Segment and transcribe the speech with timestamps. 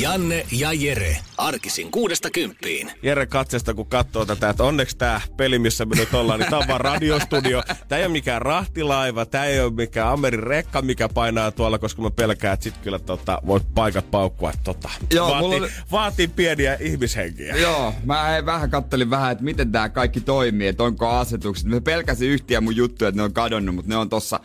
[0.00, 1.16] Janne ja Jere.
[1.38, 2.90] Arkisin kuudesta kymppiin.
[3.02, 6.62] Jere katsesta, kun katsoo tätä, että onneksi tämä peli, missä me nyt ollaan, niin tämä
[6.62, 7.62] on vaan radiostudio.
[7.88, 12.02] Tämä ei ole mikään rahtilaiva, tämä ei ole mikään Amerin rekka, mikä painaa tuolla, koska
[12.02, 14.52] mä pelkään, että sit kyllä tota, voit paikat paukkua.
[14.64, 17.56] Tota, Joo, vaatii, mulla oli- vaatii pieniä ihmishenkiä.
[17.56, 21.66] Joo, mä vähän kattelin vähän, että miten tämä kaikki toimii, että onko asetukset.
[21.66, 24.40] Mä pelkäsin yhtiä mun juttuja, että ne on kadonnut, mutta ne on tossa,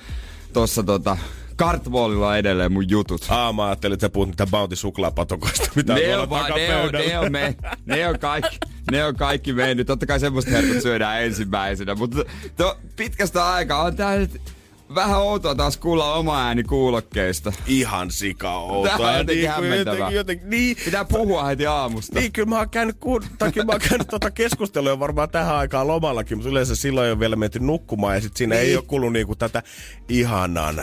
[0.53, 1.17] tossa tota,
[1.59, 3.25] kartwallilla edelleen mun jutut.
[3.29, 6.75] Aa, mä ajattelin, että sä puhut niitä Bounty suklaapatokoista, mitä on Ne on, vaan, ne,
[6.75, 8.57] on, ne, on me, ne, on kaikki,
[8.91, 9.87] ne on kaikki mennyt.
[9.87, 12.23] Totta kai semmoista herkut syödään ensimmäisenä, mutta
[12.57, 14.41] to, pitkästä aikaa on tää nyt
[14.95, 17.53] vähän outoa taas kuulla oma ääni kuulokkeista.
[17.67, 18.97] Ihan sika outoa.
[18.97, 19.93] Tää on jotenkin Niin kuin hämmentävää.
[19.93, 22.19] jotenkin, jotenkin, niin, Pitää puhua heti aamusta.
[22.19, 23.19] Niin, kyllä mä oon käynyt, ku,
[23.53, 27.35] kyllä mä oon käynyt tuota keskustelua varmaan tähän aikaan lomallakin, mutta yleensä silloin ole vielä
[27.35, 28.67] menty nukkumaan ja sit siinä niin.
[28.67, 29.63] ei ole kuullut niinku tätä
[30.09, 30.81] ihanan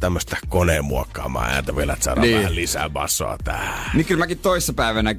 [0.00, 2.38] tämmöistä koneen muokkaamaa ääntä vielä, että saadaan Niin.
[2.38, 3.90] vähän lisää bassoa tähän.
[3.94, 5.14] Niin kyllä mäkin toissapäivänä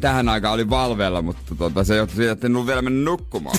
[0.00, 3.58] tähän aikaan oli valveella, mutta tota, se johtui siitä, että en ollut vielä mennyt nukkumaan.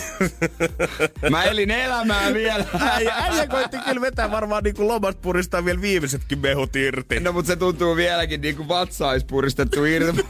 [1.30, 2.66] Mä elin elämää vielä.
[2.80, 7.20] Äijä, äijä koitti kyllä vetää varmaan niinku lomat puristaa vielä viimeisetkin mehut irti.
[7.20, 10.26] No mutta se tuntuu vieläkin niin kuin vatsa olisi puristettu irti.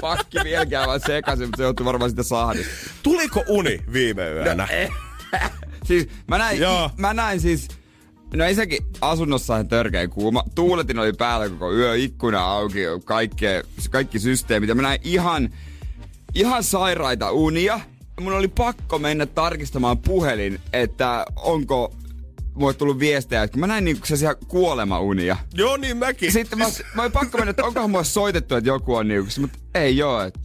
[0.00, 2.72] Pakki vieläkin aivan sekaisin, mutta se johtui varmaan sitä sahdista.
[3.02, 4.68] Tuliko uni viime yönä?
[5.86, 6.90] Siis mä näin, Joo.
[6.96, 7.68] mä näin siis,
[8.36, 10.44] no ensinnäkin asunnossa on törkeä kuuma.
[10.54, 13.46] Tuuletin oli päällä koko yö, ikkuna auki, kaikki,
[13.90, 14.68] kaikki systeemit.
[14.68, 15.50] Ja mä näin ihan,
[16.34, 17.80] ihan sairaita unia.
[18.20, 21.94] Mun oli pakko mennä tarkistamaan puhelin, että onko
[22.54, 25.36] mulle tullut viestejä, että mä näin niinku sellaisia kuolemaunia.
[25.54, 26.32] Joo, niin mäkin.
[26.32, 26.64] Sitten mä,
[26.94, 30.22] mä olin pakko mennä, että onkohan mulle soitettu, että joku on niinku, mutta ei oo,
[30.22, 30.40] että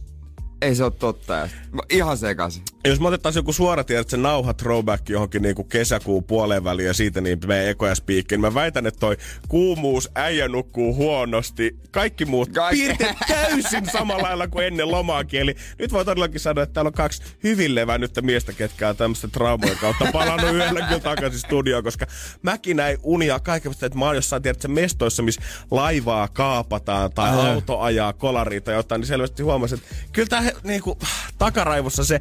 [0.62, 1.32] ei se ole totta.
[1.32, 1.48] Ja
[1.90, 2.62] ihan sekaisin.
[2.88, 6.94] Jos me otettaisiin joku suora tiedät, se nauha throwback johonkin niinku kesäkuun puoleen väliin ja
[6.94, 9.16] siitä niin meidän ekoja spiikki, niin mä väitän, että toi
[9.48, 12.82] kuumuus, äijä nukkuu huonosti, kaikki muut Kaikki.
[12.82, 15.40] piirteet täysin samalla lailla kuin ennen lomaakin.
[15.40, 19.28] Eli nyt voi todellakin sanoa, että täällä on kaksi hyvin levännyttä miestä, ketkä on tämmöistä
[19.28, 22.06] traumojen kautta palannut yöllä kyllä takaisin studioon, koska
[22.42, 27.30] mäkin näin unia kaikesta, että mä oon jossain tiedät, se mestoissa, missä laivaa kaapataan tai
[27.30, 27.52] Ää.
[27.52, 30.98] auto ajaa kolariin tai jotain, niin selvästi huomasin, että kyllä tää niinku,
[31.38, 32.20] takaraivossa se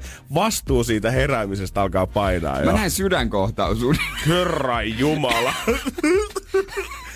[0.58, 2.72] vastuu siitä heräämisestä alkaa painaa Mä jo.
[2.72, 3.96] näin sydänkohtausun.
[4.28, 5.54] Herran jumala.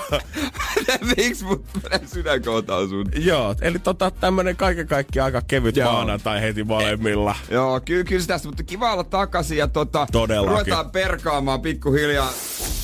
[1.16, 3.06] Miksi mut menee sydänkohtausun?
[3.16, 5.92] Joo, eli tota, tämmönen kaiken kaikkiaan aika kevyt Joo.
[5.92, 7.34] maanantai heti molemmilla.
[7.50, 10.58] Joo, kyllä, kyllä se tästä, mutta kiva olla takaisin ja tota, Todellakin.
[10.58, 12.32] ruvetaan perkaamaan pikkuhiljaa.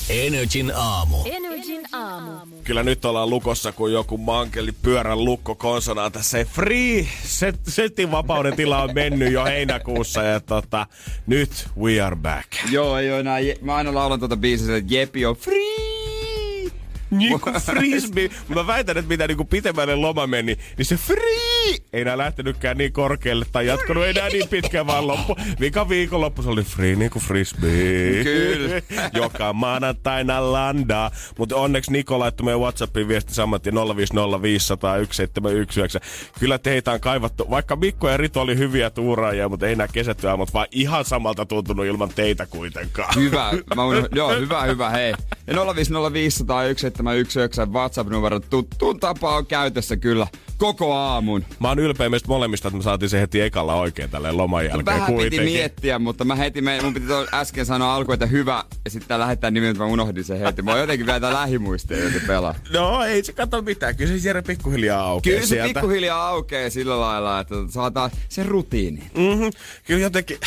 [0.09, 1.17] Energin aamu.
[1.25, 2.31] Energin aamu.
[2.63, 6.37] Kyllä nyt ollaan lukossa, kun joku mankeli pyörän lukko konsonaan tässä.
[6.37, 10.87] ei Free set, setin vapauden tila on mennyt jo heinäkuussa ja tota,
[11.27, 12.47] nyt we are back.
[12.71, 15.92] Joo, ei oo enää, mä aina laulan tuota biisiä, että Jepi on free.
[17.17, 18.29] Niin kuin frisbee.
[18.47, 21.53] Mä väitän, että mitä niinku pitemmälle loma meni, niin se free
[21.93, 25.35] ei enää lähtenytkään niin korkealle tai jatkunut enää niin pitkään vaan loppu.
[25.59, 28.23] Vika viikonloppu se oli free niinku frisbee.
[28.23, 28.81] Kyllä.
[29.13, 31.11] Joka maanantaina landaa.
[31.37, 33.79] Mutta onneksi Niko laittoi meidän Whatsappiin viesti saman tien 050501719.
[36.39, 40.53] Kyllä teitä on kaivattu, vaikka Mikko ja Rito oli hyviä tuuraajia, mutta ei nämä kesätyöaamut
[40.53, 43.15] vaan ihan samalta tuntunut ilman teitä kuitenkaan.
[43.15, 43.81] Hyvä, mä
[44.15, 45.13] joo, hyvä, hyvä, hei.
[45.47, 47.02] Ja 050501719
[47.71, 50.27] WhatsApp-numero tuttuun tapa on käytössä kyllä
[50.57, 51.45] koko aamun.
[51.59, 54.85] Mä oon ylpeä meistä molemmista, että me saatiin se heti ekalla oikein tälleen loman jälkeen
[54.85, 55.39] Vähän kuitenkin.
[55.39, 59.19] piti miettiä, mutta mä heti, me, mun piti äsken sanoa alkuun, että hyvä, ja sitten
[59.19, 60.61] lähettää nimen, että mä unohdin sen heti.
[60.61, 62.55] Mä oon jotenkin vielä lähimuistia, joten pelaa.
[62.73, 65.73] No ei se kato mitään, kyllä se Jere pikkuhiljaa aukeaa Kyllä se sieltä.
[65.73, 69.03] pikkuhiljaa aukeaa sillä lailla, että saadaan sen rutiini.
[69.17, 69.51] Mm-hmm.
[69.85, 70.37] Kyllä jotenkin...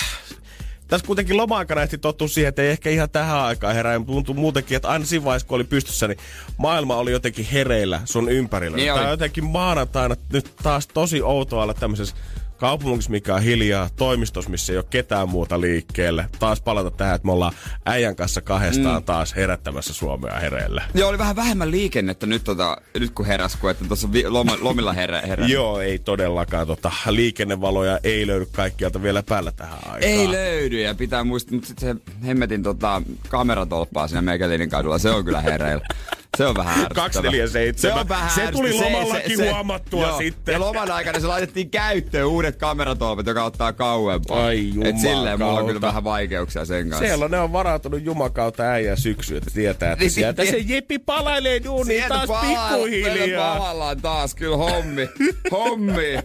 [0.88, 4.00] Tässä kuitenkin loma-aikana ehti tottua siihen, että ei ehkä ihan tähän aikaan herää.
[4.06, 6.18] Tuntuu muutenkin, että aina siinä vaiheessa, kun oli pystyssä, niin
[6.56, 8.76] maailma oli jotenkin hereillä sun ympärillä.
[8.76, 9.04] Niin Tämä oli.
[9.04, 12.16] on jotenkin maanantaina nyt taas tosi outoa olla tämmöisessä
[12.56, 16.26] kaupungissa, mikä on hiljaa, toimistossa, missä ei ole ketään muuta liikkeelle.
[16.38, 17.52] Taas palata tähän, että me ollaan
[17.86, 19.06] äijän kanssa kahdestaan mm.
[19.06, 20.82] taas herättämässä Suomea hereillä.
[20.94, 24.56] Joo, oli vähän vähemmän liikennettä nyt, tota, nyt kun heräs, kun että tuossa vi- loma,
[24.60, 25.46] lomilla herä, herä.
[25.56, 26.66] Joo, ei todellakaan.
[26.66, 30.02] Tota, liikennevaloja ei löydy kaikkialta vielä päällä tähän aikaan.
[30.02, 35.10] Ei löydy ja pitää muistaa, mutta sitten se hemmetin tota, kameratolppaa siinä Mekelinin kadulla, se
[35.10, 35.86] on kyllä hereillä.
[36.36, 37.04] Se on vähän ärsyttävää.
[37.04, 37.76] 247.
[37.96, 40.52] Se on vähän Se tuli lomallakin huomattua sitten.
[40.52, 44.44] Ja loman aikana se laitettiin käyttöön uudet kameratolpat, joka ottaa kauempaa.
[44.44, 45.80] Ai Et silleen mulla on kyllä jumakauta.
[45.86, 47.06] vähän vaikeuksia sen kanssa.
[47.06, 50.50] Siellä ne on varautunut jumakauta äijän syksyä, että tietää, että Niin, sieltä niin.
[50.52, 53.56] se Jeppi palailee duuniin Sieltä taas pikkuhiljaa.
[53.58, 55.08] pahallaan taas kyllä hommi.
[55.50, 56.18] hommi.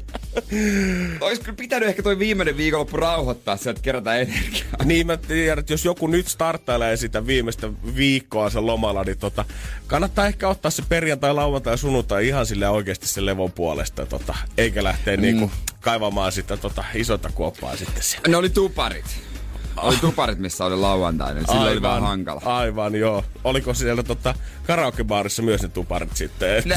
[1.21, 4.85] Ois kyllä pitänyt ehkä toi viimeinen viikonloppu rauhoittaa sieltä, että kerätään energiaa.
[4.85, 9.45] Niin mä tiedän, että jos joku nyt starttailee sitä viimeistä viikkoa sen lomalla, niin tota,
[9.87, 14.35] kannattaa ehkä ottaa se perjantai, lauantai ja sunnuntai ihan sille oikeasti sen levon puolesta, tota,
[14.57, 15.21] eikä lähteä mm.
[15.21, 15.51] niinku
[15.81, 18.27] kaivamaan sitä tota, isoita kuoppaa sitten siellä.
[18.27, 19.05] Ne oli tuparit.
[19.77, 21.45] Oli tuparit, missä oli lauantainen.
[21.47, 22.41] Sillä oli vähän hankala.
[22.45, 23.23] Aivan, joo.
[23.43, 24.35] Oliko siellä tota,
[24.67, 26.63] karaokebaarissa myös ne tuparit sitten?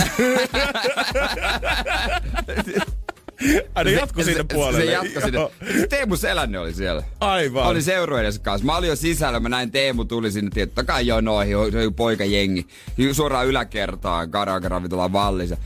[3.74, 4.84] Ai ne jatko Se- sinne se- puolelle.
[4.84, 5.38] Se jatko sinne.
[5.38, 5.52] Joo.
[5.88, 7.02] Teemu Selänne oli siellä.
[7.20, 7.66] Aivan.
[7.66, 8.66] Oli seurueidensa kanssa.
[8.66, 12.66] Mä olin jo sisällä, mä näin Teemu tuli sinne, totta kai jonoihin, se oli poikajengi.
[13.12, 15.56] Suoraan yläkertaan, karaoke-ravintola vallissa.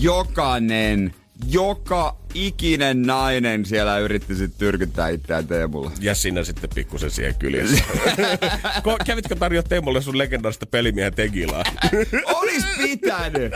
[0.00, 1.14] Jokainen,
[1.50, 5.90] joka ikinen nainen siellä yritti sitten tyrkyttää itseään Teemulla.
[6.00, 7.84] Ja sinä sitten pikkusen siihen kyljessä.
[9.06, 11.64] Kävitkö tarjoa Teemulle sun legendaarista pelimiehen tegilaa?
[12.24, 13.52] Olis pitänyt!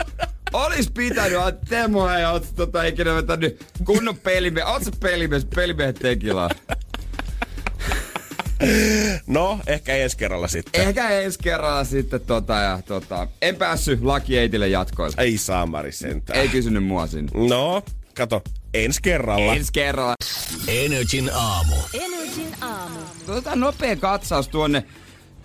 [0.53, 4.65] Olis pitänyt, että Teemu hei, oot tota ikinä vetänyt kunnon pelimies.
[4.65, 6.49] Oot sä pelimies, pelimiehen tekilaa?
[9.27, 10.81] No, ehkä ensi kerralla sitten.
[10.81, 13.27] Ehkä ensi kerralla sitten tota ja tota.
[13.41, 15.15] En päässyt Laki Eitille jatkoille.
[15.17, 16.39] Ei saamari sentään.
[16.39, 17.31] Ei kysynyt mua sinne.
[17.47, 17.83] No,
[18.15, 19.55] kato, ensi kerralla.
[19.55, 20.15] Ensi kerralla.
[20.67, 21.75] Energin aamu.
[21.93, 22.99] Energin aamu.
[23.27, 24.83] Otetaan nopea katsaus tuonne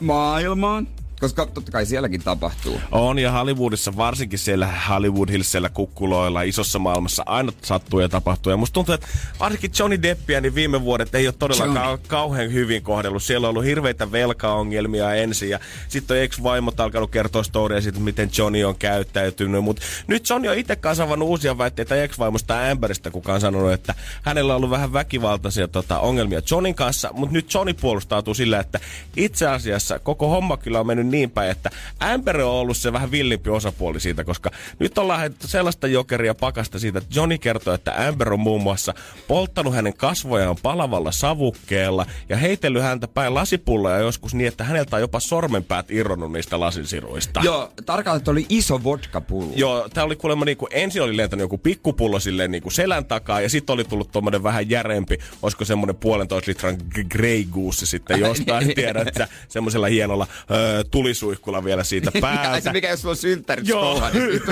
[0.00, 0.88] maailmaan.
[1.20, 2.80] Koska totta kai sielläkin tapahtuu.
[2.92, 8.50] On ja Hollywoodissa, varsinkin siellä Hollywood Hillsillä kukkuloilla, isossa maailmassa aina sattuu ja tapahtuu.
[8.50, 9.06] Ja musta tuntuu, että
[9.40, 12.08] varsinkin Johnny Deppia, niin viime vuodet ei ole todellakaan Johnny.
[12.08, 13.22] kauhean hyvin kohdellut.
[13.22, 18.30] Siellä on ollut hirveitä velkaongelmia ensin ja sitten on ex-vaimot alkanut kertoa storia siitä, miten
[18.38, 19.64] Johnny on käyttäytynyt.
[19.64, 23.94] Mutta nyt Johnny on itse kanssa avannut uusia väitteitä ex-vaimosta Amberista, kuka on sanonut, että
[24.22, 27.10] hänellä on ollut vähän väkivaltaisia tota, ongelmia Johnin kanssa.
[27.12, 28.80] Mutta nyt Johnny puolustautuu sillä, että
[29.16, 31.70] itse asiassa koko homma kyllä on mennyt niin päin, että
[32.00, 36.78] Amber on ollut se vähän villimpi osapuoli siitä, koska nyt on lähdetty sellaista jokeria pakasta
[36.78, 38.94] siitä, että Johnny kertoo, että Amber on muun muassa
[39.28, 45.02] polttanut hänen kasvojaan palavalla savukkeella ja heitellyt häntä päin lasipulloja joskus niin, että häneltä on
[45.02, 47.40] jopa sormenpäät irronnut niistä lasinsiruista.
[47.44, 49.52] Joo, tarkalleen, että oli iso vodkapullo.
[49.56, 53.48] Joo, tää oli kuulemma niinku, ensin oli lentänyt joku pikkupullo silleen niinku selän takaa ja
[53.48, 56.76] sitten oli tullut tommonen vähän järempi, olisiko semmonen puolentoista litran
[57.10, 62.60] Grey Goose sitten jostain, tiedät sä, semmoisella hienolla öö, tulisuihkulla vielä siitä Ai päältä.
[62.60, 64.02] se mikä jos sulla on synttärit Joo.
[64.12, 64.42] niin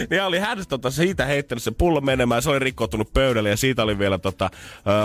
[0.10, 3.82] niin oli hän tota, siitä heittänyt se pullo menemään, se oli rikkoutunut pöydälle ja siitä
[3.82, 4.50] oli vielä tota,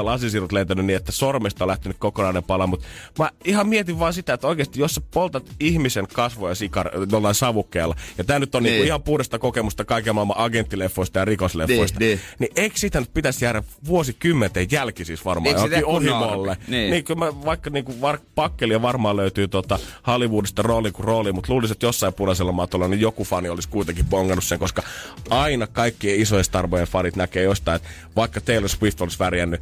[0.02, 2.68] lasisirut lentänyt niin, että sormesta on lähtenyt kokonainen pala.
[2.68, 2.88] Mutta
[3.20, 7.96] mä ihan mietin vaan sitä, että oikeasti jos sä poltat ihmisen kasvoja sikar, jollain savukkeella,
[8.18, 8.70] ja tää nyt on niin.
[8.72, 8.78] Niin.
[8.80, 12.52] niinku ihan puhdasta kokemusta kaiken maailman agenttileffoista ja rikosleffoista, Niin, niin, niin.
[12.56, 16.58] eikö siitä nyt pitäisi jäädä vuosikymmenten jälki siis varmaan johonkin ohimolle?
[16.60, 16.72] Niin.
[16.72, 16.92] Niin.
[16.92, 21.54] niin kyllä mä, vaikka niinku var, pakkelia varmaan löytyy tota Hollywoodista rooli kuin rooli, mutta
[21.54, 24.84] luulisin, että jossain punaisella matolla niin joku fani olisi kuitenkin bongannut sen, koska
[25.30, 29.62] aina kaikkien isojen Starboyen fanit näkee jostain, että vaikka Taylor Swift olisi värjännyt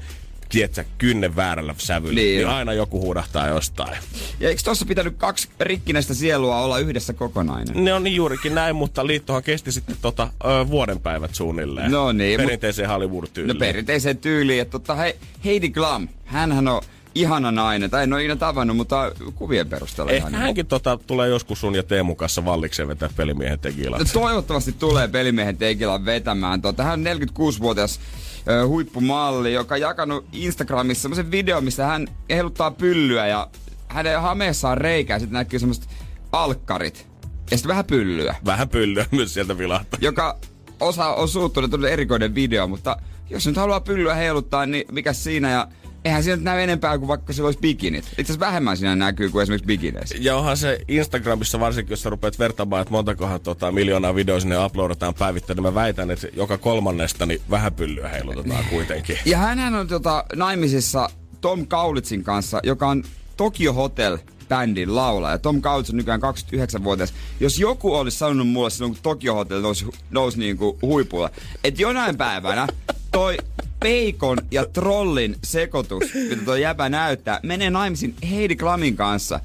[0.50, 3.98] tiedätkö, kynnen väärällä sävyllä, niin, Niin aina joku huudahtaa jostain.
[4.40, 7.86] Ja eikö tossa pitänyt kaksi rikkinäistä sielua olla yhdessä kokonainen?
[7.86, 11.92] Ne on niin juurikin näin, mutta liittohan kesti sitten tota, ö, vuodenpäivät suunnilleen.
[11.92, 13.56] No niin, Perinteiseen Hollywood-tyyliin.
[13.56, 16.81] No perinteiseen tyyliin, että totta, hei, Heidi Klum, hänhän on
[17.15, 20.44] ihana nainen, tai en ole ikinä tavannut, mutta kuvien perusteella Ehkä ihana.
[20.44, 23.99] hänkin tota, tulee joskus sun ja Teemun kanssa vallikseen vetää pelimiehen tekilaa.
[23.99, 26.61] No toivottavasti tulee pelimiehen teikilän vetämään.
[26.61, 27.99] Tota, hän on 46-vuotias
[28.47, 33.47] ö, huippumalli, joka on jakanut Instagramissa semmoisen videon, missä hän heiluttaa pyllyä ja
[33.87, 35.87] hänen hameessa on reikä ja sitten näkyy semmoiset
[36.31, 37.07] alkkarit.
[37.51, 39.99] Ja sitten vähän pyllyä, Vähän pyllyä myös sieltä vilahtaa.
[40.01, 40.37] joka
[40.80, 42.97] osa on suuttunut, erikoinen video, mutta
[43.30, 45.68] jos nyt haluaa pyllyä heiluttaa, niin mikä siinä ja
[46.06, 48.06] eihän siinä näy enempää kuin vaikka sillä olisi bikinit.
[48.06, 50.16] Itse asiassa vähemmän siinä näkyy kuin esimerkiksi bikineissä.
[50.20, 54.66] Ja onhan se Instagramissa varsinkin, jos sä rupeat vertaamaan, että montakohan tota, miljoonaa videoa sinne
[54.66, 59.18] uploadataan päivittäin, niin mä väitän, että joka kolmannesta niin vähän pyllyä heilutetaan kuitenkin.
[59.26, 61.10] Ja hänhän on tota, naimisissa
[61.42, 63.04] Tom Kaulitsin kanssa, joka on
[63.38, 64.18] Tokyo Hotel
[64.50, 65.38] bändin laulaja.
[65.38, 67.14] Tom Kaulitz on nykyään 29-vuotias.
[67.40, 71.30] Jos joku olisi sanonut mulle silloin, kun Tokyo Hotel nousi, nousi niin kuin huipulla,
[71.64, 72.68] että jonain päivänä
[73.12, 73.38] toi
[73.83, 79.40] peikon ja trollin sekoitus, mitä toi jäpä näyttää, menee naimisiin Heidi Klamin kanssa,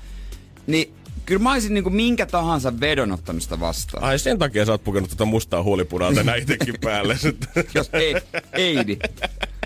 [0.66, 0.92] niin
[1.26, 4.04] kyllä mä olisin niin kuin minkä tahansa vedon ottanut sitä vastaan.
[4.04, 7.18] Ai sen takia sä oot pukenut tätä mustaa huulipunaa tänään itekin päälle.
[7.74, 8.14] jos ei,
[8.56, 8.96] Heidi.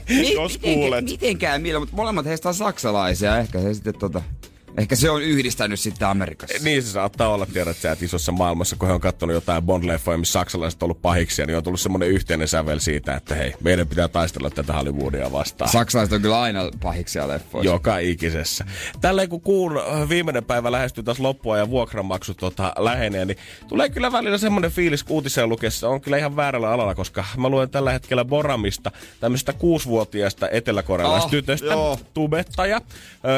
[0.09, 1.05] Ni, Jos kuulet.
[1.05, 3.39] Mitenkään millä, mutta molemmat heistä on saksalaisia.
[3.39, 4.23] Ehkä se sitten tota...
[4.79, 6.59] Ehkä se on yhdistänyt sitten Amerikassa.
[6.65, 10.17] Niin se saattaa olla, tiedät sä, että isossa maailmassa, kun he on katsonut jotain Bond-leffoja,
[10.19, 13.89] missä saksalaiset on ollut pahiksi, niin on tullut semmoinen yhteinen sävel siitä, että hei, meidän
[13.89, 15.71] pitää taistella tätä Hollywoodia vastaan.
[15.71, 17.73] Saksalaiset on kyllä aina pahiksia leffoissa.
[17.73, 18.65] Joka ikisessä.
[19.01, 19.73] Tällä kun kuun
[20.09, 25.05] viimeinen päivä lähestyy taas loppua ja vuokranmaksu tota, lähenee, niin tulee kyllä välillä semmoinen fiilis,
[25.05, 29.53] kun uutiseen lukessa on kyllä ihan väärällä alalla, koska mä luen tällä hetkellä Boramista, tämmöistä
[29.53, 31.99] kuusivuotiaasta eteläkorealaista Ah, tytöstä, joo.
[32.15, 32.81] tubettaja,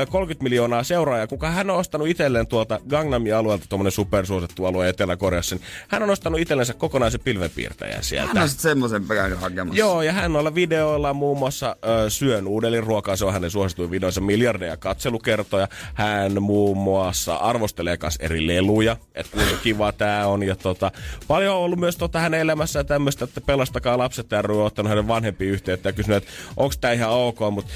[0.03, 4.89] ö, 30 miljoonaa seuraajaa, kuka hän on ostanut itselleen tuolta Gangnamin alueelta, tuommoinen supersuosittu alue
[4.89, 8.35] Etelä-Koreassa, niin hän on ostanut itsellensä kokonaisen pilvenpiirtäjän sieltä.
[8.35, 9.79] Hän on sitten semmoisen käynyt hakemassa.
[9.79, 14.21] Joo, ja hän noilla videoilla muun muassa ö, syö nuudelinruokaa, se on hänen suosituin videonsa
[14.21, 15.69] miljardeja katselukertoja.
[15.95, 20.43] Hän muun muassa arvostelee kas eri leluja, että kuinka kiva tää on.
[20.43, 20.91] Ja tota,
[21.29, 25.09] paljon on ollut myös tota hänen elämässään tämmöistä, että pelastakaa lapset ja on ottanut hänen
[25.09, 27.71] vanhempiin yhteyttä ja kysynyt, että onko tää ihan ok, mutta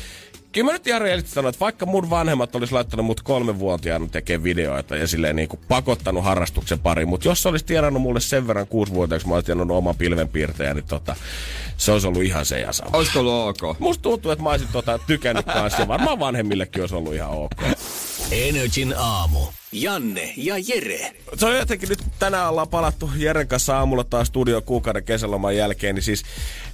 [0.57, 4.45] Kyllä mä nyt ihan rehellisesti sanon, että vaikka mun vanhemmat olisi laittanut mut kolmenvuotiaana tekemään
[4.45, 8.47] videoita ja silleen niin kuin pakottanut harrastuksen pariin, mutta jos se olisi tienannut mulle sen
[8.47, 11.17] verran kuusivuotiaaksi, mä olisin tienannut oman pilvenpiirtäjän, niin tota,
[11.77, 12.91] se olisi ollut ihan se ja sama.
[12.93, 13.79] Olisiko ollut ok?
[13.79, 17.63] Musta tuntuu, että mä olisin tota tykännyt kanssa ja varmaan vanhemmillekin olisi ollut ihan ok.
[18.31, 19.41] Energin aamu.
[19.73, 21.17] Janne ja Jere.
[21.37, 25.95] Se on jotenkin nyt tänään ollaan palattu Jeren kanssa aamulla taas studio kuukauden kesäloman jälkeen,
[25.95, 26.23] niin siis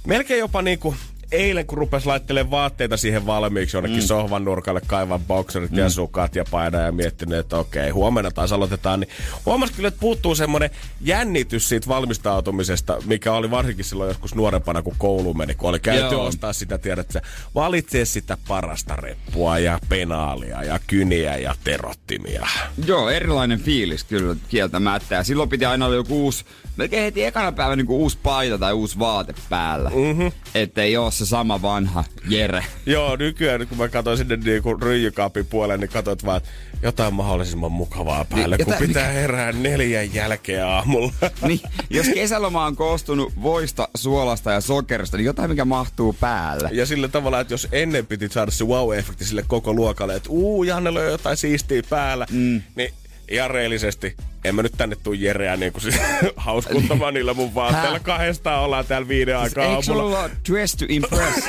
[0.07, 0.95] melkein jopa niinku
[1.33, 4.07] eilen, kun rupesi laittelemaan vaatteita siihen valmiiksi jonnekin mm.
[4.07, 5.77] sohvan nurkalle, kaivan bokserit mm.
[5.77, 9.09] ja sukat ja paida ja miettinyt, että okei, huomenna taas aloitetaan, niin
[9.45, 10.69] huomasi kyllä, että puuttuu semmoinen
[11.01, 16.15] jännitys siitä valmistautumisesta, mikä oli varsinkin silloin joskus nuorempana, kun koulu meni, kun oli käyty
[16.15, 16.25] Joo.
[16.25, 17.21] ostaa sitä, tiedät sä,
[17.55, 22.47] valitsee sitä parasta reppua ja penaalia ja kyniä ja terottimia.
[22.85, 25.15] Joo, erilainen fiilis kyllä kieltämättä.
[25.15, 26.45] Ja silloin piti aina olla joku uusi,
[26.77, 29.89] melkein heti ekana päivänä niin uusi paita tai uusi vaate päällä.
[29.89, 30.31] Mm-hmm.
[30.55, 32.65] Että ei ole se sama vanha Jere.
[32.85, 36.49] Joo, nykyään kun mä katsoin sinne niinku ryijykaapin puolelle, niin katsoit vaan, että
[36.83, 41.13] jotain mahdollisimman mukavaa päälle, Niin, kun jotain, pitää herää neljän jälkeen aamulla.
[41.47, 46.69] Niin, jos kesäloma on koostunut voista, suolasta ja sokerista, niin jotain mikä mahtuu päälle.
[46.71, 50.63] Ja sillä tavalla, että jos ennen piti saada se wow-efekti sille koko luokalle, että uu,
[50.63, 52.61] Jannella on jotain siistiä päällä, mm.
[52.75, 52.93] niin
[53.29, 55.83] ihan reellisesti, en mä nyt tänne tuu Jereä niin kuin
[56.35, 57.99] hauskuntamaan niillä mun vaatteilla.
[57.99, 60.19] Kahdestaan ollaan täällä viiden aikaa Eikö aamulla.
[60.19, 61.47] ole dress to impress?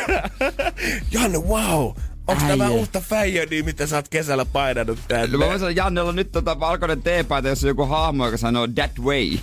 [1.13, 1.91] Janne, wow!
[2.27, 5.27] Onko tämä uutta fäijöniä, mitä sä oot kesällä painanut tänne?
[5.27, 8.37] No mä voin sanoa, Jannella on nyt tota valkoinen teepaita, jossa on joku hahmo, joka
[8.37, 9.29] sanoo that way.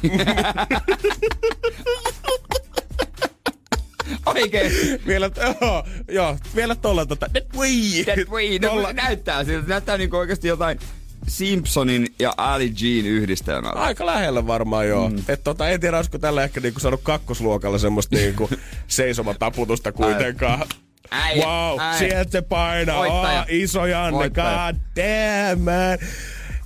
[4.25, 4.71] Oikein.
[5.07, 5.29] Vielä,
[5.61, 8.03] joo, joo, vielä tolla tota, that way.
[8.15, 8.59] That way.
[8.59, 9.67] No, Tolla- näyttää siltä.
[9.67, 10.79] Näyttää niinku oikeesti jotain
[11.27, 13.79] Simpsonin ja Ali Gin yhdistelmältä.
[13.79, 15.09] Aika lähellä varmaan joo.
[15.09, 15.23] Mm.
[15.27, 18.49] Et tota, en tiedä, olisiko tällä ehkä niinku saanut kakkosluokalla semmoista niinku
[18.87, 20.67] seisomataputusta kuitenkaan.
[21.11, 21.99] Äijä, wow, äijä.
[21.99, 22.97] sieltä se painaa.
[22.97, 23.39] Voittaja.
[23.41, 24.73] Oh, iso Janne, Voittaja.
[24.73, 25.97] god damn man.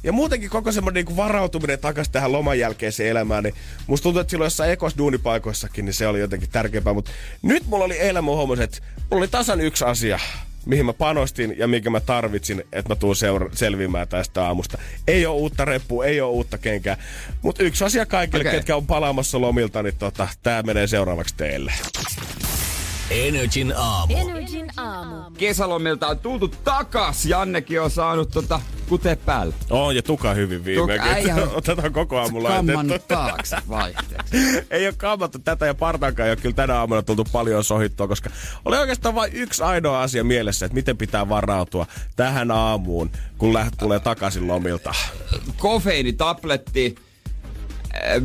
[0.04, 3.56] Ja muutenkin koko semmoinen niinku varautuminen takaisin tähän loman jälkeiseen elämään, niin
[3.88, 6.94] musta tuntuu, että silloin jossain ekos duunipaikoissakin, niin se oli jotenkin tärkeämpää.
[6.94, 8.78] Mutta nyt mulla oli eilen mun että
[9.12, 10.20] mulla oli tasan yksi asia,
[10.66, 14.78] mihin mä panostin ja minkä mä tarvitsin, että mä tuun seura- selviämään tästä aamusta.
[15.08, 16.98] Ei ole uutta reppua, ei ole uutta kenkää.
[17.42, 18.54] Mutta yksi asia kaikille, okay.
[18.54, 21.74] ketkä on palaamassa lomilta, niin tota, tää menee seuraavaksi teille.
[23.10, 24.16] Energin aamu.
[24.18, 25.32] Energin aamu.
[25.38, 27.26] Kesälomilta on tultu takas.
[27.26, 29.54] Jannekin on saanut tota kute päälle.
[29.70, 31.12] On ja tuka hyvin viimeinkin.
[31.12, 33.08] äijä on Otetaan koko aamu laitettu.
[33.08, 34.38] Taakse vaihteeksi.
[34.72, 38.30] ei ole kammattu tätä ja partaankaan ei ole kyllä tänä aamuna tultu paljon sohittua, koska
[38.66, 41.86] oli oikeastaan vain yksi ainoa asia mielessä, että miten pitää varautua
[42.16, 44.94] tähän aamuun, kun läht tulee takaisin lomilta.
[45.58, 46.96] Kofeiinitabletti.
[47.96, 48.16] Äh,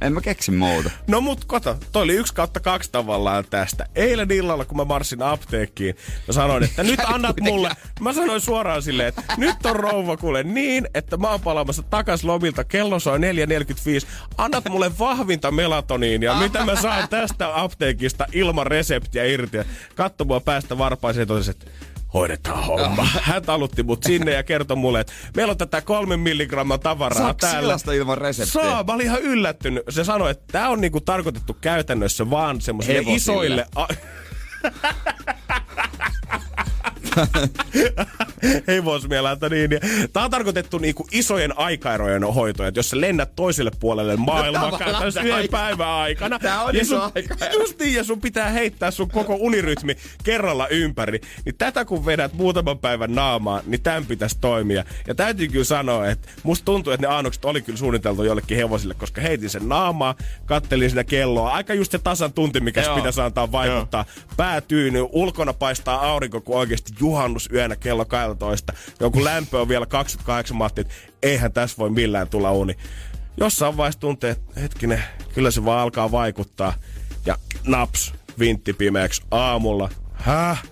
[0.00, 0.90] En mä keksi muuta.
[1.06, 3.86] No mut kato, toi oli yksi kautta kaksi tavallaan tästä.
[3.94, 8.82] Eilen illalla, kun mä marssin apteekkiin, mä sanoin, että nyt annat mulle, mä sanoin suoraan
[8.82, 13.18] silleen, että nyt on rouva kuule niin, että mä oon palaamassa takas lomilta, kello soi
[13.18, 14.06] 4.45,
[14.38, 19.58] annat mulle vahvinta melatoniinia, mitä mä saan tästä apteekista ilman reseptiä irti.
[19.94, 20.76] Katso mua päästä
[21.26, 21.66] totesi, että
[22.16, 23.06] hoidetaan homma.
[23.22, 27.38] Hän talutti mut sinne ja kertoi mulle, että meillä on tätä kolmen milligramman tavaraa Saako
[27.40, 27.76] täällä.
[27.96, 28.52] ilman reseptiä?
[28.62, 29.82] Saa, mä olin ihan yllättynyt.
[29.88, 33.66] Se sanoi, että tämä on niinku tarkoitettu käytännössä vaan semmoisille isoille...
[33.74, 33.86] A-
[38.68, 39.70] Hevosmielalta niin.
[40.12, 45.20] Tää on tarkoitettu niinku isojen aikaerojen hoitoja, että jos sä lennät toiselle puolelle maailmaa käytännössä
[45.20, 46.38] yhden aika- päivän aikana.
[46.38, 47.60] Tää on ja iso sun, aikaero.
[47.60, 51.20] Just niin, ja sun pitää heittää sun koko unirytmi kerralla ympäri.
[51.44, 54.84] Niin tätä kun vedät muutaman päivän naamaan, niin tämän pitäisi toimia.
[55.06, 58.94] Ja täytyy kyllä sanoa, että musta tuntuu, että ne annokset oli kyllä suunniteltu jollekin hevosille,
[58.94, 60.14] koska heitin sen naamaa,
[60.46, 61.50] kattelin sitä kelloa.
[61.50, 64.04] Aika just se tasan tunti, mikä pitäisi antaa vaikuttaa.
[64.36, 68.72] Pää tyyny, ulkona paistaa aurinko, kun oikeasti juhannusyönä kello 12.
[69.00, 72.76] Joku lämpö on vielä 28 matti, että eihän tässä voi millään tulla uni.
[73.36, 76.72] Jossain vaiheessa tuntee, että hetkinen, kyllä se vaan alkaa vaikuttaa.
[77.26, 79.88] Ja naps, vintti pimeäksi aamulla.
[80.12, 80.62] Häh?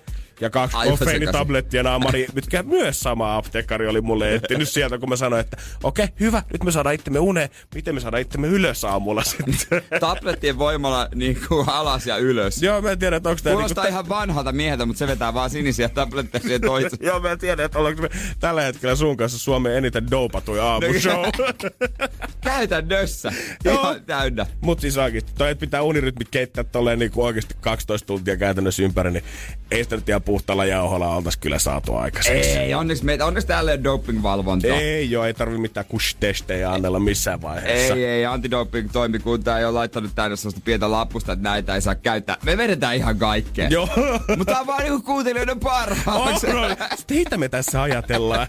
[0.41, 5.15] Ja kaksi Aivan koffeinitablettia naamari, mitkä myös sama apteekkari oli mulle etsinyt sieltä, kun mä
[5.15, 8.83] sanoin, että okei, okay, hyvä, nyt me saadaan itsemme uneen, miten me saadaan itsemme ylös
[8.83, 9.81] aamulla sitten.
[9.99, 12.63] Tablettien voimalla niin kuin alas ja ylös.
[12.63, 13.53] Joo, mä en tiedä, että onko tämä...
[13.53, 17.05] Kuulostaa niinku, ihan vanhalta mieheltä, mutta se vetää vaan sinisiä tabletteja siihen toiseen.
[17.05, 21.25] Joo, mä en tiedä, että ollaanko me tällä hetkellä sun kanssa Suomen eniten dopatuin aamushow.
[22.41, 23.31] Käytännössä.
[23.63, 23.81] Joo.
[23.81, 24.45] Ihan täynnä.
[24.61, 29.11] Mut siis oikeesti, toi, että pitää unirytmit keittää tolleen niinku oikeesti 12 tuntia käytännössä ympäri,
[29.11, 29.23] niin
[29.71, 32.49] ei sitä nyt ihan puhtaalla jauholla oltais kyllä saatu aikaiseksi.
[32.49, 34.77] Ei, onneksi, meitä, onneksi täällä ei ole doping-valvontaa.
[34.77, 37.93] Ei joo, ei tarvi mitään kush-testejä annella missään vaiheessa.
[37.93, 41.95] Ei, ei, antidoping toimikunta ei ole laittanut tänne sellaista pientä lappusta, että näitä ei saa
[41.95, 42.37] käyttää.
[42.43, 43.67] Me vedetään ihan kaikkea.
[43.69, 43.89] Joo.
[44.37, 46.47] Mutta tää on vaan niinku kuuntelijoiden parhaaksi.
[46.47, 46.75] Oh, no,
[47.07, 48.47] Teitä me tässä ajatellaan.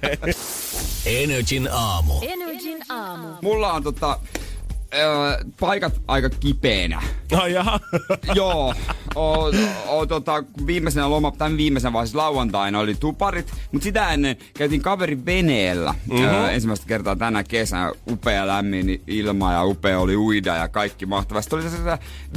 [1.06, 2.14] Energin aamu.
[2.22, 3.28] Energin aamu.
[3.42, 4.18] Mulla on tota,
[5.60, 7.02] paikat aika kipeänä.
[7.36, 7.80] Ai jaha.
[8.34, 8.74] Joo,
[9.14, 9.50] o,
[9.88, 15.26] o, tota, viimeisenä loma, tämän viimeisenä vaiheessa lauantaina oli tuparit, mutta sitä ennen käytiin kaverin
[15.26, 16.24] veneellä mm-hmm.
[16.24, 17.92] ö, ensimmäistä kertaa tänä kesänä.
[18.10, 21.42] Upea lämmin ilma ja upea oli uida ja kaikki mahtavaa.
[21.42, 21.76] Sitten oli se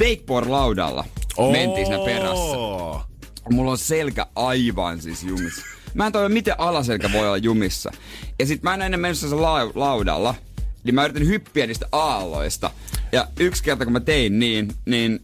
[0.00, 1.04] wakeboard-laudalla.
[1.52, 2.56] Mentiin siinä perässä.
[3.50, 5.62] Mulla on selkä aivan siis jumissa.
[5.94, 7.90] Mä en tiedä, miten alaselkä voi olla jumissa.
[8.38, 10.34] Ja sit mä en ennen mennyt sen lau- laudalla,
[10.84, 12.70] niin mä yritin hyppiä niistä aalloista.
[13.12, 15.20] Ja yksi kerta kun mä tein niin, niin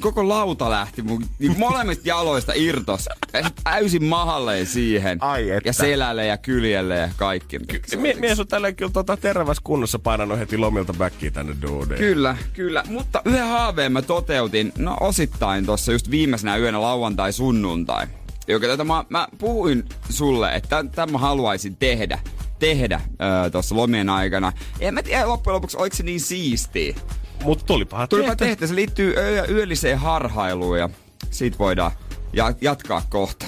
[0.00, 3.08] koko lauta lähti mun niin molemmista jaloista irtos.
[3.32, 5.18] Ja sit täysin mahalleen siihen.
[5.22, 5.68] Ai että.
[5.68, 7.58] Ja selälle ja kyljelle ja kaikki.
[7.96, 11.98] Mie- mies on tällä kyllä tota terveessä kunnossa painanut heti lomilta backiin tänne duudeen.
[11.98, 12.82] Kyllä, kyllä.
[12.88, 18.06] Mutta yhden haaveen mä toteutin, no osittain tuossa just viimeisenä yönä lauantai sunnuntai.
[18.48, 22.18] Joka tätä mä, mä puhuin sulle, että tämän mä haluaisin tehdä
[22.58, 23.00] tehdä
[23.42, 24.52] öö, tuossa lomien aikana.
[24.80, 26.94] En mä tiedä loppujen lopuksi, oliko se niin siistiä.
[27.42, 28.44] Mut tulipahan Tulipa tehty.
[28.44, 30.88] tehtä, se liittyy yö- yölliseen harhailuun ja
[31.30, 31.90] siitä voidaan
[32.32, 33.46] ja- jatkaa kohta.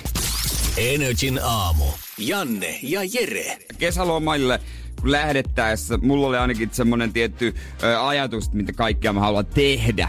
[0.76, 1.84] Energin aamu.
[2.18, 3.58] Janne ja Jere.
[3.78, 4.60] Kesälomaille
[5.00, 10.08] kun lähdettäessä, mulla oli ainakin semmonen tietty ö, ajatus, että mitä kaikkea mä haluan tehdä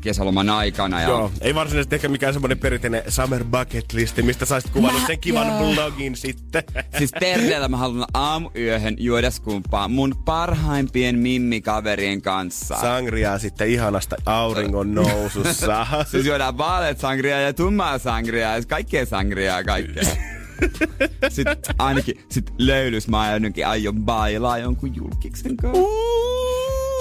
[0.00, 1.00] kesäloman aikana.
[1.02, 5.06] Ja Joo, ei varsinaisesti ehkä mikään semmonen perinteinen summer bucket listi, mistä saisit kuvannut Mä-
[5.06, 5.74] sen kivan joo.
[5.74, 6.62] blogin sitten.
[6.98, 12.76] Siis terveellä mä haluan aamuyöhön juoda skumpaa mun parhaimpien mimmikaverien kanssa.
[12.80, 15.86] Sangriaa sitten ihanasta auringon nousussa.
[16.10, 20.02] Siis juodaan vaaleat sangria ja tummaa sangria ja kaikkea sangriaa ja kaikkea.
[21.28, 25.82] Sitten ainakin sit löylys mä ainakin aion bailaa jonkun julkiksen kanssa.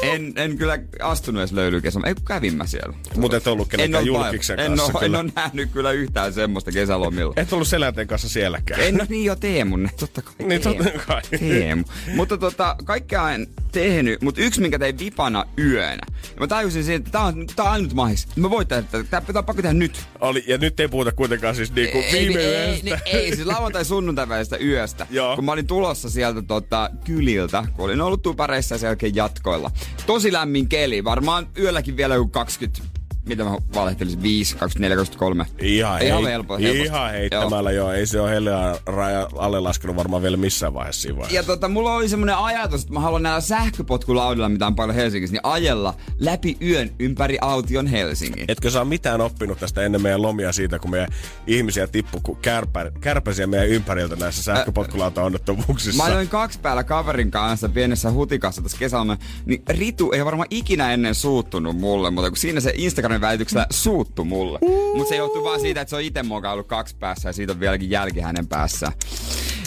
[0.01, 2.93] En, en kyllä astunut edes löylykesä, ei kävin mä siellä.
[3.15, 7.33] Mutta et ollut kenenkään julkiksen en kanssa oo, en oo nähnyt kyllä yhtään semmoista kesälomilla.
[7.38, 8.81] Et ollut selänteen kanssa sielläkään.
[8.81, 10.33] En no niin jo Teemu, totta kai.
[10.47, 10.83] Niin Teemu.
[10.83, 11.21] totta kai.
[11.39, 11.83] Teemu.
[12.15, 16.03] Mutta tota, kaikkea en tehnyt, mutta yksi minkä tein vipana yönä.
[16.23, 18.27] Ja mä tajusin siihen, että tää on, tää on ainut mahis.
[18.35, 19.03] Mä voin tehdä tätä.
[19.03, 20.05] Tää pitää pakko tehdä nyt.
[20.21, 22.99] Oli, ja nyt ei puhuta kuitenkaan siis niinku viime ei, yöstä.
[23.05, 25.07] ei, ei, siis lauantai sunnuntai välisestä yöstä.
[25.09, 25.35] Joo.
[25.35, 29.71] Kun mä olin tulossa sieltä tota, kyliltä, kun olin ollut tupareissa ja sen jälkeen jatkoilla.
[30.06, 32.82] Tosi lämmin keli, varmaan yölläkin vielä joku 20,
[33.29, 35.45] mitä mä valehtelisin, 5, 24, 23.
[35.59, 36.83] Ihan, Ihan hei, helpo- helposti.
[36.83, 37.91] ihan heittämällä joo.
[37.91, 38.51] Ei se ole helle
[38.85, 41.35] raja alle laskenut varmaan vielä missään vaiheessa siinä vaiheessa.
[41.35, 45.33] Ja tota, mulla oli semmonen ajatus, että mä haluan näillä sähköpotkulaudilla, mitä on paljon Helsingissä,
[45.33, 48.45] niin ajella läpi yön ympäri aution Helsingin.
[48.47, 51.09] Etkö saa mitään oppinut tästä ennen meidän lomia siitä, kun meidän
[51.47, 56.03] ihmisiä tippu kärpä, kärpäsiä meidän ympäriltä näissä sähköpotkulauta-onnettomuuksissa?
[56.03, 60.93] Mä olin kaksi päällä kaverin kanssa pienessä hutikassa tässä kesällä, niin Ritu ei varmaan ikinä
[60.93, 62.73] ennen suuttunut mulle, mutta kun siinä se
[63.19, 64.60] Instagramin välityksellä suuttu mulle.
[64.95, 67.60] Mutta se johtuu vaan siitä, että se on itse mokaillut kaksi päässä ja siitä on
[67.60, 68.93] vieläkin jälki hänen päässään.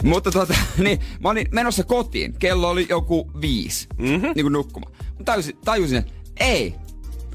[0.05, 2.35] Mutta tota, niin, mä olin menossa kotiin.
[2.39, 4.33] Kello oli joku viisi, mm-hmm.
[4.35, 4.93] niin kuin nukkumaan.
[5.19, 6.75] Mä tajusin, tajusin, että ei,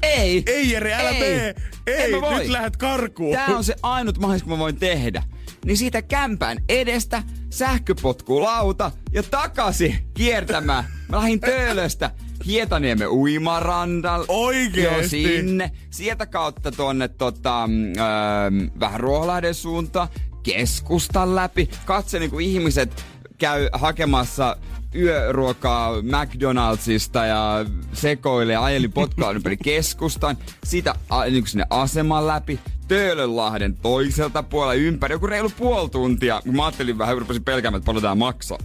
[0.02, 0.42] ei.
[0.46, 1.54] Ei Jere, älä ei, tee!
[1.86, 2.38] Ei, voi.
[2.38, 3.34] nyt lähdet karkuun!
[3.34, 5.22] Tää on se ainut mahdollisuus, kun mä voin tehdä.
[5.64, 10.84] Niin siitä kämpään edestä sähköpotkulauta ja takaisin kiertämään.
[11.08, 12.10] Mä lähdin Töölöstä
[12.48, 14.26] Hietaniemen uimarandalle.
[14.28, 15.22] Oikeesti?
[15.22, 15.70] Joo, sinne.
[15.90, 20.08] Sieltä kautta tonne tota, öö, vähän Ruoholahden suuntaan.
[20.42, 21.70] Keskustan läpi.
[21.84, 23.04] Katse niinku ihmiset
[23.38, 24.56] käy hakemassa
[24.94, 30.36] yöruokaa McDonaldsista ja sekoilee ja ajeli potkaa ympäri keskustan.
[30.64, 30.94] Sitä
[31.30, 32.60] niin sinne aseman läpi.
[32.88, 35.12] Töölönlahden toiselta puolella ympäri.
[35.12, 36.42] Joku reilu puoli tuntia.
[36.44, 38.58] Mä ajattelin vähän, rupesin pelkäämään, että paljon tää maksaa.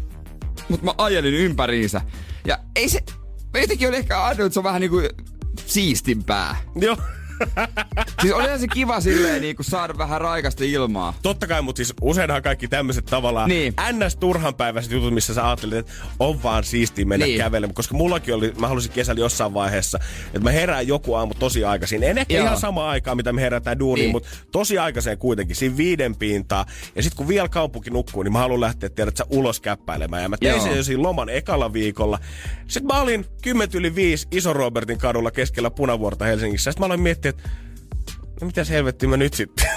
[0.69, 2.02] Mutta mä ajelin ympäriinsä.
[2.46, 3.00] Ja ei se...
[3.54, 5.02] Mä jotenkin oli ehkä ajatellut, että se on vähän niinku
[5.66, 6.56] siistimpää.
[6.76, 6.98] Joo.
[8.21, 11.13] siis olihan se kiva silleen niin kuin saada vähän raikasta ilmaa.
[11.21, 13.73] Totta kai, mutta siis useinhan kaikki tämmöiset tavallaan Niin.
[13.91, 14.15] ns.
[14.15, 17.38] turhanpäiväiset jutut, missä sä ajattelet, että on vaan siistiä mennä Niin.
[17.38, 17.73] kävelemään.
[17.73, 22.03] Koska mullakin oli, mä halusin kesällä jossain vaiheessa, että mä herään joku aamu tosi aikaisin.
[22.03, 22.45] En ehkä Joo.
[22.45, 24.12] ihan sama aikaa, mitä me herätään duuniin, Niin.
[24.12, 26.65] mutta tosi aikaiseen kuitenkin, siinä viiden pintaa.
[26.95, 30.23] Ja sitten kun vielä kaupunki nukkuu, niin mä haluan lähteä, tiedät sä, ulos käppäilemään.
[30.23, 30.63] Ja mä tein Joo.
[30.63, 32.19] sen jo siinä loman ekalla viikolla.
[32.67, 36.71] Sitten mä olin 10 yli 5 Iso Robertin kadulla keskellä Punavuorta Helsingissä.
[36.71, 37.50] Sitten mä aloin miettiä, että
[38.43, 39.67] no mitäs helvettiä mä nyt sitten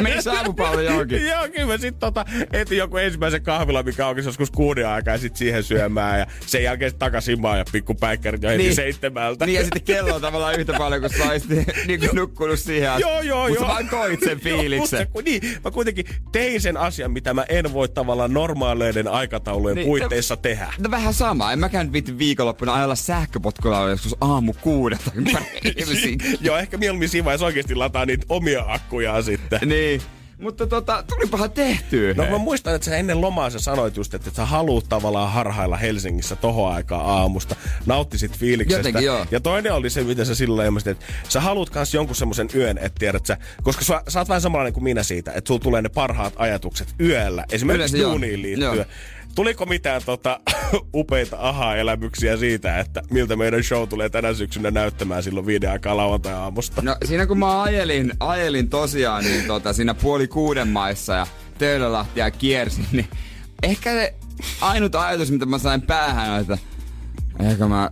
[0.00, 1.26] Meni saavupallo johonkin.
[1.30, 5.18] Joo, kyllä mä sit tota, etin joku ensimmäisen kahvila, mikä aukesi joskus kuuden aikaa ja
[5.18, 8.74] sit siihen syömään ja sen jälkeen takaisin maan ja pikku päikkärit jo heti Niin.
[8.74, 9.46] seitsemältä.
[9.46, 11.50] Niin ja sitten kello on tavallaan yhtä paljon, kun sä olisit
[11.86, 13.02] niin kuin nukkunut siihen asti.
[13.02, 13.68] Joo, joo, Mut joo.
[13.68, 14.78] vain koit sen Joo, fiiliksen.
[14.80, 19.08] mut se- kun- niin, mä kuitenkin tein sen asian, mitä mä en voi tavallaan normaaleiden
[19.08, 20.72] aikataulujen Niin, puitteissa tehdä.
[20.78, 21.52] No vähän sama.
[21.52, 25.44] En mäkään nyt viitti viikonloppuna ajalla sähköpotkulla joskus aamu kuudelta ympäri.
[26.40, 29.60] Joo, ehkä mieluummin siinä vaiheessa oikeasti lataa niitä omia akkujaan sitten.
[29.68, 30.02] Niin.
[30.38, 32.14] Mutta tota, tulipahan tehtyä.
[32.14, 35.76] No mä muistan, että sä ennen lomaa sä sanoit just, että sä haluut tavallaan harhailla
[35.76, 37.56] Helsingissä tohon aikaan aamusta.
[37.86, 38.78] Nauttisit fiiliksestä.
[38.78, 39.26] Jotenkin joo.
[39.30, 42.78] Ja toinen oli se, mitä sä silloin ilmasit, että sä haluut kans jonkun semmoisen yön,
[42.78, 45.82] että tiedät sä, koska sä, sä oot vähän samanlainen kuin minä siitä, että sulla tulee
[45.82, 48.10] ne parhaat ajatukset yöllä, esimerkiksi Yleensä joo.
[48.10, 48.76] duuniin liittyen.
[48.76, 48.84] Joo.
[49.34, 50.40] Tuliko mitään tota,
[50.94, 56.82] upeita aha-elämyksiä siitä, että miltä meidän show tulee tänä syksynä näyttämään silloin viiden aikaa lauantai-aamusta?
[56.82, 61.26] No siinä kun mä ajelin, ajelin tosiaan niin tota, siinä puoli kuuden maissa ja
[61.58, 63.08] Töölölahtia kiersin, niin
[63.62, 64.14] ehkä se
[64.60, 66.58] ainut ajatus, mitä mä sain päähän on, että
[67.40, 67.90] ehkä mä,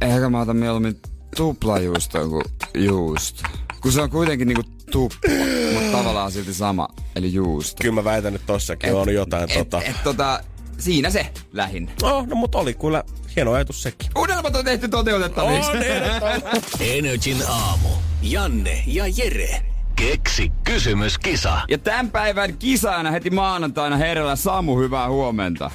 [0.00, 1.00] ehkä mä otan mieluummin
[1.36, 3.42] tuplajuustoa kuin juusto.
[3.82, 5.30] Kun se on kuitenkin niinku tupla,
[5.74, 7.82] mutta tavallaan silti sama, eli juusto.
[7.82, 9.82] Kyllä mä väitän, että tossakin on jotain et, tota...
[9.82, 10.40] et, tota,
[10.78, 11.92] siinä se lähinnä.
[12.02, 13.04] Oh, no mutta oli kyllä
[13.36, 14.10] hieno ajatus sekin.
[14.16, 15.70] Unelmat on tehty toteutettaviksi.
[15.70, 16.42] On.
[16.96, 17.88] Energin aamu.
[18.22, 19.62] Janne ja Jere.
[19.96, 21.60] Keksi kysymyskisa.
[21.68, 25.70] Ja tämän päivän kisaajana heti maanantaina herralla Samu, hyvää huomenta.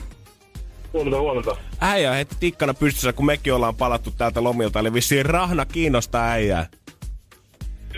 [0.93, 1.55] Huomenta, huomenta.
[1.81, 4.79] Äijä heti tikkana pystyssä, kun mekin ollaan palattu täältä lomilta.
[4.79, 6.67] Eli vissiin rahna kiinnostaa äijää.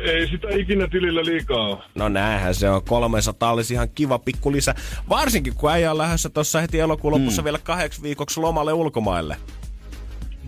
[0.04, 1.84] Ei sitä ikinä tilillä liikaa ole.
[1.96, 2.84] No näähän se on.
[2.84, 4.76] 300 olisi ihan kiva pikku lisä.
[5.10, 9.38] Varsinkin kun äijä on lähdössä tuossa heti elokuun lopussa vielä kahdeksi viikoksi lomalle ulkomaille.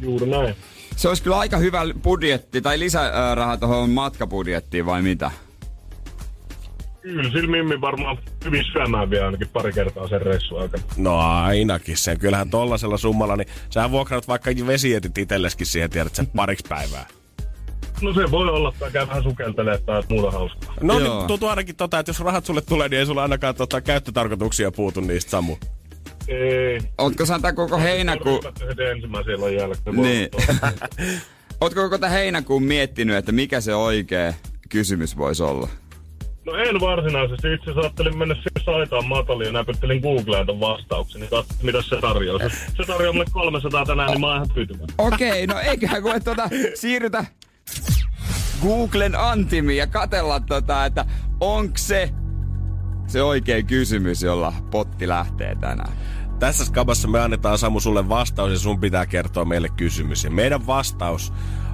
[0.01, 0.55] Juuri näin.
[0.95, 5.31] Se olisi kyllä aika hyvä budjetti tai lisäraha tuohon matkabudjettiin vai mitä?
[7.01, 10.83] Kyllä, sillä Mimmi varmaan hyvin syömään vielä ainakin pari kertaa sen reissun aikana.
[10.97, 12.19] No ainakin sen.
[12.19, 17.05] Kyllähän tollasella summalla, niin sähän vuokraat vaikka vesietit itselleskin siihen, tiedät sen pariksi päivää.
[18.01, 20.73] No se voi olla, että käy vähän sukeltelee tai muuta hauskaa.
[20.81, 21.17] No Joo.
[21.17, 24.71] niin, tuntuu ainakin tota, että jos rahat sulle tulee, niin ei sulla ainakaan tota, käyttötarkoituksia
[24.71, 25.57] puutu niistä, Samu.
[26.27, 26.81] Ei.
[26.97, 28.41] Ootko sä tää koko heinäkuun...
[28.91, 29.95] Ensimmäisen jälkeen.
[29.95, 30.29] Niin.
[31.61, 34.33] Ootko koko tämän heinäkuun miettinyt, että mikä se oikea
[34.69, 35.67] kysymys voisi olla?
[36.45, 37.53] No en varsinaisesti.
[37.53, 41.21] Itse asiassa ajattelin mennä sinne saitaan mataliin ja näpyttelin Googleen ton vastauksen.
[41.21, 42.49] Niin katsoin, mitä se tarjoaa.
[42.49, 44.95] Se, se tarjoaa mulle 300 tänään, niin mä oon ihan tyytyväinen.
[44.97, 47.25] Okei, no eiköhän kun tuota, siirrytä
[48.61, 51.05] Googlen antimiin ja katella tota, että
[51.39, 52.13] onko se
[53.07, 55.93] se oikea kysymys, jolla potti lähtee tänään.
[56.39, 60.23] Tässä skabassa me annetaan Samu sulle vastaus ja sun pitää kertoa meille kysymys.
[60.23, 61.33] Ja meidän vastaus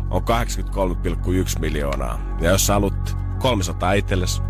[0.10, 2.38] on 83,1 miljoonaa.
[2.42, 4.42] Ja jos sä haluat 300 itsellesi,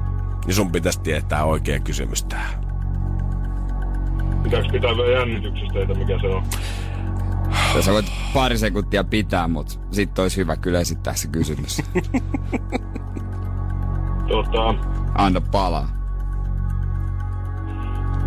[0.46, 2.64] niin sun pitäisi tietää oikea kysymys tähän.
[4.44, 6.44] Pitääkö pitää vielä jännityksestä teitä, mikä se on?
[7.76, 11.82] Ja sä voit pari sekuntia pitää, mutta sit olisi hyvä kyllä esittää se kysymys.
[14.28, 14.76] Tota,
[15.16, 15.88] Anna palaa.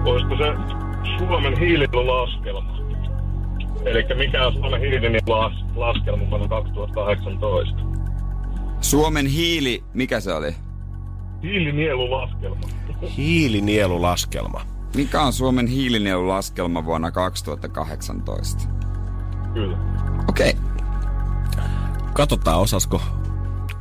[0.05, 0.45] olisiko se
[1.19, 2.77] Suomen hiilinielulaskelma?
[3.85, 7.83] Eli mikä on Suomen hiilinielulaskelma vuonna 2018?
[8.81, 10.55] Suomen hiili, mikä se oli?
[11.43, 12.61] Hiilinielulaskelma.
[13.17, 14.61] Hiilinielulaskelma.
[14.97, 18.63] Mikä on Suomen hiilinielulaskelma vuonna 2018?
[19.57, 19.77] Kyllä.
[20.29, 20.51] Okei.
[20.51, 21.65] Okay.
[22.13, 23.03] Katsotaan, osasko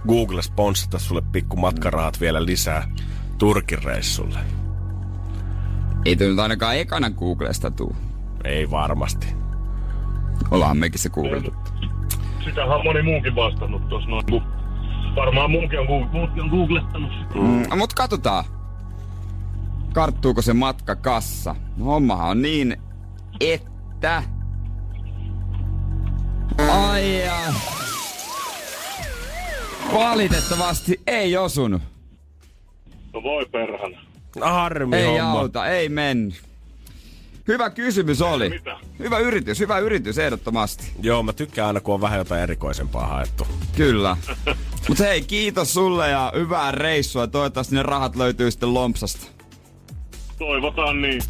[0.08, 2.88] Google sponssata sulle pikku matkarahat vielä lisää
[3.38, 4.40] Turkin reissulle.
[6.06, 7.96] Ei tule nyt ainakaan ekana Googlesta tuu.
[8.44, 9.28] Ei varmasti.
[10.52, 11.54] Ollaan mekin se googlettu.
[12.44, 14.26] Sitähän on moni muukin vastannut tuossa noin.
[15.16, 17.12] Varmaan muukin on, Google, muukin on googlettanut.
[17.36, 18.46] Mm, no, mut katsotaan.
[19.94, 21.56] Karttuuko se matka kassa?
[21.78, 22.78] No, hommahan on niin,
[23.40, 24.35] että...
[26.72, 27.54] Ai ja.
[29.94, 31.82] Valitettavasti ei osunut.
[33.14, 33.98] No voi perhana.
[34.42, 35.40] Harmi Ei homma.
[35.40, 36.42] auta, ei mennyt.
[37.48, 38.50] Hyvä kysymys oli.
[38.50, 38.78] Mitä?
[39.00, 40.92] Hyvä yritys, hyvä yritys ehdottomasti.
[41.02, 43.48] Joo, mä tykkään aina, kun on vähän jotain erikoisempaa haettu.
[43.76, 44.18] Kyllä.
[44.88, 47.28] Mutta hei, kiitos sulle ja hyvää reissua.
[47.28, 49.28] Toivottavasti ne rahat löytyy sitten lompsasta.
[50.40, 51.22] Toivotaan niin.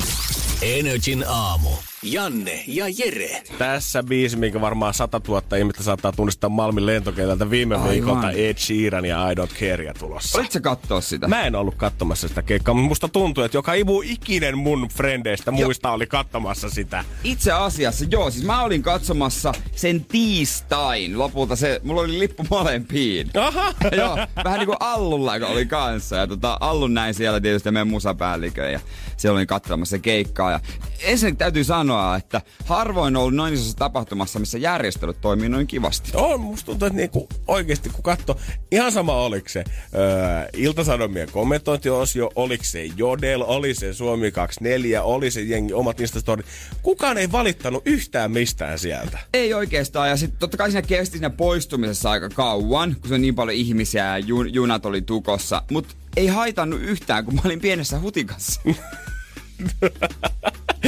[0.61, 1.69] Energin aamu.
[2.05, 3.43] Janne ja Jere.
[3.57, 7.89] Tässä biisi, minkä varmaan 100 000 ihmistä saattaa tunnistaa Malmin lentokentältä viime Aivan.
[7.89, 10.37] viikolta Ed Sheeran ja I Don't Carea tulossa.
[10.37, 11.27] Olitko sä kattoo sitä?
[11.27, 15.51] Mä en ollut katsomassa sitä keikkaa, mutta musta tuntuu, että joka imu ikinen mun frendeistä
[15.51, 17.05] muista oli katsomassa sitä.
[17.23, 21.19] Itse asiassa, joo, siis mä olin katsomassa sen tiistain.
[21.19, 23.29] Lopulta se, mulla oli lippu molempiin.
[23.39, 23.73] Aha!
[23.97, 26.15] joo, vähän niinku Allulla oli kanssa.
[26.15, 28.79] Ja tota, Allun näin siellä tietysti meidän musapäällikön ja
[29.17, 30.51] siellä olin katsomassa keikkaa.
[30.51, 30.59] Ja
[31.03, 36.11] ensinnäkin täytyy sanoa, että harvoin on ollut noin isossa tapahtumassa, missä järjestelyt toimii noin kivasti.
[36.13, 38.37] On, musta tuntuu, että niinku oikeesti kun katso,
[38.71, 39.63] ihan sama oliko se
[39.95, 46.45] öö, Iltasanomien kommentointiosio, oliko se Jodel, oli se Suomi 24, oli se jengi omat Instastorit.
[46.81, 49.19] Kukaan ei valittanut yhtään mistään sieltä.
[49.33, 53.21] Ei oikeastaan, ja sitten totta kai siinä kesti siinä poistumisessa aika kauan, kun se on
[53.21, 57.59] niin paljon ihmisiä ja jun, junat oli tukossa, mutta ei haitannut yhtään, kun mä olin
[57.59, 58.61] pienessä hutikassa.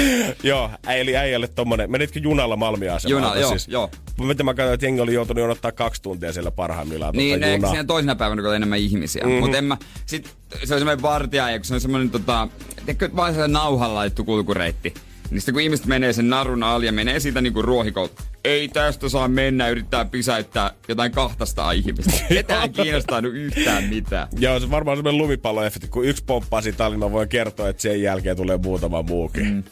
[0.43, 3.23] joo, eli äijälle tommonen, menitkö junalla Malmiasemaan?
[3.23, 3.89] Juna, joo, joo.
[4.21, 7.55] Mitä mä katsoin, että jengi oli joutunut jonottaa kaksi tuntia siellä parhaimmillaan Niin, tota ne,
[7.55, 7.69] junaa.
[7.71, 9.23] siinä toisena päivänä, kun oli enemmän ihmisiä.
[9.23, 9.39] Mm-hmm.
[9.39, 13.09] Mutta en mä, sit se oli semmoinen vartija, ja kun se on semmoinen tota, tiedätkö,
[13.15, 14.93] vaan se nauhalla laittu kulkureitti.
[15.31, 19.09] Niin sitten kun ihmiset menee sen narun alle ja menee siitä niinku ruohikoutta, ei tästä
[19.09, 22.11] saa mennä, yrittää pysäyttää jotain kahtasta ihmistä.
[22.29, 24.27] Ketään kiinnostanut yhtään mitään.
[24.39, 25.87] Joo, se varmaan semmoinen lumipalloefekti.
[25.87, 29.45] Kun yksi pomppaa siitä alle, niin mä voin kertoa, että sen jälkeen tulee muutama muukin.
[29.45, 29.63] Mm.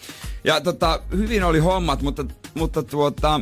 [0.43, 3.41] Ja tota, hyvin oli hommat, mutta, mutta tuota,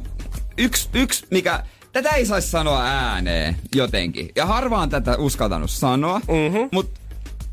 [0.58, 4.30] yksi, yksi, mikä, tätä ei saisi sanoa ääneen jotenkin.
[4.36, 6.69] Ja harvaan tätä uskaltanut sanoa, mm-hmm.
[6.71, 7.02] mutta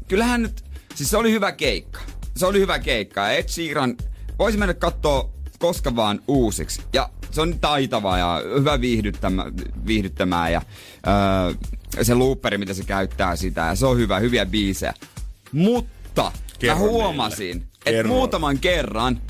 [0.08, 2.00] kyllähän nyt, siis se oli hyvä keikka.
[2.36, 3.30] Se oli hyvä keikka.
[3.30, 3.96] Ed Sheeran,
[4.40, 6.82] voisi mennä katsoa koska vaan uusiksi.
[6.92, 9.44] Ja se on taitava ja hyvä viihdyttämä,
[9.86, 10.62] viihdyttämään ja
[11.06, 11.54] öö,
[12.02, 13.60] se looperi, mitä se käyttää sitä.
[13.60, 14.94] Ja se on hyvä, hyviä biisejä.
[15.52, 19.20] Mutta Kerro mä huomasin, että muutaman kerran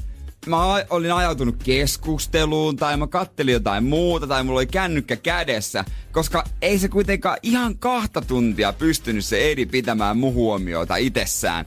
[0.46, 0.56] mä
[0.90, 6.78] olin ajautunut keskusteluun tai mä kattelin jotain muuta tai mulla oli kännykkä kädessä, koska ei
[6.78, 11.66] se kuitenkaan ihan kahta tuntia pystynyt se Edi pitämään mun huomiota itsessään.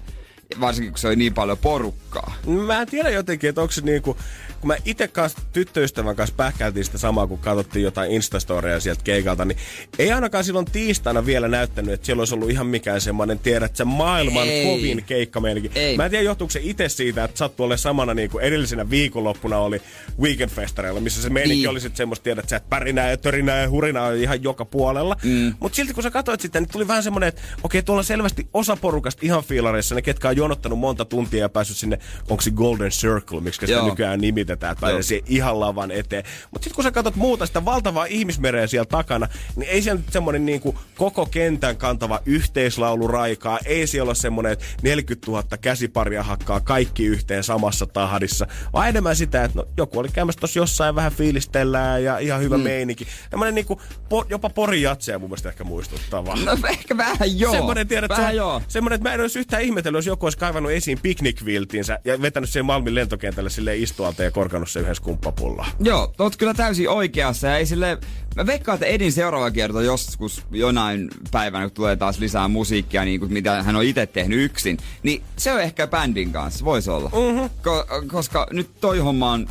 [0.61, 2.33] Varsinkin kun se oli niin paljon porukkaa.
[2.65, 4.17] Mä en tiedä jotenkin, että onko se niinku,
[4.63, 9.45] kun mä itse kanssa tyttöystävän kanssa pähkältiin sitä samaa, kun katsottiin jotain Instastoria sieltä keikalta,
[9.45, 9.57] niin
[9.99, 13.85] ei ainakaan silloin tiistaina vielä näyttänyt, että siellä olisi ollut ihan mikään semmoinen, tiedät sä,
[13.85, 14.65] maailman Ei.
[14.65, 15.71] kovin keikka meidänkin.
[15.75, 15.97] Ei.
[15.97, 19.57] Mä en tiedä, johtuuko se itse siitä, että sattuu olemaan samana niin kuin edellisenä viikonloppuna
[19.57, 19.81] oli
[20.21, 21.69] Weekend-festareilla, missä se meininki Niin.
[21.69, 25.15] oli sitten semmoista, tiedät sä, että pärinää ja törinää ja hurinaa ihan joka puolella.
[25.23, 25.53] Mm.
[25.59, 28.47] Mutta silti kun sä katsoit sitä, niin tuli vähän semmoinen, että okei, tuolla on selvästi
[28.53, 31.99] osa porukasta ihan fiilareissa, ne ketkä on jonottanut monta tuntia ja päässyt sinne,
[32.29, 33.89] onko se Golden Circle, miksi sitä Joo.
[33.89, 35.01] nykyään nimitetään, pääsee Joo.
[35.01, 36.23] siihen ihan lavan eteen.
[36.51, 40.45] Mutta sitten kun sä katsot muuta sitä valtavaa ihmismereä siellä takana, niin ei siellä semmoinen
[40.45, 46.59] niinku koko kentän kantava yhteislaulu raikaa, ei siellä ole semmoinen, että 40 000 käsiparia hakkaa
[46.59, 51.11] kaikki yhteen samassa tahdissa, vaan enemmän sitä, että no, joku oli käymässä tossa jossain vähän
[51.11, 52.63] fiilistellään ja ihan hyvä mm.
[52.63, 53.07] meininki.
[53.29, 56.35] Tämmöinen niinku, po, jopa Porin jatseja mun mielestä ehkä muistuttava.
[56.45, 57.51] No ehkä vähän joo.
[57.51, 58.61] Semmoinen, tiedät, vähän se, joo.
[58.67, 62.49] semmoinen, että mä en olisi yhtään ihmetellyt, jos joku olisi kaivannut esiin piknikviltinsä ja vetänyt
[62.49, 65.71] sen Malmin lentokentälle sille istualta ja korkannut sen yhden skumppapullaan.
[65.79, 67.97] Joo, oot kyllä täysin oikeassa ja ei sille...
[68.35, 73.19] Mä veikkaan, että Edin seuraava kerta joskus jonain päivänä, kun tulee taas lisää musiikkia, niin
[73.19, 77.09] kuin mitä hän on itse tehnyt yksin, niin se on ehkä bändin kanssa, voisi olla.
[77.09, 77.49] Mm-hmm.
[77.49, 79.47] Ko- koska nyt toi homma on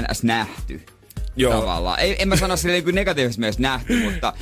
[0.00, 0.82] NS nähty.
[1.36, 1.60] Joo.
[1.60, 2.00] Tavallaan.
[2.00, 4.32] Ei, en mä sano sille niin negatiivisessa mielessä nähty, mutta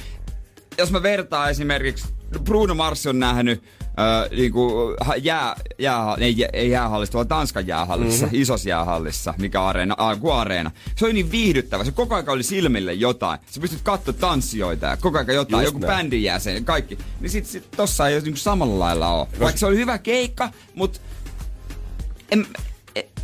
[0.79, 2.09] jos mä vertaan esimerkiksi,
[2.45, 3.63] Bruno Mars on nähnyt
[3.99, 8.41] äh, niinku, ha- jää, jää, ei, ei jäähallissa, vaan Tanskan jäähallissa, mm-hmm.
[8.41, 10.71] isossa jäähallissa, mikä areena, Aku Areena.
[10.97, 13.39] Se oli niin viihdyttävä, se koko aika oli silmille jotain.
[13.51, 15.97] Sä pystyt katsoa tanssijoita ja koko aika jotain, Just joku näin.
[15.99, 16.99] bändin jäsen, kaikki.
[17.21, 19.29] Niin sit, sit tossa ei niinku samalla lailla ole.
[19.41, 21.01] Vaikka se oli hyvä keikka, mutta
[22.31, 22.47] en,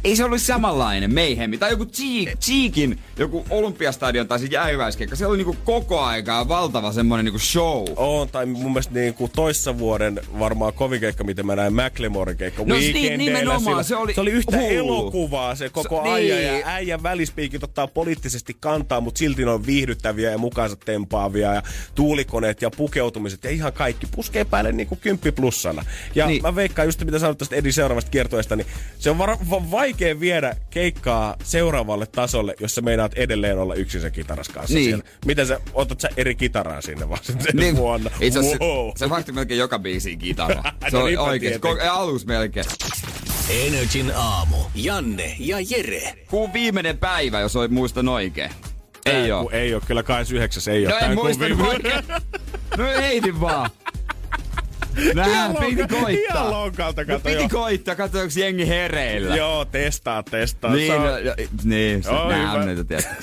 [0.04, 1.58] ei se ollut samanlainen meihemmi.
[1.58, 5.16] Tai joku Cheek, Cheekin, joku Olympiastadion tai se jäähyväiskeikka.
[5.16, 7.84] Se oli niinku koko aikaa valtava semmonen niinku show.
[7.96, 12.36] On, tai mun mielestä niin kuin toissa vuoden varmaan kovin keikka, miten mä näin McLemoren
[12.36, 14.68] keikka No niin, Weekendeillä nimenomaan, sillä- se oli se oli yhtä hullu.
[14.94, 16.38] elokuvaa se koko Se- ajan.
[16.38, 16.58] niin.
[16.58, 21.54] Ja äijän välispiikit ottaa poliittisesti kantaa, mutta silti ne on viihdyttäviä ja mukaansa tempaavia.
[21.54, 21.62] Ja
[21.94, 25.84] tuulikoneet ja pukeutumiset ja ihan kaikki puskee päälle niin kuin kymppi plussana.
[26.14, 26.32] Ja Niin.
[26.32, 26.42] niin.
[26.42, 28.66] mä veikkaan just mitä sanoit tästä Edin seuraavasta kiertoesta, niin
[28.98, 34.00] se on var- va- vaikea viedä keikkaa seuraavalle tasolle, jos sä meinaat edelleen olla yksin
[34.00, 34.84] sen kitaras kanssa Niin.
[34.88, 35.04] siellä.
[35.26, 38.10] Miten sä, otat sä eri kitaraa sinne vaan sen Niin, vuonna?
[38.20, 38.88] Itse asiassa wow.
[38.88, 40.62] se, se vaihti melkein joka biisiin kitara.
[40.90, 41.60] Se No oli niinpä oikein.
[41.90, 42.66] Alus melkein.
[43.50, 44.56] Energin aamu.
[44.74, 46.14] Janne ja Jere.
[46.30, 48.50] Kuun viimeinen päivä, jos olet muistan oikein.
[49.06, 49.50] Ei oo.
[49.52, 50.94] Ei ole, kyllä 29 ei ole.
[50.94, 52.04] No en muista oikein.
[52.76, 53.70] No heitin vaan.
[55.14, 56.50] Nää Ihan piti lonka- Ihan koittaa.
[56.50, 57.48] lonkalta, No kato piti joo.
[57.48, 59.36] koittaa, katso onko jengi hereillä.
[59.36, 60.74] Joo, testaa, testaa.
[60.74, 61.34] Niin, on- no, jo-
[61.64, 62.52] niin, Joo, nää hyvä.
[62.52, 63.14] on niitä, tiedätkö.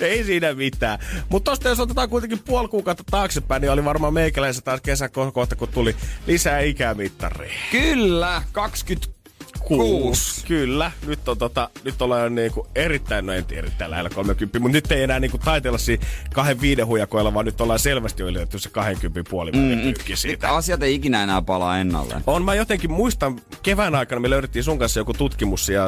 [0.00, 0.98] Ei siinä mitään.
[1.28, 5.68] Mutta tosta jos otetaan kuitenkin puoli kuukautta taaksepäin, niin oli varmaan meikäläisen taas kesäkohta, kun
[5.68, 7.52] tuli lisää ikämittaria.
[7.70, 9.19] Kyllä, 26.
[9.64, 10.46] Kuusi.
[10.46, 10.92] Kyllä.
[11.06, 14.76] Nyt, on, tota, nyt ollaan jo niinku erittäin, no en tiedä, erittäin lähellä 30, mutta
[14.76, 18.70] nyt ei enää niinku taitella siinä kahden viiden huijakoilla, vaan nyt ollaan selvästi ylitetty se
[18.70, 20.50] 20 puolivälin mm, siitä.
[20.50, 22.22] Asiat ei ikinä enää palaa ennalleen.
[22.26, 25.86] On, mä jotenkin muistan kevään aikana, me löydettiin sun kanssa joku tutkimus ja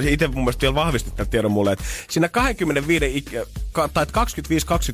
[0.00, 3.46] itse mun mielestä vielä vahvistit tämän tiedon mulle, että siinä 25 ikä,
[3.94, 4.08] tai 25-26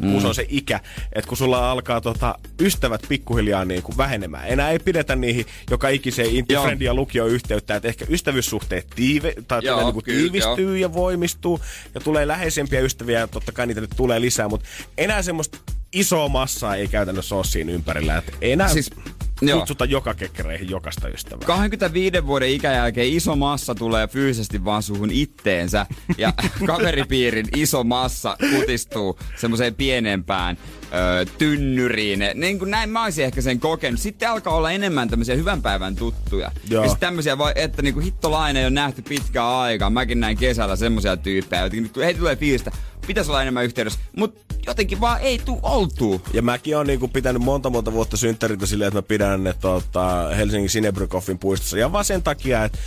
[0.01, 0.25] mm.
[0.25, 0.81] on se ikä,
[1.13, 4.49] että kun sulla alkaa tota, ystävät pikkuhiljaa niin kuin vähenemään.
[4.49, 9.83] Enää ei pidetä niihin joka ikiseen intifriendin ja lukioyhteyttä, että ehkä ystävyyssuhteet tiive, tai Joo,
[9.83, 11.61] niin kuin kyllä, tiivistyy ja voimistuu
[11.95, 14.67] ja tulee läheisempiä ystäviä ja totta kai niitä nyt tulee lisää, mutta
[14.99, 15.59] enää semmoista
[15.93, 18.17] isoa massaa ei käytännössä ole siinä ympärillä.
[18.17, 19.59] Että enää Siis, siis, joo.
[19.59, 21.47] kutsuta joka kekkereihin jokaista ystävää.
[21.47, 25.87] 25 vuoden ikä jälkeen iso massa tulee fyysisesti vaan suhun itteensä
[26.19, 26.33] ja
[26.67, 30.59] kaveripiirin iso massa kutistuu semmoiseen pienempään
[30.93, 32.25] ö, tynnyriin.
[32.35, 34.01] Niin kuin näin mä olisin ehkä sen kokenut.
[34.01, 36.51] Sitten alkaa olla enemmän tämmöisiä hyvän päivän tuttuja.
[36.71, 36.83] Joo.
[36.83, 39.91] Ja sitten tämmöisiä, vai, että niinku hittolainen ei ole nähty pitkään aikaa.
[39.91, 42.71] Mäkin näin kesällä semmoisia tyyppejä, jotenkin heti tulee fiilistä.
[43.07, 46.23] Pitäisi olla enemmän yhteydessä, mutta jotenkin vaan ei tuu oltuu.
[46.33, 50.29] Ja mäkin on niinku pitänyt monta monta vuotta synttärintä silleen, että mä pidän ne tota,
[50.37, 51.79] Helsingin Sinebrykoffin puistossa.
[51.79, 52.79] Ja vaan sen takia, että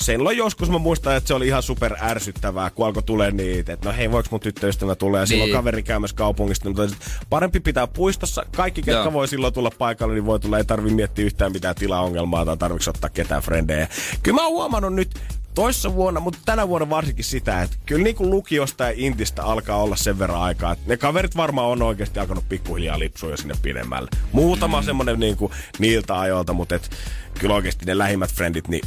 [0.00, 3.72] sen on joskus mä muistan, että se oli ihan super ärsyttävää, kun alkoi tulee niitä,
[3.72, 5.18] että no hei, voiko mun tyttöystävä tulla?
[5.18, 5.56] Ja silloin Niin.
[5.56, 6.68] kaveri käymässä kaupungista.
[6.68, 6.96] Mutta
[7.30, 8.46] parempi pitää puistossa.
[8.56, 9.12] Kaikki, ketkä Joo.
[9.12, 10.58] voi silloin tulla paikalle, niin voi tulla.
[10.58, 13.88] Ei tarvi miettiä yhtään mitään tilaongelmaa tai tarvitse ottaa ketään frendejä.
[14.22, 15.20] Kyllä mä oon huomannut nyt
[15.54, 19.82] toissa vuonna, mutta tänä vuonna varsinkin sitä, että kyllä niin kuin lukiosta ja intistä alkaa
[19.82, 23.54] olla sen verran aikaa, että ne kaverit varmaan on oikeasti alkanut pikkuhiljaa lipsua jo sinne
[23.62, 24.08] pidemmälle.
[24.32, 24.84] Muutama mm.
[24.84, 26.90] semmonen niin kuin niiltä ajoilta, mutta et,
[27.38, 28.82] kyllä oikeasti ne lähimmät frendit, niin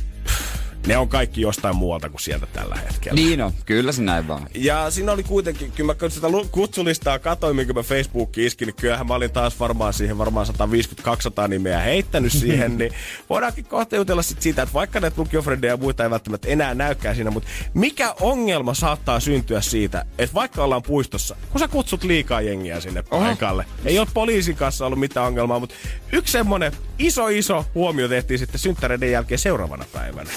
[0.88, 3.16] ne on kaikki jostain muualta kuin sieltä tällä hetkellä.
[3.16, 4.48] Niin on, kyllä se näin vaan.
[4.56, 9.08] Ja siinä oli kuitenkin, kyllä mä sitä kutsulistaa katoin, minkä mä Facebookiin iskin, niin kyllähän
[9.08, 12.92] mä olin taas varmaan siihen varmaan 150-200 nimeä heittänyt siihen, niin
[13.30, 17.16] voidaankin kohta jutella sit siitä, että vaikka näitä lukiofrendejä ja muita ei välttämättä enää näykään
[17.16, 22.42] siinä, mutta mikä ongelma saattaa syntyä siitä, että vaikka ollaan puistossa, kun sä kutsut liikaa
[22.42, 25.76] jengiä sinne paikalle, ei ole poliisin kanssa ollut mitään ongelmaa, mutta
[26.12, 30.30] yksi semmonen iso iso huomio tehtiin sitten synttäreiden jälkeen seuraavana päivänä.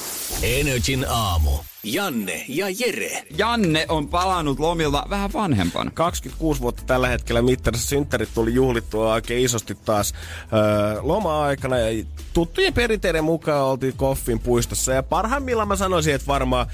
[0.42, 1.50] Energin aamu.
[1.84, 3.24] Janne ja Jere.
[3.38, 5.90] Janne on palannut lomilta vähän vanhempana.
[5.94, 7.88] 26 vuotta tällä hetkellä mittarissa.
[7.88, 10.14] Synttärit tuli juhlittua oikein isosti taas
[10.52, 14.92] öö, loma-aikana ja tuttujen perinteiden mukaan oltiin Koffin puistossa.
[14.92, 16.66] Ja parhaimmillaan mä sanoisin, että varmaan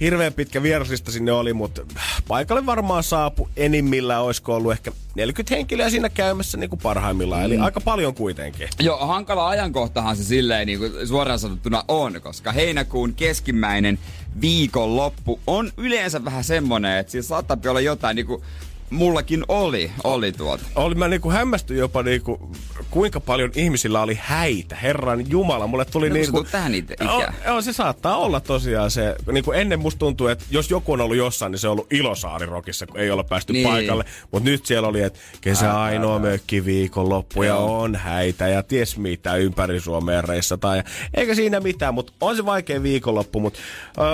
[0.00, 1.82] hirveän pitkä vieroslista sinne oli, mutta
[2.28, 7.44] paikalle varmaan saapu enimmillään, olisiko ollut ehkä 40 henkilöä siinä käymässä niin kuin parhaimmillaan.
[7.44, 8.68] Eli aika paljon kuitenkin.
[8.80, 13.98] Joo, hankala ajankohtahan se silleen niin kuin suoraan sanottuna on, koska heinäkuun keskimmäinen
[14.40, 18.42] viikonloppu on yleensä vähän semmonen, että siinä saattaa olla jotain niin kuin
[18.90, 20.64] mullakin oli, oli tuota.
[20.76, 22.50] Oli mä niinku hämmästyin jopa niinku,
[22.90, 24.76] kuinka paljon ihmisillä oli häitä.
[24.76, 26.44] Herran Jumala, mulle tuli No, niinku...
[26.44, 27.34] tähän it- Joo, ikään.
[27.46, 29.14] joo, se saattaa olla tosiaan se.
[29.32, 32.86] Niinku ennen musta tuntuu, että jos joku on ollut jossain, niin se on ollut Ilosaari-rokissa,
[32.86, 33.68] kun ei olla päästy Niin.
[33.68, 34.04] paikalle.
[34.32, 39.34] Mutta nyt siellä oli, että kesä ainoa mökki viikonloppu ja on häitä ja ties mitä
[39.36, 40.76] ympäri Suomea reissataan.
[40.76, 40.82] Ja,
[41.14, 43.58] eikä siinä mitään, mutta on se vaikea viikonloppu, mutta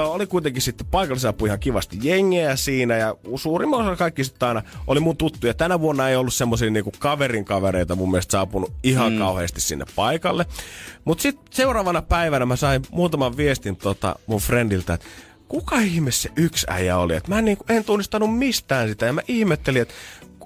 [0.05, 5.01] oli kuitenkin sitten paikallisapu ihan kivasti jengeä siinä ja suurimman osa kaikki sitten aina oli
[5.01, 5.55] mun tuttuja.
[5.55, 9.19] Tänä vuonna ei ollut semmoisia niinku kaverin kavereita mun mielestä saapunut ihan mm.
[9.19, 10.47] kauheasti sinne paikalle.
[11.05, 15.07] Mutta sitten seuraavana päivänä mä sain muutaman viestin tota mun friendiltä, että
[15.49, 17.15] kuka ihme se yksi äijä oli?
[17.15, 19.95] Et mä en, niinku, en tunnistanut mistään sitä ja mä ihmettelin, että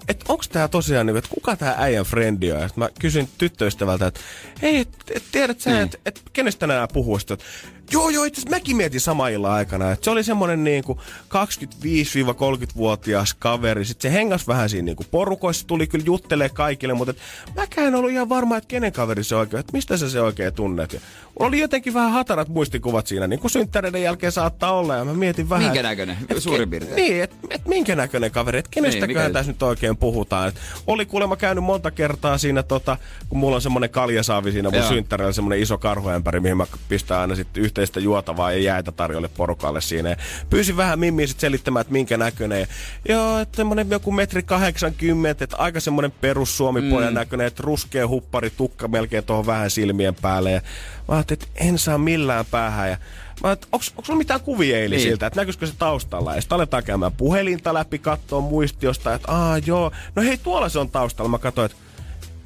[0.07, 2.61] et onks tää tosiaan, niinku, että kuka tää äijän frendi on?
[2.61, 4.19] Ja mä kysyin tyttöystävältä, että
[4.61, 7.19] hei, et, et tiedät sä, että et, kenestä nää puhuu?
[7.19, 7.45] Sit, että
[7.91, 13.85] joo, joo, itse mäkin mietin sama illan aikana, että se oli semmonen niinku 25-30-vuotias kaveri.
[13.85, 17.17] Sitten se hengas vähän siinä niinku porukoissa, tuli kyllä juttelee kaikille, mutta et
[17.55, 20.53] mäkään en ollut ihan varma, että kenen kaveri se oikein, että mistä sä se oikein
[20.53, 20.93] tunnet.
[20.93, 20.99] Ja
[21.39, 25.49] oli jotenkin vähän hatarat muistikuvat siinä, niin kuin synttäreiden jälkeen saattaa olla, ja mä mietin
[25.49, 25.65] vähän...
[25.65, 26.17] Minkä näköinen?
[26.29, 26.95] et Suurin piirtein.
[26.95, 30.47] Niin, että et minkä näköinen kaveri, että Niin, kenestäköhän mikä- tässä nyt oikein puhutaan.
[30.49, 30.55] Et
[30.87, 32.97] oli kuulemma käynyt monta kertaa siinä, tota,
[33.29, 34.89] kun mulla on semmonen kaljasaavi siinä mun Joo.
[34.89, 39.81] synttärillä, semmonen iso karhuämpäri, mihin mä pistän aina sitten yhteistä juotavaa ja jäätä tarjolle porukalle
[39.81, 40.09] siinä.
[40.09, 40.15] Ja
[40.49, 42.59] pyysin vähän Mimmiä sit selittämään, että minkä näköinen.
[42.59, 42.67] Ja,
[43.09, 47.15] joo, että semmonen joku metri 80, että aika semmonen perus suomipojan mm.
[47.15, 50.51] näköinen, että ruskea huppari, tukka melkein tuohon vähän silmien päälle.
[50.51, 50.61] Ja
[51.07, 52.89] mä ajattelin, että en saa millään päähän.
[52.89, 52.97] Ja
[53.43, 54.97] Mä että onks, onks sulla mitään kuvia eilen Niin.
[54.97, 55.09] niin.
[55.09, 56.35] siltä, että näkyisikö se taustalla?
[56.35, 60.79] Ja sitten aletaan käymään puhelinta läpi, katsoa muistiosta, että aa joo, no hei tuolla se
[60.79, 61.29] on taustalla.
[61.29, 61.77] Mä katsoin, että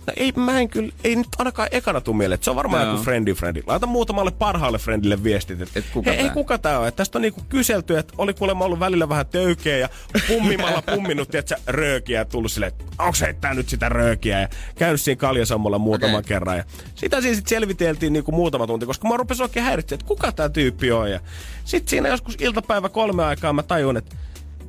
[0.10, 2.36] no ei mä en kyllä, ei nyt ainakaan ekana tuu mieleen.
[2.36, 3.64] että Se on varmaan joku friendly friendly.
[3.68, 6.88] Laita muutamalle parhaalle friendille viestit, että Et kuka hei, ei kuka tää on.
[6.88, 9.90] Et tästä on niinku kyselty, että oli kuulemma ollut välillä vähän töykeä ja
[10.28, 15.02] pummimalla pumminut, tiedätkö, röökiä ja tullut silleen, että onks heittää nyt sitä röökiä ja käynyt
[15.02, 16.28] siinä kaljasammolla muutaman Okei.
[16.28, 16.58] kerran.
[16.58, 16.64] Ja
[16.96, 20.50] sitä siinä sitten selviteltiin niinku muutama tunti, koska mä rupesin oikein häiritsemään, että kuka tää
[20.50, 21.12] tyyppi on.
[21.12, 21.20] Ja
[21.66, 24.16] sitten siinä joskus iltapäivä kolme aikaa mä tajun, että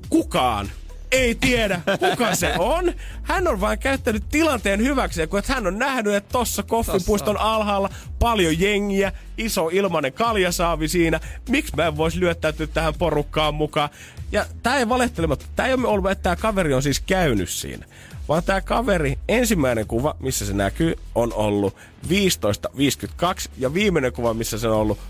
[0.09, 0.71] kukaan
[1.13, 1.81] ei tiedä,
[2.11, 2.93] kuka se on.
[3.23, 8.61] Hän on vain käyttänyt tilanteen hyväksi, kun hän on nähnyt, että tossa koffipuiston alhaalla paljon
[8.61, 11.21] jengiä, iso ilmanen kaljasaavi siinä.
[11.49, 13.89] Miksi mä en voisi lyöttäytyä tähän porukkaan mukaan?
[14.33, 17.87] Ja tää ei valehtelematta, tää ei ole ollut, että tää kaveri on siis käynyt siinä.
[18.29, 21.77] Vaan tämä kaveri, ensimmäinen kuva, missä se näkyy, on ollut
[22.09, 25.05] 15.52 ja viimeinen kuva, missä se on ollut 23.31.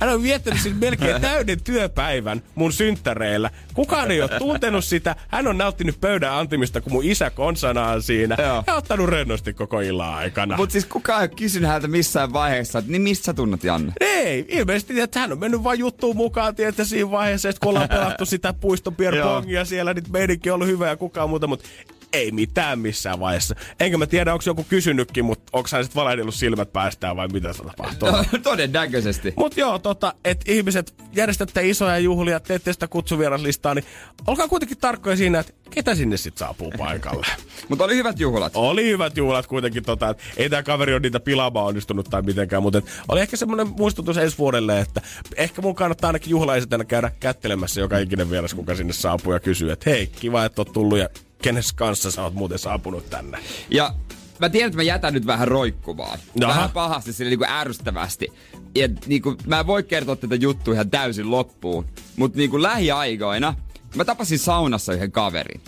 [0.00, 3.50] Hän on viettänyt siis melkein täyden työpäivän mun synttäreillä.
[3.74, 5.16] Kukaan ei ole tuntenut sitä.
[5.28, 8.36] Hän on nauttinut pöydän antimista, kun mun isä konsanaan siinä.
[8.38, 8.64] Joo.
[8.66, 10.56] Ja ottanut rennosti koko illan aikana.
[10.56, 13.92] Mut siis kukaan ei ole kysynyt häntä missään vaiheessa, että niin mistä sä tunnet Janne?
[14.00, 17.88] Ei, ilmeisesti että hän on mennyt vain juttuun mukaan, tietää siinä vaiheessa, että kun ollaan
[17.88, 21.68] pelattu sitä puiston pierpongia siellä, niin meidänkin on ollut hyvä ja kukaan muuta, mutta
[22.12, 23.54] ei mitään missään vaiheessa.
[23.80, 27.52] Enkä mä tiedä, onko joku kysynytkin, mutta onko hän sitten valehdellut silmät päästään vai mitä
[27.52, 28.10] se tapahtuu.
[28.10, 29.34] No, todennäköisesti.
[29.36, 33.84] Mut joo, tota, että ihmiset järjestätte isoja juhlia, teette sitä kutsuvieraslistaa, niin
[34.26, 37.26] olkaa kuitenkin tarkkoja siinä, että ketä sinne sitten saapuu paikalle.
[37.68, 38.52] Mutta oli hyvät juhlat.
[38.54, 42.62] Oli hyvät juhlat kuitenkin, tota, että ei tämä kaveri ole niitä pilaamaan onnistunut tai mitenkään,
[42.62, 45.00] mutta oli ehkä semmoinen muistutus ensi vuodelle, että
[45.36, 49.72] ehkä mun kannattaa ainakin juhlaisitänä käydä kättelemässä joka ikinen vieras, kuka sinne saapuu ja kysyy,
[49.72, 51.08] että hei, kiva, että oot tullut ja
[51.42, 53.38] kenes kanssa sä oot muuten saapunut tänne.
[53.70, 53.94] Ja
[54.38, 56.18] mä tiedän, että mä jätän nyt vähän roikkumaan.
[56.40, 56.54] Jaha.
[56.54, 58.28] Vähän pahasti, sille niinku ärsyttävästi.
[58.74, 61.86] Ja niinku, mä en voi kertoa tätä juttua ihan täysin loppuun.
[62.16, 63.54] Mutta niinku lähiaikoina
[63.94, 65.60] mä tapasin saunassa yhden kaverin.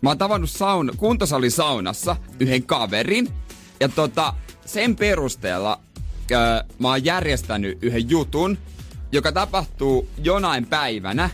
[0.00, 3.28] Mä oon tavannut sauna, kuntosali saunassa yhden kaverin.
[3.80, 4.34] Ja tota,
[4.66, 5.80] sen perusteella
[6.30, 6.38] öö,
[6.78, 8.58] mä oon järjestänyt yhden jutun,
[9.12, 11.30] joka tapahtuu jonain päivänä.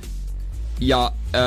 [0.81, 1.43] Ja öö,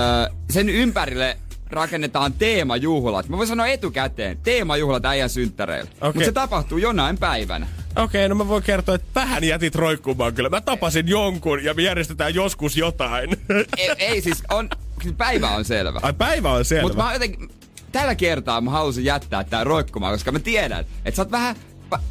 [0.49, 1.37] sen ympärille
[1.69, 3.29] rakennetaan teemajuhlat.
[3.29, 5.91] Mä voin sanoa etukäteen, teemajuhlat äijän synttäreillä.
[5.91, 6.11] Okei.
[6.13, 7.67] Mutta se tapahtuu jonain päivänä.
[7.95, 10.49] Okei, no mä voin kertoa, että vähän jätit roikkumaan kyllä.
[10.49, 13.29] Mä tapasin jonkun ja me järjestetään joskus jotain.
[13.77, 14.69] ei, ei siis, on,
[15.01, 15.99] siis päivä on selvä.
[16.03, 16.81] Ai päivä on selvä.
[16.81, 17.49] Mutta mä jotenkin,
[17.91, 21.55] tällä kertaa mä halusin jättää tää roikkumaan, koska mä tiedän, että sä oot vähän,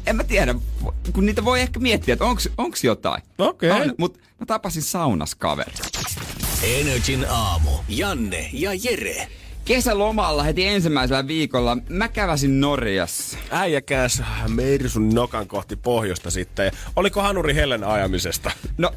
[0.05, 0.55] en mä tiedä,
[1.13, 3.23] kun niitä voi ehkä miettiä, että onks, onks jotain.
[3.37, 3.71] Okei.
[3.71, 5.73] On, mut mä tapasin saunas kaveri.
[6.63, 7.71] Energin aamu.
[7.89, 9.27] Janne ja Jere.
[9.65, 13.37] Kesälomalla heti ensimmäisellä viikolla mä käväsin Norjassa.
[13.51, 16.71] Äijä käs Mersun nokan kohti pohjoista sitten.
[16.95, 18.51] Oliko Hanuri Hellen ajamisesta?
[18.77, 18.91] No,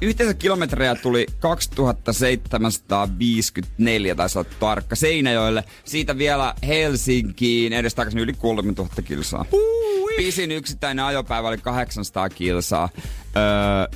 [0.00, 5.64] yhteensä kilometrejä tuli 2754, taisi olla tarkka, Seinäjoelle.
[5.84, 9.44] Siitä vielä Helsinkiin, edestakaisin yli 3000 kilsaa.
[10.16, 12.88] Pisin yksittäinen ajopäivä oli 800 kilsaa.
[13.36, 13.42] Öö,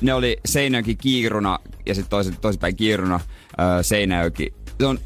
[0.00, 3.20] ne oli Seinäjoki Kiiruna ja sitten toiset, toisinpäin Kiiruna
[3.60, 4.54] öö, Seinäjoki.
[4.80, 4.98] Se on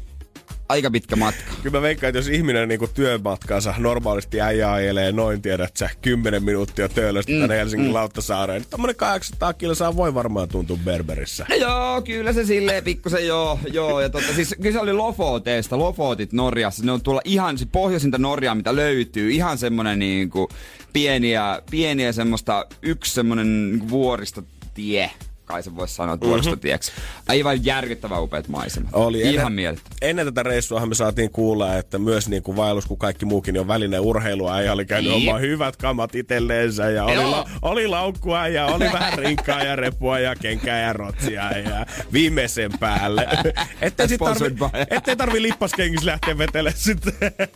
[0.69, 1.53] aika pitkä matka.
[1.63, 6.43] Kyllä mä veikkaan, että jos ihminen niinku työmatkaansa normaalisti äijä ajelee noin, tiedät sä, 10
[6.43, 7.93] minuuttia töölöstä mm, tänne Helsingin mm.
[7.93, 11.45] Lauttasaareen, niin tommonen 800 kilsaa voi varmaan tuntua Berberissä.
[11.49, 14.01] No joo, kyllä se silleen pikkusen joo, joo.
[14.01, 16.85] Ja tota, siis kyllä se oli Lofoteesta, Lofotit Norjassa.
[16.85, 19.31] Ne on tuolla ihan se pohjoisinta Norjaa, mitä löytyy.
[19.31, 20.49] Ihan semmonen niinku
[20.93, 25.11] pieniä, pieniä semmoista, yksi semmonen niinku vuoristotie.
[25.45, 26.91] Kai se voisi sanoa, että vuoristotieksi.
[27.27, 28.89] Aivan järkyttävän upeat maisemat.
[28.93, 29.89] Oli Ihan ennen, mielettä.
[30.01, 33.61] ennen tätä reissuahan me saatiin kuulla, että myös niin kuin vaellus kuin kaikki muukin niin
[33.61, 34.49] on välinen urheilu.
[34.49, 39.19] Äijä oli käynyt omaa hyvät kamat itselleensä ja oli, la, oli laukkua ja oli vähän
[39.23, 43.27] rinkkaa ja repua ja kenkää ja rotsia ja viimeisen päälle.
[43.81, 44.55] Ettei, sit tarvi,
[44.89, 47.13] ettei tarvi lippaskengissä lähteä vetelemään sitten.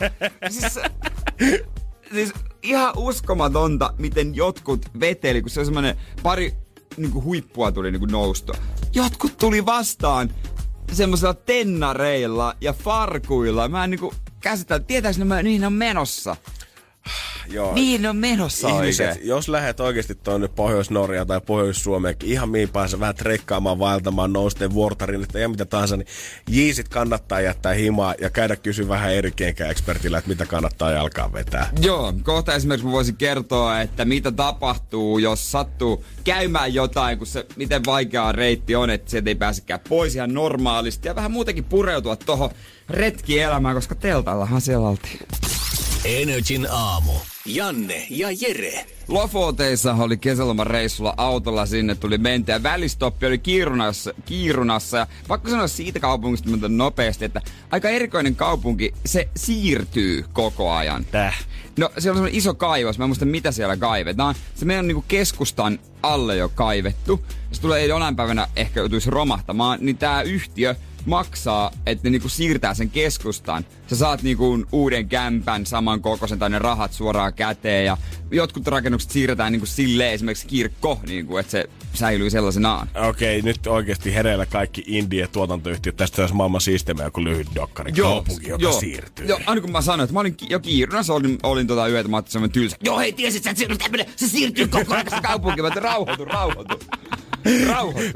[0.49, 0.79] siis,
[2.13, 2.33] siis
[2.63, 6.53] ihan uskomatonta, miten jotkut veteli, kun se on semmoinen pari
[6.97, 8.53] niinku huippua tuli niinku nousta.
[8.93, 10.29] Jotkut tuli vastaan
[10.91, 13.67] semmoisella tennareilla ja farkuilla.
[13.67, 16.35] Mä en niinku käsitä, tietääks ne, mä, ne on menossa.
[17.49, 17.73] Joo.
[17.73, 19.27] Niin ne on menossa Ihmiset, oikein.
[19.27, 25.23] jos lähdet oikeasti tuonne Pohjois-Norjaa tai Pohjois-Suomeenkin ihan mihin päässä vähän trekkaamaan, vaeltamaan, nousteen vuortarin,
[25.23, 26.07] että ja mitä tahansa, niin
[26.49, 29.33] jiisit kannattaa jättää himaa ja käydä kysyä vähän eri
[29.69, 31.69] ekspertillä, että mitä kannattaa jalkaa vetää.
[31.81, 37.45] Joo, kohta esimerkiksi mä voisin kertoa, että mitä tapahtuu, jos sattuu käymään jotain, kun se
[37.55, 42.15] miten vaikea reitti on, että sieltä ei pääsekään pois ihan normaalisti ja vähän muutenkin pureutua
[42.15, 42.49] tohon
[42.89, 45.19] retkielämään, koska teltallahan siellä oltiin.
[46.05, 47.11] Energin aamu.
[47.47, 48.85] Janne ja Jere.
[49.07, 54.97] Lofoteissa oli kesäloman reissulla autolla sinne tuli menty ja välistoppi oli kiirunassa, kiirunassa.
[54.97, 57.41] Ja pakko sanoa siitä kaupungista mutta nopeasti, että
[57.71, 61.05] aika erikoinen kaupunki, se siirtyy koko ajan.
[61.05, 61.45] Täh.
[61.77, 64.35] No siellä on semmoinen iso kaivos, mä en muista mitä siellä kaivetaan.
[64.55, 67.25] Se meidän niinku keskustan alle jo kaivettu.
[67.51, 70.75] Se tulee jonain päivänä ehkä joutuisi romahtamaan, niin tää yhtiö
[71.07, 73.65] maksaa, että ne niinku siirtää sen keskustaan.
[73.87, 77.97] Sä saat niinku uuden kämpän, saman kokoisen tai ne rahat suoraan käteen ja
[78.31, 82.89] jotkut rakennukset siirretään niinku silleen, esimerkiksi kirkko, niinku, että se säilyy sellaisenaan.
[83.09, 85.95] Okei, nyt oikeasti hereillä kaikki indie-tuotantoyhtiöt.
[85.95, 87.91] Tästä olisi maailman siistimmä joku lyhyt dokkari.
[87.91, 89.25] Kaupunki, joka siirtyy.
[89.25, 92.09] Joo, aina kun mä sanoin, että mä olin ki- jo kiirunassa, olin, olin tota yötä,
[92.09, 92.77] mä ajattelin semmoinen tylsä.
[92.83, 93.63] Joo, hei, tiesit sä, että
[94.15, 95.61] se, siirtyy koko ajan se kaupunki.
[95.61, 96.79] Mä rauhoitu, rauhoitu.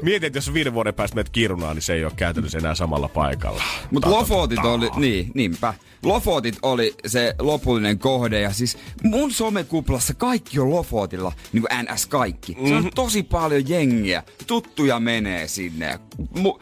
[0.02, 3.08] Mietin, että jos viiden vuoden päästä menet Kirunaan, niin se ei ole käytännössä enää samalla
[3.08, 3.62] paikalla.
[3.90, 5.74] Mutta Ta- ta- Lofotit oli, niin, niinpä.
[6.02, 12.06] Lofotit oli se lopullinen kohde ja siis mun somekuplassa kaikki on Lofotilla, niin kuin NS
[12.06, 12.56] kaikki.
[12.68, 15.98] Se on tosi paljon jengiä, tuttuja menee sinne.
[16.38, 16.58] Mu,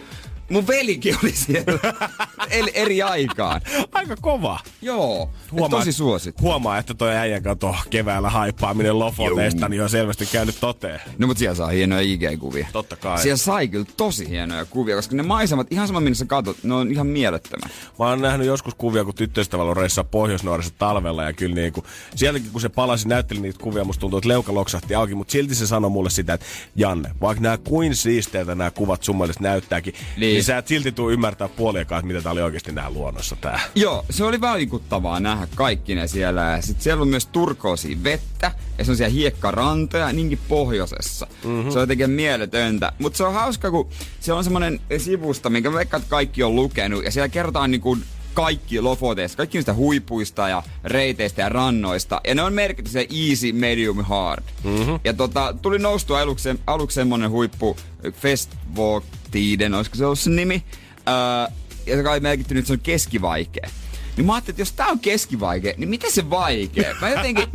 [0.50, 1.78] mun velikin oli siellä
[2.50, 3.60] eri, eri aikaan.
[3.92, 4.58] Aika kova.
[4.82, 6.42] Joo, Huomaa, tosi suosittu.
[6.42, 11.00] Huomaa, että toi äijän kato keväällä haippaaminen Lofoteista, niin on selvästi käynyt toteen.
[11.18, 12.66] No mutta siellä saa hienoja IG-kuvia.
[12.72, 13.22] Totta kai.
[13.22, 16.74] Siellä sai kyllä tosi hienoja kuvia, koska ne maisemat, ihan sama minne sä katot, ne
[16.74, 17.70] on ihan mielettömät.
[17.98, 20.42] Mä oon nähnyt joskus kuvia, kun tyttöystävällä on reissaa pohjois
[20.78, 21.84] talvella ja kyllä niinku,
[22.14, 25.54] sieltäkin kun se palasi, näytteli niitä kuvia, musta tuntuu, että leuka loksahti auki, mutta silti
[25.54, 26.46] se sanoi mulle sitä, että
[26.76, 30.46] Janne, vaikka nämä kuin siisteiltä nämä kuvat sun mielestä näyttääkin, niin, Niin.
[30.46, 33.60] sä et silti tuu ymmärtää puoliakaan, että mitä tää oli oikeasti nähdä luonnossa tää.
[33.74, 36.40] Joo, se oli vaikuttavaa nähdä kaikki ne siellä.
[36.40, 41.26] Ja sit siellä on myös turkoosia vettä ja se on siellä hiekkarantoja niinkin pohjoisessa.
[41.44, 41.70] Mm-hmm.
[41.70, 42.92] Se on jotenkin mieletöntä.
[42.98, 43.88] Mutta se on hauska, kun
[44.20, 47.04] siellä on semmonen sivusta, minkä että kaikki on lukenut.
[47.04, 47.98] Ja siellä kerrotaan niinku
[48.34, 52.20] kaikki Lofoteista, kaikki niistä huipuista ja reiteistä ja rannoista.
[52.26, 54.44] Ja ne on merkitty se easy, medium, hard.
[54.64, 55.00] Mm-hmm.
[55.04, 57.76] Ja tota, tuli noustua aluksi, aluksi semmonen huippu
[58.12, 60.64] Festwalk Tiden, olisiko se ollut se nimi?
[61.08, 61.54] Öö,
[61.86, 63.70] ja se kai merkitty nyt se on keskivaikea.
[64.16, 66.94] Niin mä ajattelin, että jos tää on keskivaikea, niin miten se vaikea?
[67.00, 67.44] Mä jotenkin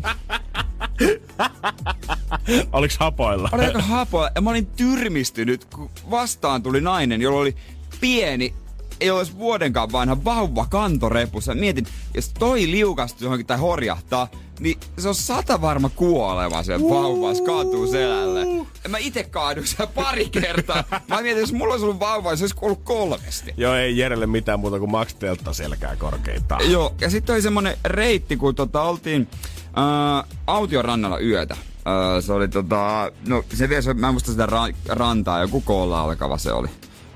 [2.74, 3.50] Oliks hapoilla?
[3.52, 7.56] olin aika hapoa ja mä olin tyrmistynyt, kun vastaan tuli nainen, jolla oli
[8.02, 8.54] pieni,
[9.00, 11.56] ei olisi vuodenkaan vanha vauva kantorepussa.
[11.56, 14.28] Mietin, jos toi liukastuu johonkin tai horjahtaa,
[14.60, 18.42] niin se on sata varma kuoleva se vauva, jos kaatuu selälle.
[18.84, 20.84] Ja mä itse kaaduin siellä pari kertaa.
[21.08, 23.54] Mä mietin, jos mulla olisi ollut vauva, se olisi kuollut kolmesti.
[23.58, 26.72] Joo, ei Jerelle mitään muuta kuin Max Delta selkää korkeintaan.
[26.72, 29.28] Joo, ja sitten oli semmonen reitti, kun tota oltiin
[29.62, 31.54] äh, Aution rannalla yötä.
[31.54, 36.02] Äh, se oli tota, no se vielä, mä en muista sitä ra- rantaa, joku koolla
[36.02, 36.68] alkava se oli.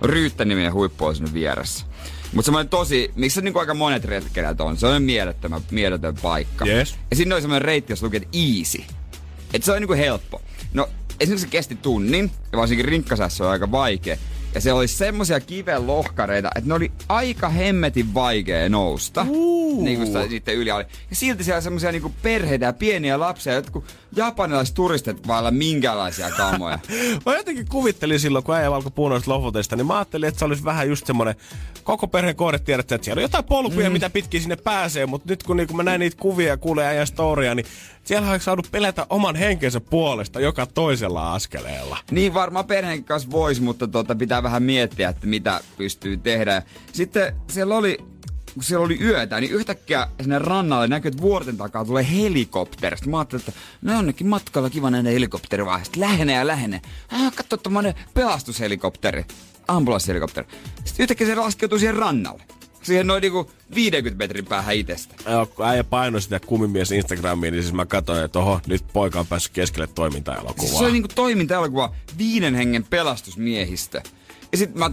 [0.02, 1.86] Ryyttänimien huippu oli sinne vieressä.
[2.34, 6.66] Mutta semmoinen tosi, missä niinku aika monet retkeilijät on, se on mielettömän, mieletön paikka.
[6.66, 6.96] Yes.
[7.10, 8.84] Ja sinne oli semmoinen reitti, jossa luki, että easy.
[9.54, 10.42] Että se on niinku helppo.
[10.74, 14.18] No, esimerkiksi se kesti tunnin, ja varsinkin rinkkasässä on aika vaikea.
[14.56, 19.26] Ja se oli semmosia kiven lohkareita, että ne oli aika hemmetin vaikea nousta.
[19.30, 19.84] Uh.
[19.84, 20.86] Niin kuin sitä sitten yli oli.
[21.10, 23.84] Ja silti siellä semmosia niinku perheitä ja pieniä lapsia, jotkut
[24.16, 26.80] japanilaiset turistit vailla minkälaisia kamoja.
[27.26, 30.46] Mä jotenkin kuvittelin silloin, kun äijä alkoi puhua noista Lofoteista, niin mä ajattelin, että se
[30.46, 31.36] olisi vähän just semmonen
[31.84, 33.94] koko perheen kohde tiedätte, että siellä on jotain polkuja, mm.
[33.94, 37.08] mitä pitkin sinne pääsee, mutta nyt kun niinku mä näin niitä kuvia ja kuulen äijän
[37.08, 37.66] storia, niin
[38.10, 41.98] siellä olisi saanut pelätä oman henkensä puolesta joka toisella askeleella.
[42.12, 46.64] Niin varmaan perheen kanssa voisi, mutta tota, pitää vähän miettiä, että mitä pystyy tehdä.
[46.94, 47.98] Sitten siellä oli,
[48.54, 52.98] kun siellä oli yötä, niin yhtäkkiä sinne rannalle näkyy, että vuorten takaa tulee helikopteri.
[52.98, 55.86] Sitten mä ajattelin, että no jonnekin matkalla kiva nähdä helikopteri vaan.
[55.86, 56.82] Sitten lähenee ja lähenee.
[57.12, 59.26] Ah, katso tommonen pelastushelikopteri,
[59.68, 60.48] ambulanssihelikopteri.
[60.86, 62.44] Sitten yhtäkkiä se laskeutui siihen rannalle.
[62.82, 65.16] Siihen noin niinku 50 metrin päähän itsestä.
[65.28, 69.20] Joo, kun äijä painoi sitä kumimies Instagramiin, niin siis mä katsoin, että oho, nyt poika
[69.20, 70.78] on päässyt keskelle toimintaelokuvaa.
[70.78, 74.02] Se oli niinku toimintaelokuva viiden hengen pelastusmiehistä.
[74.52, 74.92] Ja sit mä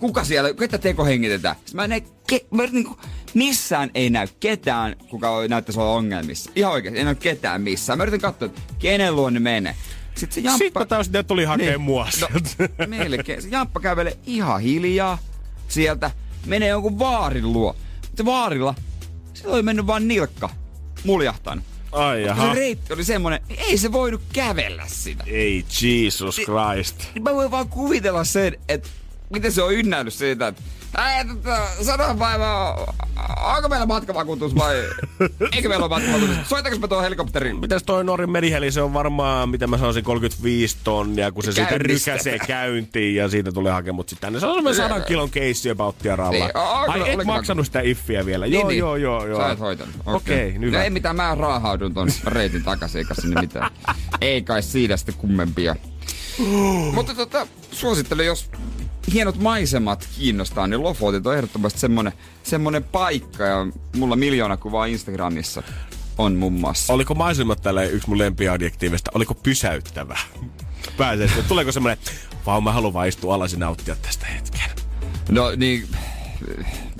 [0.00, 1.56] kuka siellä, ketä tekohengitetään?
[1.56, 2.96] Sitten mä en näe, ke, mä niinku,
[3.34, 6.50] missään ei näy ketään, kuka näyttäisi olla ongelmissa.
[6.56, 7.98] Ihan oikeesti, ei näy ketään missään.
[7.98, 9.74] Mä yritän katsoa, että kenen luo ne menee.
[10.14, 10.64] Sitten se jamppa...
[10.64, 11.80] Sitten taas ne tuli hakee niin.
[11.80, 12.50] mua sieltä.
[12.78, 13.42] No, melkein.
[13.42, 15.18] Se jamppa kävelee ihan hiljaa
[15.68, 16.10] sieltä.
[16.46, 17.76] Menee jonkun vaarin luo.
[18.16, 18.74] Se vaarilla,
[19.34, 20.48] se oli mennyt vaan nilkka.
[21.04, 21.64] Muljahtanut.
[21.92, 22.54] Ai Se jaha.
[22.54, 25.24] reitti oli semmonen, ei se voinut kävellä sitä.
[25.26, 26.96] Ei, Jesus Christ.
[27.14, 28.88] Niin mä voin vaan kuvitella sen, että
[29.30, 30.62] miten se on ynnäillyt siitä, että
[30.98, 32.74] Ei, tota, sano päivä,
[33.56, 34.76] onko meillä matkavakuutus vai
[35.56, 36.36] eikö meillä ole matkavakuutus?
[36.48, 37.60] Soitaks me tuon helikopterin?
[37.60, 41.70] Mitäs toi Norin meriheli, se on varmaan, mitä mä sanoisin, 35 tonnia, kun se siitä
[41.70, 42.10] Käynnistä.
[42.12, 44.40] rykäsee käyntiin ja siitä tulee hakemut sitten tänne.
[44.40, 46.30] Se on semmoinen 100 kilon keissi about ralla.
[46.30, 48.44] Niin, onko- Ai, et maksanut sitä iffiä vielä.
[48.46, 48.78] Niin, joo, niin.
[48.78, 49.40] joo, joo, joo.
[49.40, 49.94] Sä et hoitanut.
[50.06, 50.84] Okei, okay, No hyvä.
[50.84, 53.70] ei mitään, mä raahaudun ton reitin takaisin, eikä sinne mitään.
[54.20, 55.76] ei kai siitä sitten kummempia.
[56.94, 58.50] Mutta tota, suosittelen, jos
[59.12, 63.44] hienot maisemat kiinnostaa, niin Lofotit on ehdottomasti semmonen, semmonen paikka.
[63.44, 65.62] Ja mulla miljoona kuvaa Instagramissa
[66.18, 66.92] on muun muassa.
[66.92, 69.10] Oliko maisemat tällä yksi mun lempiadjektiivista?
[69.14, 70.18] Oliko pysäyttävä?
[70.96, 71.30] Pääsee.
[71.48, 71.98] Tuleeko semmoinen,
[72.46, 74.70] vau mä haluan vaan istua alas ja nauttia tästä hetken.
[75.28, 75.88] No niin,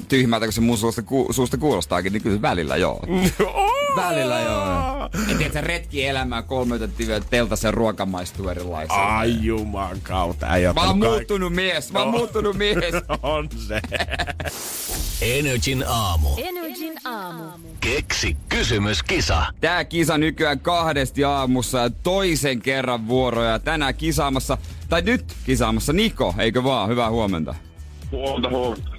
[0.08, 3.00] tyhmältä kun se mun suusta, ku, suusta kuulostaakin, niin kyllä välillä joo.
[3.96, 5.08] Välillä joo.
[5.30, 9.02] En tiedä, se retki elämään kolme yötä teltasen ruoka maistuu erilaiselle.
[9.02, 10.46] Ai juman kautta.
[10.74, 12.18] Mä oon muuttunut mies, mä oon No.
[12.18, 12.76] muuttunut mies.
[13.22, 13.80] On se.
[15.22, 16.28] Energin aamu.
[16.36, 17.68] Energin aamu.
[17.80, 19.42] Keksi kysymyskisa.
[19.60, 23.58] Tää kisa nykyään kahdesti aamussa ja toisen kerran vuoroja.
[23.58, 26.88] Tänään kisaamassa, tai nyt kisaamassa Niko, eikö vaan?
[26.88, 27.54] Hyvää huomenta.
[28.12, 28.90] Huomenta, huomenta.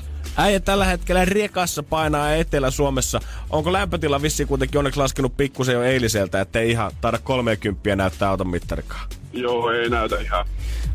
[0.41, 3.19] Äijä tällä hetkellä rekassa painaa Etelä-Suomessa.
[3.49, 8.47] Onko lämpötila vissiin kuitenkin onneksi laskenut pikkusen jo eiliseltä, ettei ihan taida 30 näyttää auton
[8.47, 9.09] mittarikaan?
[9.33, 10.45] Joo, ei näytä ihan.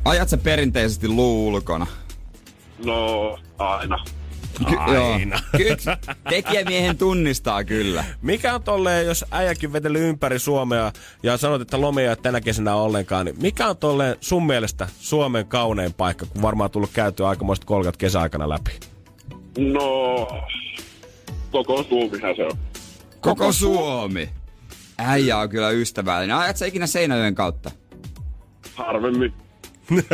[0.04, 1.86] Ajat sä perinteisesti luu ulkona?
[2.84, 3.98] No, aina.
[4.76, 5.40] Aina.
[5.56, 8.04] Kyllä, tekijämiehen tunnistaa kyllä.
[8.22, 10.92] Mikä on tolleen, jos äijäkin veteli ympäri Suomea
[11.22, 14.88] ja sanot, että lomia ei ole tänä kesänä ollenkaan, niin mikä on tolleen sun mielestä
[15.00, 18.95] Suomen kaunein paikka, kun varmaan tullut käytyä aikamoiset kolkat kesäaikana läpi?
[19.56, 20.28] No,
[21.50, 22.58] koko Suomihan se on.
[23.20, 24.28] Koko Suomi.
[24.98, 26.36] Äijä on kyllä ystävällinen.
[26.36, 27.70] Ajat sä ikinä Seinäjoen kautta?
[28.74, 29.32] Harvemmin.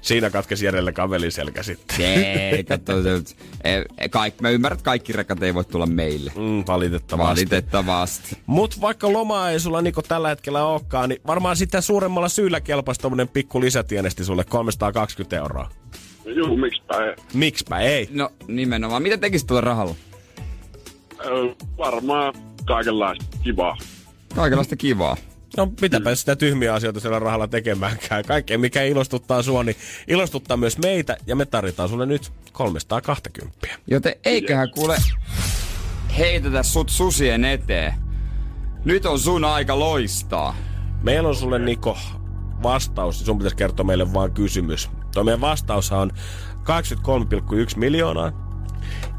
[0.00, 2.00] Siinä katkesi edellä kavelin selkä sitten.
[2.00, 3.22] Ei, katso, se,
[3.98, 6.32] e, kaik, mä ymmärrän, että kaikki rekat ei voi tulla meille.
[6.36, 7.30] Mm, valitettavasti.
[7.30, 8.36] Valitettavasti.
[8.46, 13.00] Mut vaikka lomaa ei sulla Niko tällä hetkellä olekaan, niin varmaan sitä suuremmalla syyllä kelpaisi
[13.00, 15.70] tommonen pikku lisätienesti sulle 320 euroa.
[16.36, 17.14] Juu, miksipä ei.
[17.34, 18.08] Miksipä ei?
[18.12, 19.02] No nimenomaan.
[19.02, 19.94] Mitä tekisit tuolla rahalla?
[21.26, 22.34] Ö, varmaan
[22.66, 23.76] kaikenlaista kivaa.
[24.34, 25.16] Kaikenlaista kivaa.
[25.56, 28.24] No mitäpä sitä tyhmiä asioita siellä rahalla tekemäänkään.
[28.24, 29.76] Kaikkea mikä ilostuttaa sua, niin
[30.08, 33.68] ilostuttaa myös meitä ja me tarvitaan sulle nyt 320.
[33.86, 34.96] Joten eiköhän kuule
[36.18, 37.94] heitetä sut susien eteen.
[38.84, 40.56] Nyt on sun aika loistaa.
[41.02, 41.98] Meillä on sulle Niko
[42.62, 44.90] vastaus, sun pitäisi kertoa meille vaan kysymys.
[45.18, 48.32] Tuo meidän vastaus on 83,1 miljoonaa.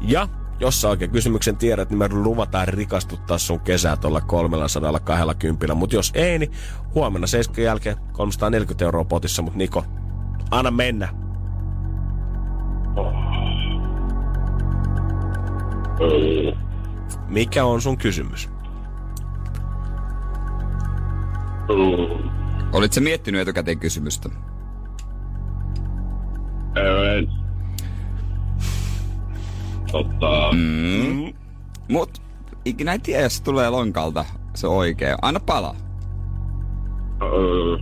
[0.00, 0.28] Ja
[0.60, 5.74] jos sä oikein kysymyksen tiedät, niin me luvataan rikastuttaa sun kesää tuolla 320.
[5.74, 6.52] Mutta jos ei, niin
[6.94, 9.42] huomenna 7 jälkeen 340 euroa potissa.
[9.42, 9.84] Mutta Niko,
[10.50, 11.08] anna mennä.
[17.28, 18.48] Mikä on sun kysymys?
[21.70, 21.74] ö,
[22.72, 24.28] Olit sä miettinyt etukäteen kysymystä?
[26.76, 27.28] Ö, en.
[29.92, 31.32] Tota, Mm.
[31.88, 32.22] Mut
[32.64, 35.16] ikinä ei tiedä, jos tulee lonkalta se oikee.
[35.22, 35.74] Anna palaa.
[37.22, 37.78] ö,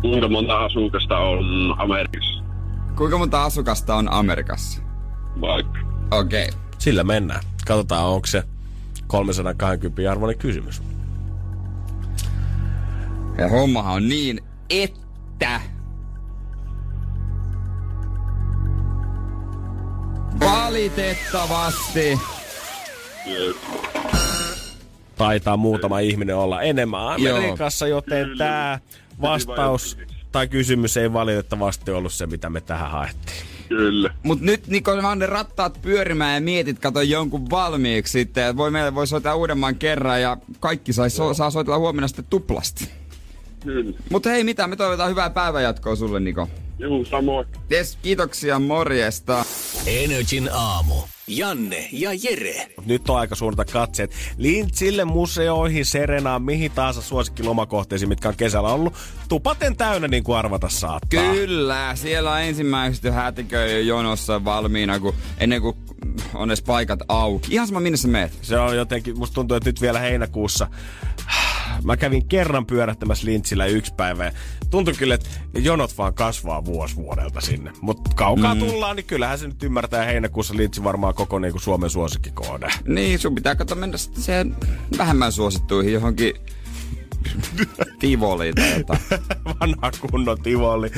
[0.00, 2.44] kuinka monta asukasta on Amerikassa?
[2.96, 4.82] Kuinka monta asukasta on Amerikassa?
[5.40, 5.78] Vaikka.
[6.10, 6.48] Okei.
[6.48, 6.60] Okay.
[6.78, 7.40] Sillä mennään.
[7.66, 8.42] Katsotaan, onko se
[9.06, 10.82] 320 arvoinen kysymys.
[13.38, 14.40] Ja hommahan on niin,
[14.70, 15.60] että...
[20.40, 22.18] Valitettavasti.
[25.16, 28.44] Taitaa muutama ihminen olla enemmän Amerikassa, joten Kyllä.
[28.44, 28.78] tämä
[29.20, 29.98] vastaus
[30.32, 33.46] tai kysymys ei valitettavasti ollut se, mitä me tähän haettiin.
[33.68, 34.14] Kyllä.
[34.22, 38.46] Mut nyt Niko, vaan ne rattaat pyörimään ja mietit, kato jonkun valmiiksi sitten.
[38.46, 42.24] Et Voi meille voi soittaa uudemman kerran ja kaikki sai, so, saa soitella huomenna sitten
[42.30, 42.88] tuplasti.
[43.60, 43.98] Kyllä.
[44.10, 46.48] Mutta hei mitä, me toivotaan hyvää päivänjatkoa sulle Niko.
[46.80, 47.46] Juu, samoin.
[47.72, 49.44] Yes, kiitoksia, morjesta.
[49.86, 50.94] Energin aamu.
[51.26, 52.66] Janne ja Jere.
[52.86, 58.94] Nyt on aika suunnata katseet Lintsille, museoihin, Serenaan, mihin tahansa suosikkilomakohteisiin, mitkä on kesällä ollut.
[59.28, 61.32] Tupaten täynnä, niin kuin arvata saattaa.
[61.32, 65.76] Kyllä, siellä on ensimmäiset jo hätiköi jonossa valmiina, kun, ennen kuin
[66.34, 67.54] on edes paikat auki.
[67.54, 68.32] Ihan sama minne sä meet.
[68.42, 70.68] Se on jotenkin, musta tuntuu, että nyt vielä heinäkuussa
[71.84, 74.32] Mä kävin kerran pyörähtämässä Lintsillä yksi päivä ja
[74.70, 77.72] tuntui kyllä, että jonot vaan kasvaa vuosi vuodelta sinne.
[77.80, 78.60] Mutta kaukaa mm.
[78.60, 82.68] tullaan, niin kyllähän se nyt ymmärtää heinäkuussa Lintsi varmaan koko niin kuin Suomen suosikkikohde.
[82.86, 84.56] Niin, sun pitää katsoa mennä sitten siihen
[84.98, 86.34] vähemmän suosittuihin johonkin
[88.00, 89.00] Tivoli tai jotain.
[89.60, 90.90] Vanha kunnon tivoli.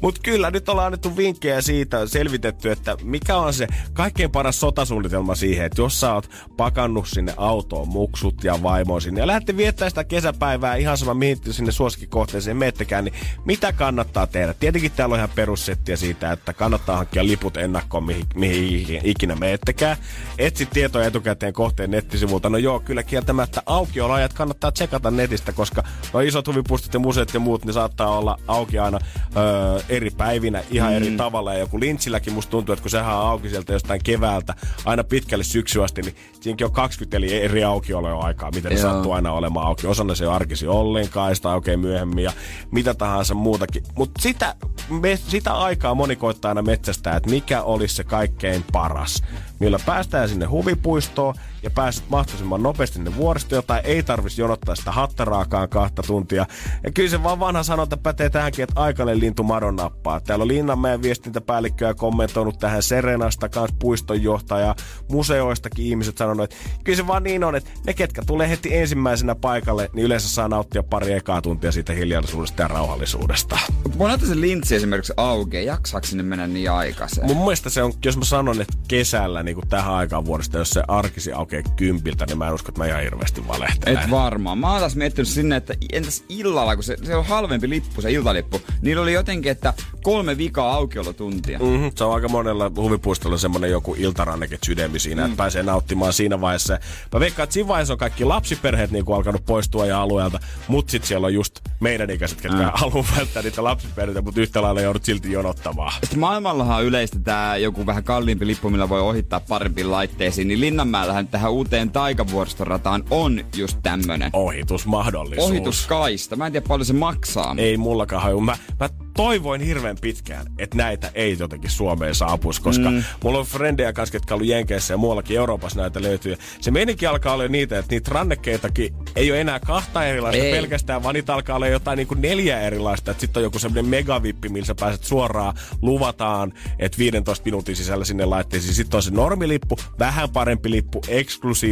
[0.00, 5.34] Mutta kyllä, nyt ollaan annettu vinkkejä siitä, selvitetty, että mikä on se kaikkein paras sotasuunnitelma
[5.34, 9.88] siihen, että jos sä oot pakannut sinne autoon muksut ja vaimoon sinne ja lähdette viettää
[9.88, 13.14] sitä kesäpäivää ihan sama mihin sinne suosikkikohteeseen meettekään, niin
[13.44, 14.54] mitä kannattaa tehdä?
[14.54, 19.96] Tietenkin täällä on ihan perussettiä siitä, että kannattaa hankkia liput ennakkoon, mihin, mihin ikinä meettekään.
[20.38, 22.50] Etsi tietoja etukäteen kohteen nettisivulta.
[22.50, 25.69] No joo, kyllä kieltämättä aukioloajat kannattaa tsekata netistä, koska
[26.12, 28.98] no isot huvipuistot ja museot ja muut, niin saattaa olla auki aina
[29.36, 30.96] öö, eri päivinä ihan mm.
[30.96, 31.52] eri tavalla.
[31.52, 34.54] Ja joku Lintsilläkin musta tuntuu, että kun sehän on auki sieltä jostain keväältä
[34.84, 38.92] aina pitkälle syksyä asti, niin siinäkin on 20 eli eri aukioloaikaa, miten ne Joo.
[38.92, 39.86] sattuu aina olemaan auki.
[39.86, 42.32] Osana se on arkisi ollenkaan, sitä oikein myöhemmin ja
[42.70, 43.82] mitä tahansa muutakin.
[43.94, 44.54] Mutta sitä,
[44.88, 49.22] me, sitä aikaa moni koittaa aina metsästää, että mikä olisi se kaikkein paras
[49.60, 54.92] millä päästään sinne huvipuistoon ja pääset mahdollisimman nopeasti sinne vuoristoon, jota ei tarvitsisi jonottaa sitä
[54.92, 56.46] hattaraakaan kahta tuntia.
[56.82, 60.20] Ja kyllä se vaan vanha sanonta pätee tähänkin, että aikainen lintu madon nappaa.
[60.20, 64.74] Täällä on Linnanmäen viestintäpäällikköä kommentoinut tähän Serenasta kanssa puistonjohtaja,
[65.08, 69.34] museoistakin ihmiset sanonut, että kyllä se vaan niin on, että ne ketkä tulee heti ensimmäisenä
[69.34, 73.58] paikalle, niin yleensä saa nauttia pari ekaa tuntia siitä hiljaisuudesta ja rauhallisuudesta.
[73.98, 77.26] Voin se lintsi esimerkiksi auki, jaksaako sinne mennä niin aikaisin?
[77.26, 80.70] Mun mielestä se on, jos mä sanon, että kesällä, niin kuin tähän aikaan vuodesta, jos
[80.70, 83.98] se arkisi aukeaa kympiltä, niin mä en usko, että mä ihan hirveästi valehtelen.
[83.98, 84.58] Et varmaan.
[84.58, 88.12] Mä oon taas miettinyt sinne, että entäs illalla, kun se, se on halvempi lippu, se
[88.12, 91.58] iltalippu, niin oli jotenkin, että kolme vikaa aukiolotuntia.
[91.58, 91.90] Mm-hmm.
[91.94, 95.26] Se on aika monella huvipuistolla semmonen joku iltaranneke sydämi siinä, mm.
[95.26, 96.78] että pääsee nauttimaan siinä vaiheessa.
[97.12, 100.90] Mä veikkaan, että siinä vaiheessa on kaikki lapsiperheet niin kuin alkanut poistua ja alueelta, mutta
[100.90, 102.70] sitten siellä on just meidän ikäiset, ketkä mm.
[102.74, 105.92] haluaa välttää niitä lapsiperheitä, mutta yhtä lailla joudut silti jonottamaan.
[105.92, 110.60] Sitten maailmallahan on yleistä tämä joku vähän kalliimpi lippu, millä voi ohittaa parempiin laitteisiin, niin
[110.60, 114.30] Linnanmäellähän tähän uuteen taikavuoristorataan on just tämmönen.
[114.32, 115.50] Ohitusmahdollisuus.
[115.50, 116.36] Ohituskaista.
[116.36, 117.54] Mä en tiedä paljon se maksaa.
[117.58, 118.40] Ei mullakaan haju.
[118.40, 118.88] Mä, mä
[119.20, 123.04] toivoin hirveän pitkään, että näitä ei jotenkin Suomeen saapuisi, koska mm.
[123.24, 126.36] mulla on frendejä kanssa, jotka ollut Jenkeissä ja muuallakin Euroopassa näitä löytyy.
[126.60, 130.52] Se menikin alkaa olla niitä, että niitä rannekkeitakin ei ole enää kahta erilaista ei.
[130.52, 133.10] pelkästään, vaan niitä alkaa olla jotain niin kuin neljä erilaista.
[133.10, 138.04] Että sitten on joku semmoinen megavippi, millä sä pääset suoraan, luvataan, että 15 minuutin sisällä
[138.04, 138.74] sinne laitteisiin.
[138.74, 141.00] Sitten on se normilippu, vähän parempi lippu,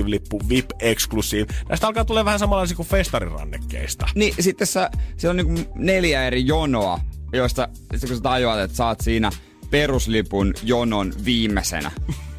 [0.05, 1.55] lippu, VIP exclusive.
[1.68, 4.07] Näistä alkaa tulla vähän samanlaisia kuin festarirannekkeista.
[4.14, 7.01] Niin, sitten se, se on niin neljä eri jonoa
[7.32, 7.68] joista
[8.00, 9.30] kun sä tajuat, että saat siinä
[9.70, 11.90] peruslipun jonon viimeisenä,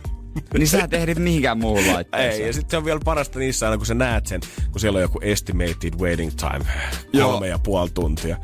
[0.57, 2.41] niin sä tehdit mihinkään muuhun laitteeseen.
[2.41, 4.97] Ei, ja sitten se on vielä parasta niissä aina, kun sä näet sen, kun siellä
[4.97, 6.65] on joku estimated waiting time,
[7.23, 8.37] kolme ja puoli tuntia.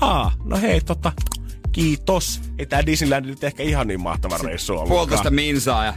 [0.00, 1.12] Aa, no hei, tota,
[1.72, 2.40] kiitos.
[2.58, 4.88] Ei tää Disneyland nyt ehkä ihan niin mahtava reissu ollut.
[4.88, 5.94] Puolitoista minsaa ja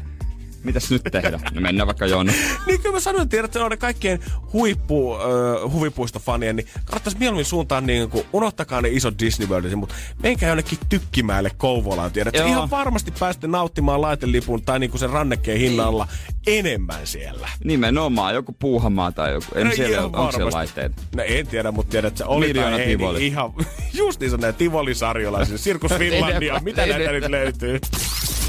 [0.65, 1.39] mitäs nyt tehdä?
[1.53, 2.33] No mennään vaikka Joona.
[2.67, 4.19] niin kyllä mä sanoin, että on ne kaikkien
[4.53, 5.19] huippu uh,
[5.71, 10.77] huvipuistofanien, niin kannattaisi mieluummin suuntaan niin kuin, unohtakaa ne isot Disney Worldit, mutta menkää jonnekin
[10.89, 12.35] Tykkimäelle Kouvolaan, tiedät.
[12.35, 16.07] Ihan varmasti pääsette nauttimaan laitelipun tai niin kuin sen rannekkeen hinnalla
[16.47, 17.49] enemmän siellä.
[17.63, 19.45] Nimenomaan, joku puuhamaa tai joku.
[19.55, 20.91] En no, siellä, onko siellä laitteet?
[21.15, 23.53] No en tiedä, mutta tiedät, että se oli Miljoona tai ei, niin ihan,
[23.93, 27.79] just niin näitä Tivoli-sarjolaisia, Sirkus Finlandia, mitä näitä nyt löytyy?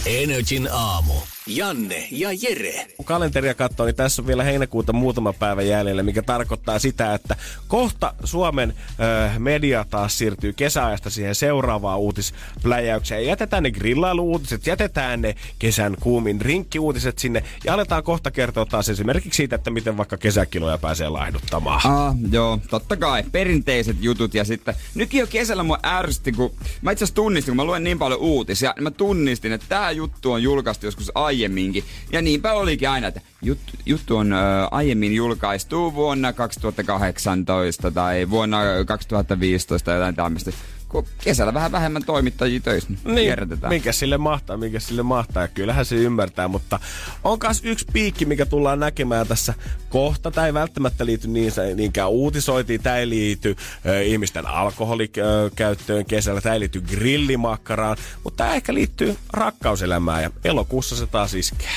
[0.06, 1.14] Energin aamu.
[1.46, 2.86] Janne ja Jere.
[2.96, 7.36] Kun kalenteria katsoo, niin tässä on vielä heinäkuuta muutama päivä jäljellä, mikä tarkoittaa sitä, että
[7.68, 13.26] kohta Suomen ö, media taas siirtyy kesäajasta siihen seuraavaan uutispläjäykseen.
[13.26, 19.36] Jätetään ne grillailuutiset, jätetään ne kesän kuumin rinkkiuutiset sinne ja aletaan kohta kertoa taas esimerkiksi
[19.36, 21.80] siitä, että miten vaikka kesäkiloja pääsee laihduttamaan.
[21.84, 23.24] Ah, joo, totta kai.
[23.32, 27.56] Perinteiset jutut ja sitten nytkin jo kesällä mua ärsytti, kun mä itse asiassa tunnistin, kun
[27.56, 31.35] mä luen niin paljon uutisia, niin mä tunnistin, että tämä juttu on julkaistu joskus aiemmin
[31.36, 31.84] aiemminkin.
[32.12, 34.36] Ja niinpä olikin aina, että jut, juttu on ö,
[34.70, 40.52] aiemmin julkaistu vuonna 2018 tai vuonna 2015 tai jotain tämmöistä
[40.88, 43.02] kun kesällä vähän vähemmän toimittajia töissä, niin
[43.68, 45.42] Minkä sille mahtaa, minkä sille mahtaa.
[45.42, 46.80] Ja kyllähän se ymmärtää, mutta
[47.24, 49.54] on myös yksi piikki, mikä tullaan näkemään tässä
[49.88, 50.30] kohta.
[50.30, 53.56] Tämä ei välttämättä liity niin, niinkään uutisoitiin, tämä ei liity
[53.86, 60.96] ö, ihmisten alkoholikäyttöön kesällä, tämä ei liity grillimakkaraan, mutta tämä ehkä liittyy rakkauselämään ja elokuussa
[60.96, 61.70] se taas iskee.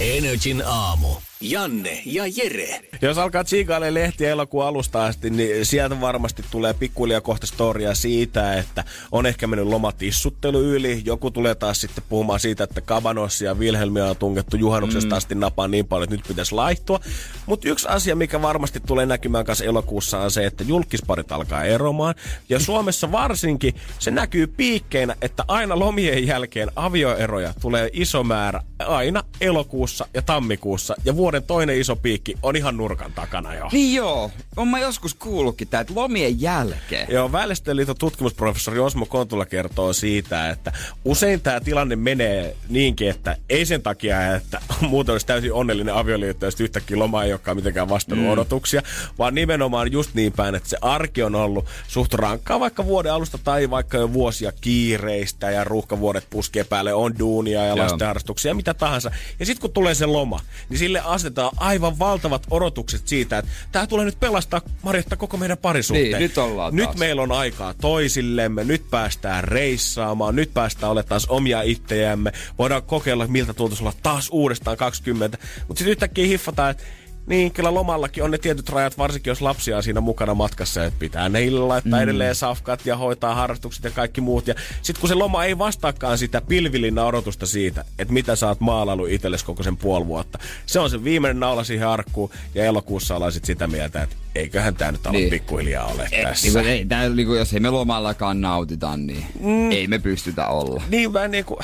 [0.00, 1.29] Energin aamu.
[1.42, 2.80] Janne ja Jere.
[3.02, 8.54] Jos alkaa tsiikaille lehtiä elokuun alusta asti, niin sieltä varmasti tulee pikkuhiljaa kohta storia siitä,
[8.54, 11.02] että on ehkä mennyt lomatissuttelu yli.
[11.04, 15.16] Joku tulee taas sitten puhumaan siitä, että Kabanossi ja Wilhelmia on tungettu juhannuksesta mm.
[15.16, 17.00] asti napaan niin paljon, että nyt pitäisi laihtua.
[17.46, 22.14] Mutta yksi asia, mikä varmasti tulee näkymään kanssa elokuussa on se, että julkisparit alkaa eromaan.
[22.48, 29.24] Ja Suomessa varsinkin se näkyy piikkeinä, että aina lomien jälkeen avioeroja tulee iso määrä aina
[29.40, 33.68] elokuussa ja tammikuussa ja vuoden vuoden toinen iso piikki on ihan nurkan takana jo.
[33.72, 37.06] Niin joo, on mä joskus kuullutkin tää, että lomien jälkeen.
[37.10, 40.72] Joo, Väestöliiton tutkimusprofessori Osmo Kontula kertoo siitä, että
[41.04, 44.60] usein tämä tilanne menee niinkin, että ei sen takia, että
[44.90, 48.32] muuten olisi täysin onnellinen avioliitto, jos yhtäkkiä loma ei olekaan mitenkään vastannut mm.
[48.32, 48.82] odotuksia,
[49.18, 53.38] vaan nimenomaan just niin päin, että se arki on ollut suht rankkaa vaikka vuoden alusta
[53.38, 58.74] tai vaikka jo vuosia kiireistä ja ruuhkavuodet puskee päälle, on duunia ja lastenharrastuksia ja mitä
[58.74, 59.10] tahansa.
[59.40, 63.86] Ja sitten kun tulee se loma, niin sille asetetaan aivan valtavat odotukset siitä, että tämä
[63.86, 66.10] tulee nyt pelastaa Marjatta koko meidän parisuhteen.
[66.10, 66.96] Niin, nyt ollaan Nyt taas.
[66.96, 73.26] meillä on aikaa toisillemme, nyt päästään reissaamaan, nyt päästään olemaan taas omia itseämme, voidaan kokeilla,
[73.26, 75.38] miltä tuntuisi olla taas uudestaan 20.
[75.68, 76.84] Mutta sitten yhtäkkiä hiffataan, että
[77.26, 80.98] niin, kyllä lomallakin on ne tietyt rajat, varsinkin jos lapsia on siinä mukana matkassa, että
[80.98, 82.02] pitää neille laittaa mm.
[82.02, 84.46] edelleen safkat ja hoitaa harrastukset ja kaikki muut.
[84.46, 88.60] Ja sitten kun se loma ei vastaakaan sitä pilvilinna odotusta siitä, että mitä sä oot
[88.60, 90.38] maalailu itsellesi koko sen puoli vuotta.
[90.66, 94.74] Se on se viimeinen naula siihen arkkuun ja elokuussa ollaan sit sitä mieltä, että eiköhän
[94.74, 95.30] tämä nyt ala Niin.
[95.30, 96.46] pikkuhiljaa ole tässä.
[96.46, 99.70] Niin, kuin, ei, tää, niin kuin, jos ei me lomallakaan nautita, niin mm.
[99.70, 100.82] ei me pystytä olla.
[100.88, 101.58] niin mä niinku,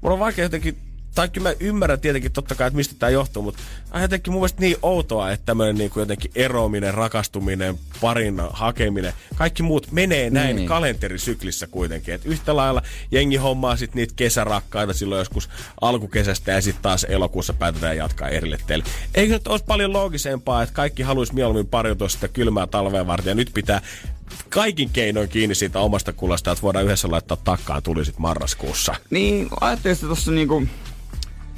[0.00, 0.76] mun on vaikea jotenkin,
[1.18, 3.62] tai kyllä mä ymmärrän tietenkin totta kai, että mistä tämä johtuu, mutta
[3.92, 9.62] on jotenkin mun mielestä niin outoa, että tämmöinen niinku jotenkin eroaminen, rakastuminen, parin hakeminen, kaikki
[9.62, 10.68] muut menee näin Niin.
[10.68, 12.14] kalenterisyklissä kuitenkin.
[12.14, 15.48] Et yhtä lailla jengi hommaa sit niitä kesärakkaita silloin joskus
[15.80, 18.84] alkukesästä ja sitten taas elokuussa päätetään jatkaa erille teille.
[19.14, 23.34] Eikö nyt olisi paljon loogisempaa, että kaikki haluaisi mieluummin pariutua sitä kylmää talvea varten ja
[23.34, 23.80] nyt pitää
[24.48, 28.94] kaikin keinoin kiinni siitä omasta kulasta, että voidaan yhdessä laittaa takkaan tuli sit marraskuussa.
[29.10, 30.66] Niin, ajattelin, että tuossa niinku...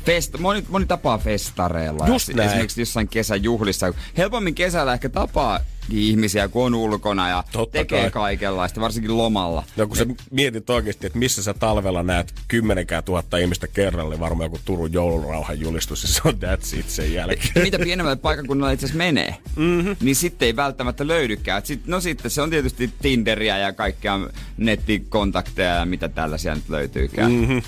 [0.05, 2.09] Fest, moni, moni tapaa festareilla.
[2.09, 2.49] Just näin.
[2.49, 3.95] Esimerkiksi jossain kesäjuhlissa.
[4.17, 8.11] Helpommin kesällä ehkä tapaa ihmisiä, kun on ulkona ja Totta tekee kai.
[8.11, 9.65] kaikenlaista, varsinkin lomalla.
[9.77, 14.21] No kun sä mietit oikeasti, että missä sä talvella näet kymmenenkään tuhatta ihmistä kerralla, niin
[14.21, 17.63] varmaan joku Turun joulurauhan julistus, ja se on that's it sen jälkeen.
[17.63, 19.97] mitä pienemmälle paikkakunnalle itse asiassa menee, mm-hmm.
[20.01, 21.67] niin sitten ei välttämättä löydykään.
[21.67, 24.21] Sit, no sitten se on tietysti Tinderiä ja kaikkea
[24.57, 27.33] nettikontakteja ja mitä tällaisia nyt löytyykään.
[27.33, 27.63] Mm-hmm.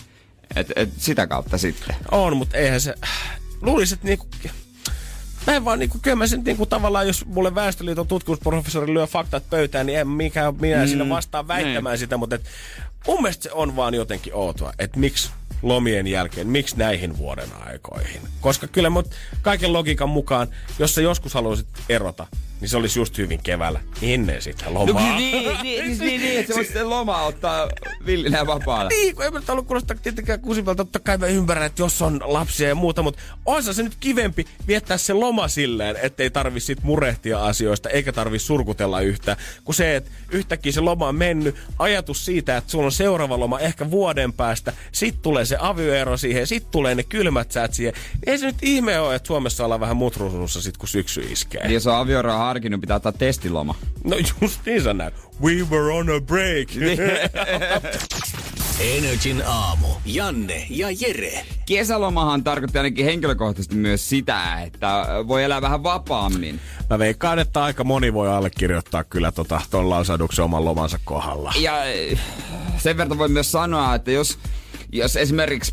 [0.56, 1.96] Et, et sitä kautta sitten.
[2.10, 2.94] On, mutta eihän se...
[3.60, 4.26] Luulisin, että niinku...
[5.46, 9.50] Mä en vaan niinku, kyllä mä sen niinku tavallaan, jos mulle Väestöliiton tutkimusprofessori lyö faktat
[9.50, 12.44] pöytään, niin en mikään minä mm, siinä vastaan väittämään sitä, mutta et,
[13.06, 15.30] mun mielestä se on vaan jotenkin outoa, että miksi
[15.62, 18.20] lomien jälkeen, miksi näihin vuoden aikoihin.
[18.40, 19.10] Koska kyllä mut
[19.42, 20.48] kaiken logiikan mukaan,
[20.78, 22.26] jos sä joskus haluaisit erota,
[22.62, 25.16] niin se olisi just hyvin keväällä ennen sitä lomaa.
[25.16, 27.68] niin, niin, niin, niin, niin, että se voisi sitten lomaa ottaa
[28.06, 28.88] villinä ja vapaana.
[28.88, 32.20] Niin, kun ei nyt halua kuulostaa tietenkään kusivalta, totta kai mä ymmärrän, että jos on
[32.24, 36.82] lapsia ja muuta, mutta onsa se nyt kivempi viettää se loma silleen, ettei tarvi sit
[36.82, 42.24] murehtia asioista, eikä tarvi surkutella yhtään, kun se, että yhtäkkiä se loma on mennyt, ajatus
[42.24, 46.70] siitä, että sulla on seuraava loma ehkä vuoden päästä, sit tulee se avioero siihen, sit
[46.70, 49.96] tulee ne kylmät säät siihen, niin ei se nyt ihme ole, että Suomessa ollaan vähän
[49.96, 51.62] mutrusuussa sit, kun syksy iskee.
[51.62, 53.74] Niin jos on avioraa harkinnut, pitää ottaa testiloma.
[54.04, 55.14] No just niin sä näet.
[55.42, 56.68] We were on a break.
[58.80, 59.86] Energin aamu.
[60.06, 61.44] Janne ja Jere.
[61.66, 66.60] Kesälomahan tarkoitti ainakin henkilökohtaisesti myös sitä, että voi elää vähän vapaammin.
[66.90, 71.52] Mä veikkaan, että aika moni voi allekirjoittaa kyllä tota, ton lausahduksen oman lomansa kohdalla.
[71.60, 72.18] Ja eh,
[72.78, 74.38] sen verran voi myös sanoa, että jos,
[74.92, 75.72] jos esimerkiksi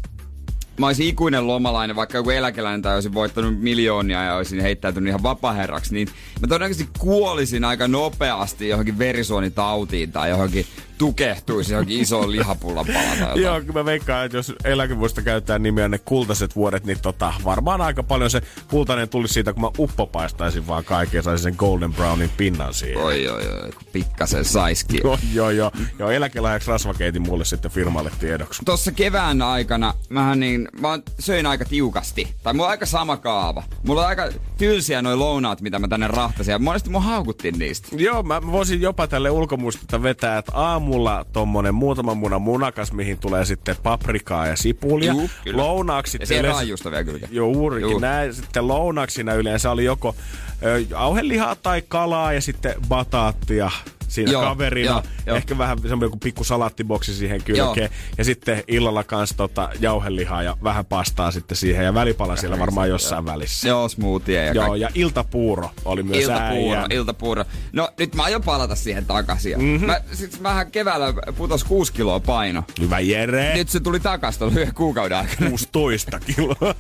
[0.80, 5.24] mä olisin ikuinen lomalainen, vaikka joku eläkeläinen tai olisin voittanut miljoonia ja olisin heittäytynyt ihan
[5.24, 6.08] vapaherraksi, niin
[6.42, 10.66] mä todennäköisesti kuolisin aika nopeasti johonkin verisuonitautiin tai johonkin
[11.00, 13.42] tukehtuisi johonkin isoon lihapullan jotain.
[13.42, 17.82] Joo, kyllä mä veikkaan, että jos eläkevuodesta käytetään nimiä ne kultaiset vuodet, niin tota, varmaan
[17.82, 22.30] aika paljon se kultainen tulisi siitä, kun mä uppopaistaisin vaan kaiken saisin sen golden brownin
[22.38, 23.04] pinnan siihen.
[23.04, 25.02] Oi, oi, oi, kun pikkasen saiskin.
[25.04, 25.72] Joo, joo, joo.
[26.00, 28.66] joo eläkelahjaksi rasvakeitin mulle sitten firmalle tiedoksi.
[28.66, 32.36] Tuossa kevään aikana mähän niin, mä söin aika tiukasti.
[32.44, 33.64] Tai mulla on aika sama kaava.
[33.84, 36.52] Mulla on aika tylsiä noi lounaat, mitä mä tänne rahtasin.
[36.52, 37.88] Ja monesti mua haukuttiin niistä.
[37.92, 40.52] Joo, mä voisin jopa tälle ulkomuistista vetää, että
[40.90, 45.12] aamulla tommonen muutama munan munakas, mihin tulee sitten paprikaa ja sipulia.
[45.14, 45.58] Juu, kyllä.
[45.58, 47.28] Lounaaksi Ja siihen yleensä- vielä kyllä.
[47.32, 48.00] Joo, juurikin Juu.
[48.00, 48.34] näin.
[48.34, 50.16] Sitten lounaaksina yleensä oli joko
[50.64, 53.72] ö, jauhelihaa tai kalaa ja sitten bataattia
[54.10, 54.92] siinä Joo, kaverina.
[54.92, 55.38] joo, joo.
[55.38, 57.90] Ehkä vähän semmoinen joku pikku salaattiboksi siihen kylkeen.
[58.18, 61.86] Ja sitten illalla kanssa tota jauhelihaa ja vähän pastaa sitten siihen.
[61.86, 63.68] Ja välipala siellä varmaan jossain välissä.
[63.68, 64.82] Joo, smoothie ja Joo, kaikki.
[64.82, 66.92] ja iltapuuro oli myös Iltapuuro, äijän.
[66.92, 67.46] iltapuuro.
[67.74, 69.62] No nyt mä aion palata siihen takaisin.
[69.62, 69.88] Mm-hmm.
[69.88, 72.64] Mä, sit mähän keväällä putos 6 kiloa paino.
[72.82, 73.54] Hyvä Jere.
[73.56, 75.50] Nyt se tuli takaisin tuolla kuukauden aikana.
[75.50, 76.56] 16 kiloa.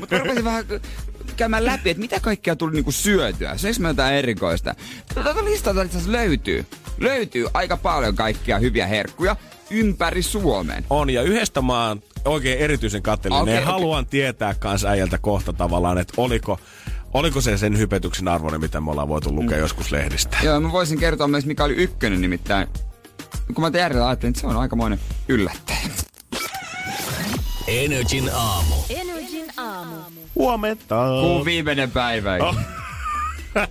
[0.00, 0.64] Mutta mä rupesin vähän
[1.32, 3.56] käymään läpi, että mitä kaikkea tuli niinku syötyä.
[3.56, 4.74] Söiks mä jotain erikoista?
[5.14, 6.66] Tätä listalta itse asiassa löytyy.
[6.98, 9.36] Löytyy aika paljon kaikkia hyviä herkkuja
[9.70, 10.84] ympäri Suomen.
[10.90, 13.42] on, ja yhdestä maan oikein erityisen kateellinen.
[13.42, 13.72] Okei, ja okei.
[13.72, 16.58] haluan tietää kans äijältä kohta tavallaan, että oliko,
[17.14, 19.62] oliko se sen hypetyksen arvoinen, mitä me ollaan voitu lukea mm.
[19.62, 20.38] joskus lehdistä.
[20.42, 22.68] Joo, mä voisin kertoa myös, mikä oli ykkönen nimittäin.
[23.54, 25.78] Kun mä järjellä ajattelin, että se on aikamoinen yllättäjä.
[27.66, 28.74] Energin aamu.
[28.90, 29.15] Energin
[29.56, 29.94] aamu.
[30.34, 31.06] Huomenta.
[31.20, 32.36] Kuun viimeinen päivä.
[32.40, 32.56] Oh.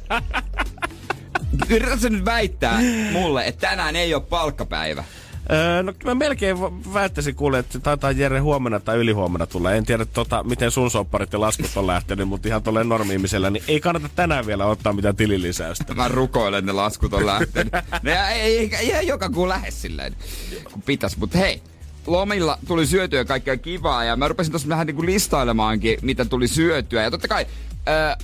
[1.70, 2.80] Yritätkö sä nyt väittää
[3.12, 5.04] mulle, että tänään ei ole palkkapäivä?
[5.52, 6.58] Öö, no mä melkein
[6.94, 9.72] väittäisin kuule, että taitaa Jere huomenna tai ylihuomenna tulla.
[9.72, 13.64] En tiedä tota, miten sun sopparit ja laskut on lähtenyt, mutta ihan tolleen normi-ihmisellä, niin
[13.68, 15.94] ei kannata tänään vielä ottaa mitään tililisäystä.
[15.94, 17.74] Mä rukoilen, että ne laskut on lähtenyt.
[18.04, 20.16] Ne ei, ei, ei, ei joka kuun lähde silleen,
[20.74, 21.18] kun pitäis.
[21.18, 21.62] Mutta hei,
[22.08, 27.04] lomilla tuli syötyä kaikkea kivaa ja mä rupesin tuossa vähän niinku listailemaankin, mitä tuli syötyä.
[27.04, 27.46] Ja totta kai,
[27.86, 28.18] ää,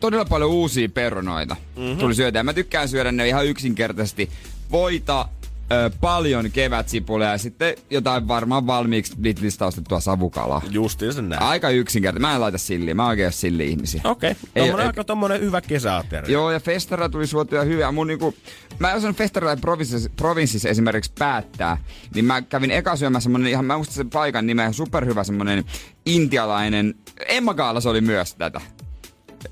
[0.00, 1.98] todella paljon uusia perunoita mm-hmm.
[1.98, 2.42] tuli syötyä.
[2.42, 4.30] Mä tykkään syödä ne ihan yksinkertaisesti.
[4.70, 5.28] Voita,
[5.72, 10.62] ö, paljon kevätsipulia ja sitten jotain varmaan valmiiksi litlistä ostettua savukalaa.
[10.70, 11.42] Justiin sen näin.
[11.42, 12.26] Aika yksinkertaisesti.
[12.26, 12.94] Mä en laita silliä.
[12.94, 14.00] Mä oikein silli-ihmisiä.
[14.04, 14.44] Okei, okay.
[14.54, 16.32] Tommonen ei- aika tommonen hyvä kesäateria.
[16.32, 17.92] Joo, ja festara tuli suotua hyvää.
[17.92, 18.34] Mun niinku,
[18.78, 21.76] mä en osannut festarilla provinssissa, provinssissa esimerkiksi päättää,
[22.14, 25.64] niin mä kävin eka syömässä semmonen ihan, mä muistan sen paikan nimen, superhyvä semmonen
[26.06, 26.94] intialainen,
[27.28, 28.60] Emma Gaalas oli myös tätä.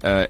[0.04, 0.28] Öö,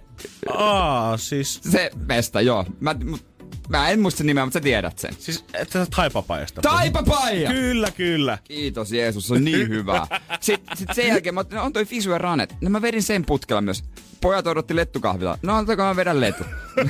[0.55, 2.65] Aa, siis, se festa, joo.
[2.81, 3.27] Mä, mut,
[3.69, 5.15] mä en muista nimeä, mutta sä tiedät sen.
[5.19, 6.61] siis et sä taipapajasta.
[6.61, 7.51] Taipapaija!
[7.51, 8.39] Kyllä, kyllä.
[8.45, 10.07] Kiitos Jeesus, se on niin hyvä.
[10.41, 12.55] Sitten sit sen jälkeen mä otin, no, on toi Fisu ja Ranet.
[12.61, 13.85] No mä vedin sen putkella myös.
[14.21, 15.39] Pojat odotti lettukahvilla.
[15.43, 16.45] No antako mä vedän letu.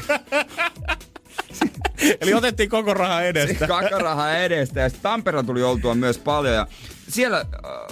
[2.20, 3.66] Eli otettiin koko raha edestä.
[3.78, 4.80] kakarahaa edestä.
[4.80, 6.54] Ja Tampereella tuli oltua myös paljon.
[6.54, 6.66] Ja
[7.08, 7.44] siellä äh,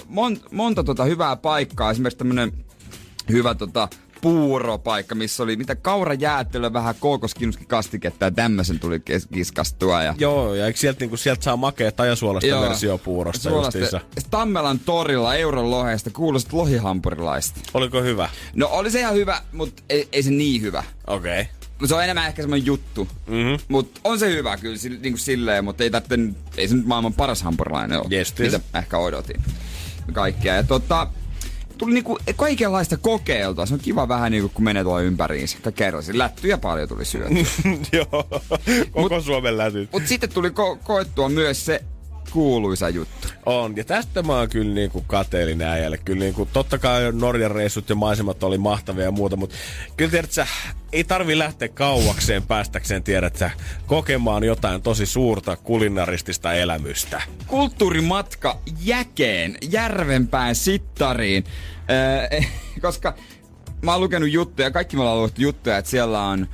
[0.07, 1.91] mon, monta tota hyvää paikkaa.
[1.91, 2.51] Esimerkiksi tämmönen
[3.31, 3.87] hyvä tota,
[4.25, 10.03] puuropaikka, missä oli mitä kaurajäättelyä, vähän kookoskinuski kastiketta ja tämmöisen tuli kes- kiskastua.
[10.03, 12.61] Ja Joo, ja eikö sieltä, niinku, sieltä saa makea tajasuolasta Joo.
[12.61, 14.01] versio puurosta justiinsa?
[14.31, 17.59] Tammelan torilla euron lohesta kuulosti lohihampurilaista.
[17.73, 18.29] Oliko hyvä?
[18.53, 20.83] No oli se ihan hyvä, mutta ei, ei se niin hyvä.
[21.07, 21.41] Okei.
[21.41, 21.87] Okay.
[21.87, 23.07] Se on enemmän ehkä semmoinen juttu.
[23.27, 23.55] Mhm.
[23.67, 27.13] Mutta on se hyvä kyllä niin kuin silleen, mutta ei, tarvitse, ei se nyt maailman
[27.13, 28.17] paras hampurilainen ole.
[28.19, 28.51] Justiis.
[28.53, 29.43] Mitä ehkä odotin.
[30.13, 30.55] Kaikkea.
[30.55, 31.07] Ja tota,
[31.77, 33.65] tuli niinku kaikenlaista kokeiltua.
[33.65, 35.57] Se on kiva vähän niinku, kun menee tuolla ympäriinsä.
[35.61, 36.17] Kaikkea erilaisia.
[36.17, 37.43] Lättyjä paljon tuli syötyä.
[37.91, 38.27] Joo,
[38.91, 39.89] koko Suomen läty.
[39.91, 41.81] Mutta sitten tuli ko- koettua myös se
[42.31, 43.27] kuuluisa juttu.
[43.45, 45.97] On, ja tästä mä oon kyllä niinku kateellinen äijälle.
[45.97, 49.55] Kyllä niinku, totta kai Norjan reissut ja maisemat oli mahtavia ja muuta, mutta
[49.97, 50.47] kyllä tiedät sä,
[50.91, 53.51] ei tarvi lähteä kauakseen päästäkseen, tiedät sä,
[53.85, 57.21] kokemaan jotain tosi suurta kulinaristista elämystä.
[57.47, 61.43] kulttuurimatka Jäkeen, Järvenpään Sittariin,
[61.89, 62.41] öö,
[62.81, 63.15] koska
[63.81, 66.47] mä oon lukenut juttuja, kaikki me ollaan lukenut juttuja, että siellä on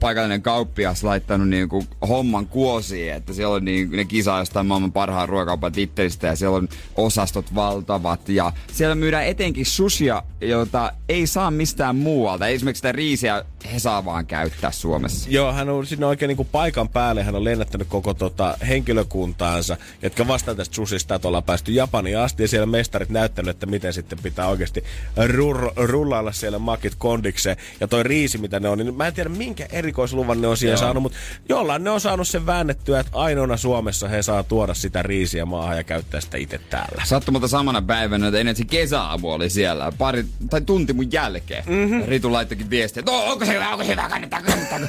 [0.00, 5.28] paikallinen kauppias laittanut niinku homman kuosiin, että siellä on niinku, ne kisaa jostain maailman parhaan
[5.28, 11.50] ruokakaupan tittelistä ja siellä on osastot valtavat ja siellä myydään etenkin sushia, jota ei saa
[11.50, 12.46] mistään muualta.
[12.46, 15.30] Esimerkiksi sitä riisiä he saa vaan käyttää Suomessa.
[15.30, 20.28] Joo, hän on sinne oikein niinku paikan päälle, hän on lennättänyt koko tota henkilökuntaansa, jotka
[20.28, 24.18] vastaa tästä susista, että ollaan päästy Japaniin asti ja siellä mestarit näyttänyt, että miten sitten
[24.22, 24.84] pitää oikeasti
[25.26, 27.56] rur- rullailla siellä makit kondikseen.
[27.80, 30.72] Ja toi riisi, mitä ne on, niin mä en tiedä minkä erikoisluvan ne on siihen
[30.72, 30.80] Joo.
[30.80, 35.02] saanut, mutta jollain ne on saanut sen väännettyä, että ainoana Suomessa he saa tuoda sitä
[35.02, 37.02] riisiä maahan ja käyttää sitä itse täällä.
[37.04, 39.92] Sattumalta samana päivänä, että ennen se kesäaamu oli siellä.
[39.98, 41.64] Pari, tai tunti mun jälkeen.
[41.66, 42.02] Mm-hmm.
[42.06, 44.80] Ritu laittokin viestiä, että "Oo, onko se hyvä, onko se hyvä, kannattaa, kannattaa.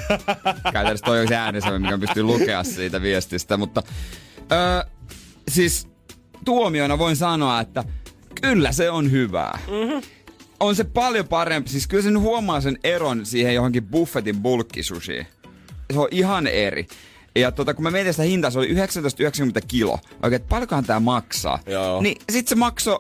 [0.74, 3.58] Käytännössä toi on se äänisävä, mikä pystyy lukea siitä viestistä.
[3.58, 3.84] Mutta
[4.52, 4.84] öö,
[5.50, 5.88] siis
[6.46, 7.84] tuomiona voin sanoa, että
[8.42, 9.60] kyllä se on hyvää.
[9.68, 10.02] Mm-hmm.
[10.64, 11.70] On se paljon parempi.
[11.70, 15.28] Siis kyllä sen huomaa sen eron siihen johonkin buffetin bulkkisushiin.
[15.94, 16.88] Se on ihan eri.
[17.36, 18.74] Ja tota, kun mä mietin sitä hintaa, se oli 19,90
[19.68, 19.92] kilo.
[20.24, 21.60] Oikein, että paljonkohan tää maksaa?
[21.66, 22.02] Joo.
[22.02, 23.00] Niin sit se maksoi,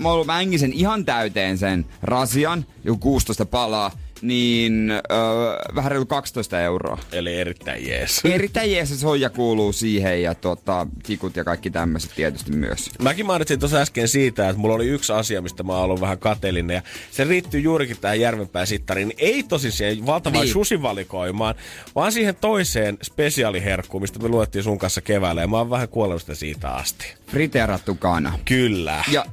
[0.00, 3.90] mä, olin- mä sen ihan täyteen sen rasian, joku 16 palaa,
[4.26, 6.98] niin öö, vähän reilu 12 euroa.
[7.12, 8.20] Eli erittäin jees.
[8.24, 12.90] Erittäin jees se soija kuuluu siihen ja tota, tikut ja kaikki tämmöiset tietysti myös.
[13.02, 16.74] Mäkin mainitsin tuossa äsken siitä, että mulla oli yksi asia, mistä mä oon vähän kateellinen.
[16.74, 19.12] Ja se riittyy juurikin tähän Järvenpään sittariin.
[19.18, 20.52] Ei tosi siihen valtavaan Niin.
[20.52, 21.54] susivalikoimaan,
[21.94, 25.40] vaan siihen toiseen spesiaaliherkkuun, mistä me luettiin sun kanssa keväällä.
[25.40, 27.14] Ja mä oon vähän kuollut sitä siitä asti.
[27.26, 28.38] Friteerattu kana.
[28.44, 29.04] Kyllä.
[29.12, 29.24] Ja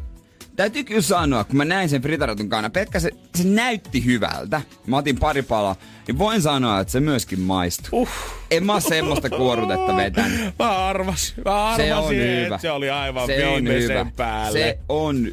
[0.55, 4.61] täytyy kyllä sanoa, kun mä näin sen fritaratun kana, pelkkä se, se näytti hyvältä.
[4.87, 5.75] Mä otin pari palaa,
[6.07, 7.89] niin voin sanoa, että se myöskin maistuu.
[8.01, 8.09] Uh.
[8.51, 10.53] En mä semmoista kuorutetta vetänyt.
[10.59, 12.57] Mä arvasin, mä arvasin, Se on että hyvä.
[12.57, 14.05] se oli aivan se on hyvä.
[14.15, 14.59] päälle.
[14.59, 15.27] Se on,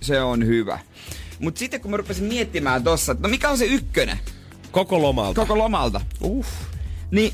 [0.00, 0.78] se on hyvä.
[1.38, 4.18] Mutta sitten kun mä rupesin miettimään tossa, että no mikä on se ykkönen
[4.70, 5.40] Koko lomalta.
[5.40, 6.46] koko lomalta, Uh.
[7.10, 7.32] niin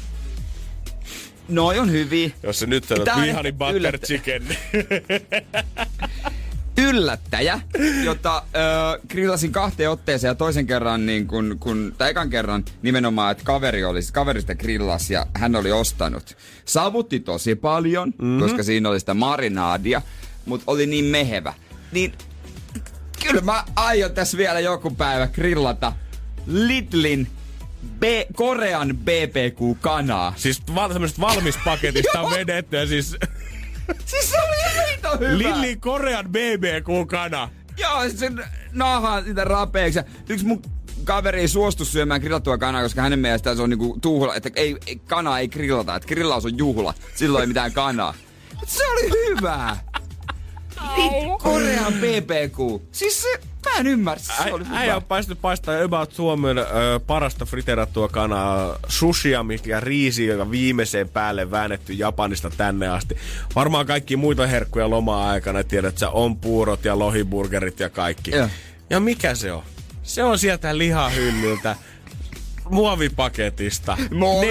[1.49, 2.30] noi on hyviä.
[2.43, 4.43] Jos se nyt sanot on vihani butter yllättä- chicken.
[6.79, 7.61] yllättäjä,
[8.05, 13.33] jota ö, grillasin kahteen otteeseen ja toisen kerran, niin kun, kun, tai ekan kerran nimenomaan,
[13.33, 16.37] että kaveri oli, kaveri sitä grillas ja hän oli ostanut.
[16.64, 18.41] Savutti tosi paljon, mm-hmm.
[18.41, 20.03] koska siinä oli sitä marinaadia,
[20.47, 21.55] mutta oli niin mehevä.
[21.93, 22.12] Niin
[23.22, 25.93] kyllä mä aion tässä vielä joku päivä grillata
[26.47, 27.29] Lidlin
[27.99, 28.03] B,
[28.35, 30.33] Korean BBQ-kanaa.
[30.37, 33.16] Siis val, semmoisesta valmispaketista on vedetty ja siis...
[34.05, 34.57] Siis se oli
[35.16, 35.39] hyvä.
[35.39, 37.49] Lilli Korean BBQ-kana.
[37.76, 40.01] Joo, sen naahaa sitä rapeeksi.
[40.28, 40.62] Yksi mun
[41.05, 44.97] kaveri suostu syömään grillattua kanaa, koska hänen mielestään se on niinku tuuhla, että ei, ei,
[44.97, 46.95] kanaa ei grillata, että grillaus on juhla.
[47.14, 48.14] Silloin ei mitään kanaa.
[48.61, 49.76] Mut se oli hyvää.
[50.97, 52.83] Niin, Korean BBQ.
[52.93, 54.79] Siis se, mä en ymmärrä, se oli hyvä.
[54.79, 56.64] Äijä on päässyt paistaa about Suomen ö,
[57.07, 63.16] parasta friterattua kanaa, sushia, mikä riisi, joka viimeiseen päälle väännetty Japanista tänne asti.
[63.55, 68.31] Varmaan kaikki muita herkkuja loma-aikana, tiedät sä, on puurot ja lohiburgerit ja kaikki.
[68.31, 68.49] Joo.
[68.91, 69.62] Ja mikä se on?
[70.03, 71.76] Se on sieltä lihahyllyltä
[72.71, 73.97] muovipaketista.
[74.11, 74.47] Muovi-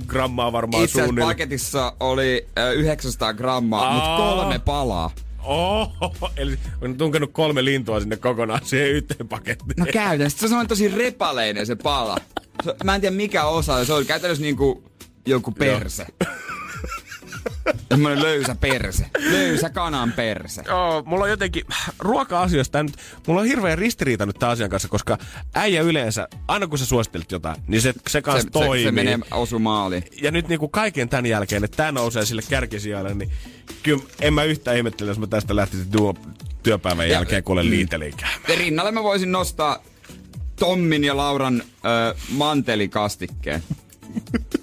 [0.00, 1.26] 400-450 grammaa varmaan Itse suunnilleen.
[1.28, 5.10] paketissa oli ö, 900 grammaa, mutta kolme palaa.
[5.42, 9.74] Oho, eli on tunkenut kolme lintua sinne kokonaan siihen yhteen pakettiin.
[9.76, 12.16] No käytännössä se on tosi repaleinen se pala.
[12.64, 14.82] Se- Mä en tiedä mikä osa, se oli käytännössä niinku
[15.26, 16.06] joku perse.
[17.88, 19.06] Semmoinen löysä perse.
[19.18, 20.62] Löysä kanan perse.
[20.66, 21.64] Joo, mulla on jotenkin
[21.98, 25.18] ruoka-asioista nyt, mulla on hirveä ristiriita nyt tämän asian kanssa, koska
[25.54, 28.84] äijä yleensä, aina kun sä suosittelet jotain, niin se, se kanssa Se, se, toimii.
[28.84, 30.04] se menee osu maaliin.
[30.22, 33.30] Ja nyt niinku kaiken tämän jälkeen, että tämä nousee sille kärkisijalle, niin
[33.82, 36.14] kyllä en mä yhtään ihmettele, jos mä tästä lähtisin tuo
[36.62, 38.32] työpäivän Ja- jälkeen, kun olen liitelinkään.
[38.48, 39.82] Ja rinnalle mä voisin nostaa
[40.58, 41.62] Tommin ja Lauran
[42.10, 43.62] ö, mantelikastikkeen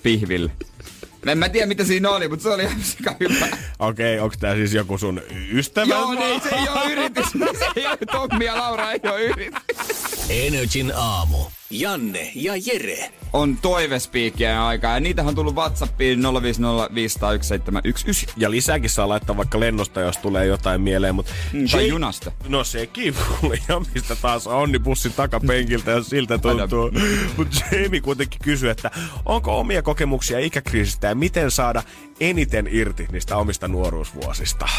[0.04, 0.52] pihville.
[1.28, 3.47] En mä tiedä mitä siinä oli, mutta se oli ihan sika hyvä.
[3.80, 5.22] Okei, onko tää siis joku sun
[5.53, 5.93] ystävä?
[5.93, 7.26] Joo, niin se ei ole yritys.
[7.59, 9.78] Se ei ole Tommi ja Laura ei ole yritys.
[10.30, 11.38] Energin aamu.
[11.72, 13.11] Janne ja Jere.
[13.34, 16.24] On toivespiikkien aika ja niitähän on tullut Whatsappiin 050501719.
[18.38, 21.34] Ja lisääkin saa laittaa vaikka lennosta, jos tulee jotain mieleen, mutta...
[21.53, 22.32] Mm, tai junasta.
[22.47, 26.91] No sekin mulle, ja mistä taas onni bussin takapenkiltä, ja siltä tuntuu.
[27.38, 28.91] Mutta Jamie kuitenkin kysyy, että
[29.26, 31.84] onko omia kokemuksia ikäkriisistä ja miten saada
[32.22, 34.69] eniten irti niistä omista nuoruusvuosista?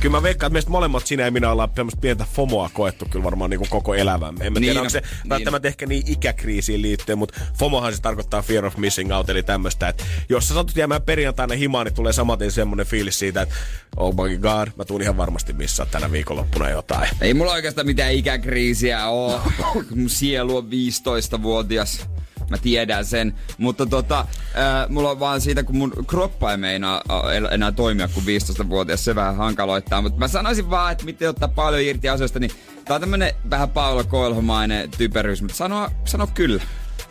[0.00, 3.24] Kyllä mä veikkaan, että meistä molemmat sinä ja minä ollaan tämmöistä pientä FOMOa koettu kyllä
[3.24, 4.46] varmaan niin kuin koko elämämme.
[4.46, 8.02] En mä tiedä, Niin onko se niin välttämättä ehkä niin ikäkriisiin liittyen, mutta FOMOhan se
[8.02, 11.94] tarkoittaa fear of missing out, eli tämmöistä, että jos sä satut jäämään perjantaina himaan, niin
[11.94, 13.54] tulee samaten semmoinen fiilis siitä, että
[13.96, 17.08] oh my god, mä tuun ihan varmasti missaa tänä viikonloppuna jotain.
[17.20, 19.40] Ei mulla oikeastaan mitään ikäkriisiä oo.
[19.94, 22.06] Mun sielu on 15-vuotias.
[22.52, 23.34] Mä tiedän sen.
[23.58, 27.02] Mutta tota, äh, mulla on vaan siitä, kun mun kroppa ei meinaa
[27.50, 30.02] enää toimia kuin 15-vuotias, se vähän hankaloittaa.
[30.02, 32.50] Mutta mä sanoisin vaan, että miten ottaa paljon irti asioista, niin
[32.84, 36.62] tää on tämmönen vähän Paolo Koelhomainen typeryys, mutta sano, sano kyllä.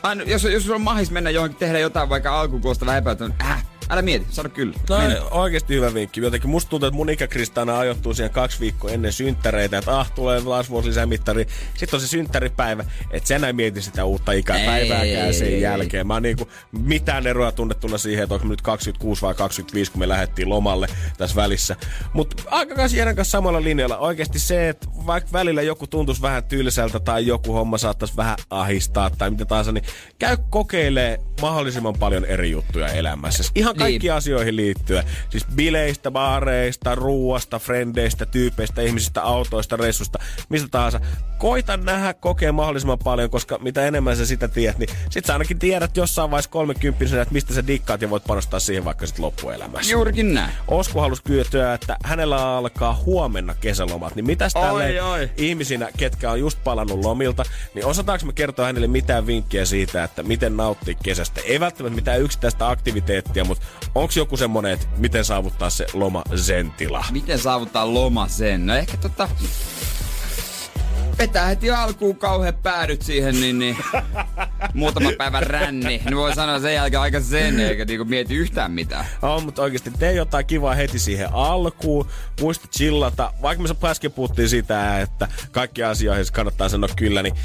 [0.03, 4.01] Aina, jos, jos on mahis mennä johonkin tehdä jotain vaikka alkukuosta vähän epäyttä, äh, älä
[4.01, 4.73] mieti, sano kyllä.
[4.89, 6.21] No oikeasti hyvä vinkki.
[6.21, 10.11] Jotenkin musta tuntuu, että mun ikäkrista aina ajoittuu siihen kaksi viikkoa ennen synttäreitä, että ah,
[10.11, 11.47] tulee taas vuosi lisämittari.
[11.73, 16.07] Sitten on se synttäripäivä, että sen ei mieti sitä uutta ikäpäivääkään Ei, sen ei, jälkeen.
[16.07, 20.07] Mä oon niinku mitään eroa tunnettuna siihen, että onko nyt 26 vai 25, kun me
[20.07, 20.87] lähdettiin lomalle
[21.17, 21.75] tässä välissä.
[22.13, 23.97] Mutta aika kanssa Jeren kanssa samalla linjalla.
[23.97, 29.09] Oikeasti se, että vaikka välillä joku tuntuisi vähän tylsältä tai joku homma saattaisi vähän ahistaa
[29.09, 29.83] tai mitä tahansa, niin
[30.19, 33.43] käy kokeilee mahdollisimman paljon eri juttuja elämässä.
[33.55, 34.13] Ihan kaikki Niin.
[34.13, 35.03] asioihin liittyen.
[35.29, 40.19] Siis bileistä, baareista, ruuasta, frendeistä, tyypeistä, ihmisistä, autoista, reissusta,
[40.49, 40.99] mistä tahansa.
[41.37, 45.59] Koita nähdä, kokea mahdollisimman paljon, koska mitä enemmän sä sitä tiedät, niin sit sä ainakin
[45.59, 49.91] tiedät jossain vaiheessa 30 että mistä sä dikkaat ja voit panostaa siihen vaikka sit loppuelämässä.
[49.91, 50.51] Juurikin näin.
[50.67, 55.29] Osku halusi kysyä, että hänellä alkaa huomenna kesälomat, niin mitäs Oi, tälle oi.
[55.37, 57.43] ihmisinä, ketkä on just palannut lomilta,
[57.75, 61.41] niin osataanko me kertoa hänelle mitään vinkkiä siitä, että miten nauttia kesästä?
[61.45, 63.65] Ei välttämättä mitään yksittäistä aktiviteettia, mutta
[63.95, 67.05] onko joku semmonen, että miten saavuttaa se loma zen-tila?
[67.11, 68.65] Miten saavuttaa loma sen?
[68.65, 69.29] No ehkä tota...
[71.17, 73.77] Vetää heti alkuun kauhean päädyt siihen, niin, niin
[74.73, 76.01] muutama päivän ränni.
[76.05, 79.05] Niin voi sanoa sen jälkeen aika sen, eikä niinku mieti yhtään mitään.
[79.21, 82.07] On, mutta oikeasti tee jotain kivaa heti siihen alkuun.
[82.41, 83.33] Muista chillata.
[83.41, 87.35] Vaikka me äsken puhuttiin sitä, että kaikki asioihin kannattaa sanoa kyllä, niin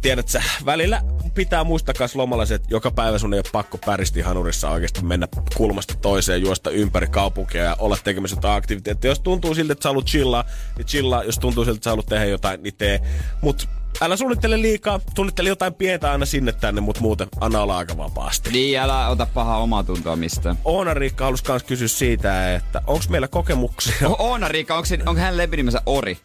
[0.00, 1.02] tiedät sä, välillä
[1.34, 1.94] pitää muistaa
[2.36, 6.70] myös että joka päivä sun ei ole pakko päristi hanurissa oikeasti mennä kulmasta toiseen, juosta
[6.70, 9.10] ympäri kaupunkia ja olla tekemässä jotain aktiviteettia.
[9.10, 10.44] Jos tuntuu siltä, että sä haluat chillaa,
[10.76, 11.24] niin chillaa.
[11.24, 13.00] Jos tuntuu siltä, että sä haluat tehdä jotain, niin tee.
[13.42, 13.68] Mut
[14.00, 18.50] älä suunnittele liikaa, suunnittele jotain pientä aina sinne tänne, mutta muuten anna olla aika vapaasti.
[18.50, 20.58] Niin, älä ota pahaa omaa tuntoa mistään.
[20.64, 24.08] Oona Riikka halusi myös kysyä siitä, että onko meillä kokemuksia?
[24.08, 24.76] O- Oona Riikka,
[25.06, 26.18] onko, hän lempinimensä Ori?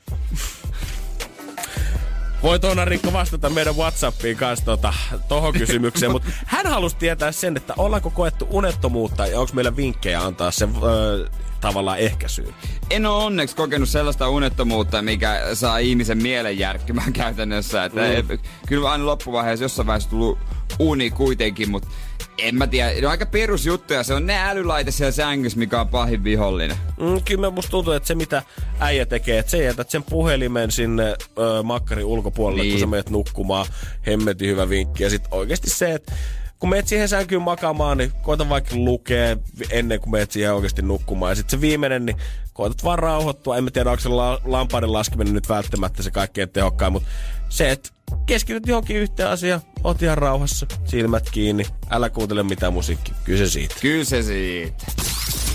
[2.44, 4.94] Voit Oona Riikka vastata meidän Whatsappiin kanssa tota,
[5.28, 10.22] tohon kysymykseen, mutta hän halusi tietää sen, että ollaanko koettu unettomuutta ja onko meillä vinkkejä
[10.22, 11.28] antaa se öö,
[11.64, 12.54] tavallaan ehkäisyyn.
[12.90, 17.86] En ole onneksi kokenut sellaista unettomuutta, mikä saa ihmisen mielen järkkymään käytännössä.
[17.86, 18.40] Että mm.
[18.68, 20.40] Kyllä aina loppuvaiheessa jossain vaiheessa tullut
[20.80, 21.88] uni kuitenkin, mutta
[22.38, 22.90] en mä tiedä.
[22.90, 24.04] Ne on aika perusjuttuja.
[24.04, 26.78] Se on ne älylaite siellä sängyssä, mikä on pahin vihollinen.
[27.00, 28.44] Mm, kyllä musta tuntuu, että se mitä
[28.80, 32.74] äijä tekee, että se jätät sen puhelimen sinne ö, makkarin ulkopuolelle, niin.
[32.74, 33.66] kun sä menet nukkumaan.
[34.08, 35.04] Hemmetin hyvä vinkki.
[35.04, 36.14] Ja sitten oikeasti se, että
[36.64, 39.38] kun meet siihen sänkyyn makaamaan, niin koita vaikka lukea
[39.70, 41.32] ennen kuin meet siihen oikeasti nukkumaan.
[41.32, 42.18] Ja sitten se viimeinen, niin
[42.54, 43.58] koetat vaan rauhoittua.
[43.58, 47.10] En mä tiedä, onko se la- lampaiden laskeminen nyt välttämättä se kaikkein tehokkain, mutta
[47.50, 47.90] se, että
[48.26, 53.16] keskityt johonkin yhteen asiaan, oot ihan rauhassa, silmät kiinni, älä kuuntele mitään musiikkia.
[53.24, 53.76] Kyllä se siitä.
[53.82, 54.86] Kyllä se siitä.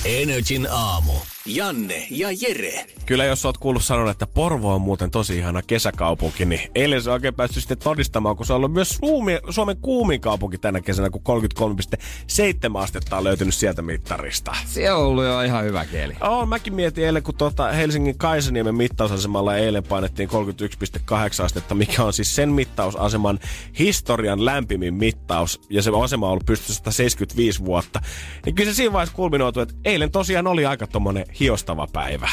[0.04, 1.12] Energin aamu.
[1.48, 2.86] Janne ja Jere.
[3.06, 7.10] Kyllä jos oot kuullut sanoa, että Porvo on muuten tosi ihana kesäkaupunki, niin eilen se
[7.10, 11.10] oikein päästy sitten todistamaan, kun se on ollut myös Suumi, Suomen kuumin kaupunki tänä kesänä,
[11.10, 14.56] kun 33,7 astetta on löytynyt sieltä mittarista.
[14.66, 16.14] Se on ollut jo ihan hyvä kieli.
[16.20, 22.12] On, mäkin mietin eilen, kun tuota Helsingin Kaisaniemen mittausasemalla eilen painettiin 31,8 astetta, mikä on
[22.12, 23.38] siis sen mittausaseman
[23.78, 28.00] historian lämpimin mittaus, ja se asema on ollut pystyssä 175 vuotta.
[28.46, 32.28] Niin kyllä se siinä vaiheessa kulminoitu, että eilen tosiaan oli aika tommonen hiostava päivä.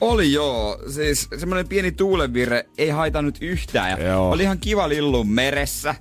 [0.00, 0.78] Oli joo.
[0.90, 3.90] Siis semmoinen pieni tuulenvirre ei haitannut yhtään.
[3.90, 4.30] Ja Joo.
[4.30, 5.94] oli ihan kiva lillu meressä.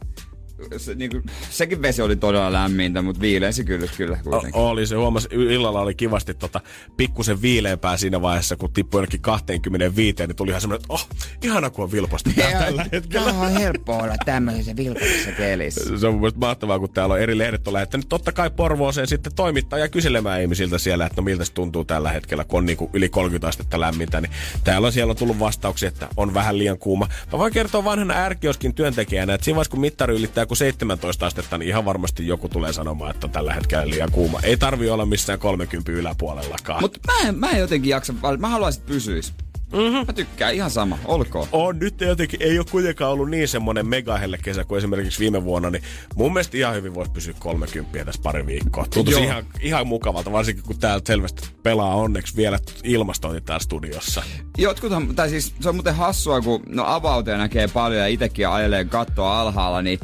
[0.78, 4.62] Se, niin kuin, sekin vesi oli todella lämmintä, mutta viileisi kyllä, kyllä kuitenkin.
[4.62, 6.62] O- oli se, huomasi, illalla oli kivasti tota,
[6.98, 11.08] pikkusen viileämpää siinä vaiheessa, kun tippui jonnekin 25, niin tuli ihan semmoinen, että oh,
[11.44, 13.34] ihana kun on vilposta tää tällä hetkellä.
[13.34, 15.98] on helppo olla tämmöisessä vilkasessa kelissä.
[15.98, 19.08] Se on mun mielestä mahtavaa, kun täällä on eri lehdet on lähettänyt totta kai Porvooseen
[19.08, 22.66] sitten toimittaa ja kyselemään ihmisiltä siellä, että no miltä se tuntuu tällä hetkellä, kun on
[22.66, 24.22] niinku yli 30 astetta lämmintä.
[24.22, 24.32] Niin
[24.64, 27.08] täällä on siellä on tullut vastauksia, että on vähän liian kuuma.
[27.32, 31.58] Mä voin kertoa vanhana ärkioskin työntekijänä, että siinä vaiheessa kun mittari ylittää kuin 17 astetta,
[31.58, 34.40] niin ihan varmasti joku tulee sanomaan, että tällä hetkellä liian kuuma.
[34.44, 36.82] Ei tarvi olla missään 30 yläpuolellakaan.
[36.82, 39.34] Mutta mä, en, mä en jotenkin jaksa, mä haluaisin, että pysyis.
[39.74, 40.08] Mm-hmm.
[40.08, 41.48] Mä tykkään ihan sama, olkoon.
[41.52, 45.70] on nyt jotenkin, ei ole kuitenkaan ollut niin semmonen megahelle kesä kuin esimerkiksi viime vuonna,
[45.70, 45.84] niin
[46.16, 48.86] mun mielestä ihan hyvin voisi pysyä 30 tässä pari viikkoa.
[48.94, 49.30] Tuntuisi Joo.
[49.30, 54.24] ihan, ihan mukavalta, varsinkin kun täällä selvästi pelaa onneksi vielä ilmastointi täällä studiossa.
[54.58, 58.86] Jotkuthan, tai siis se on muuten hassua, kun no avauteja näkee paljon ja itekin ajelee
[58.86, 60.00] kattoa alhaalla, niin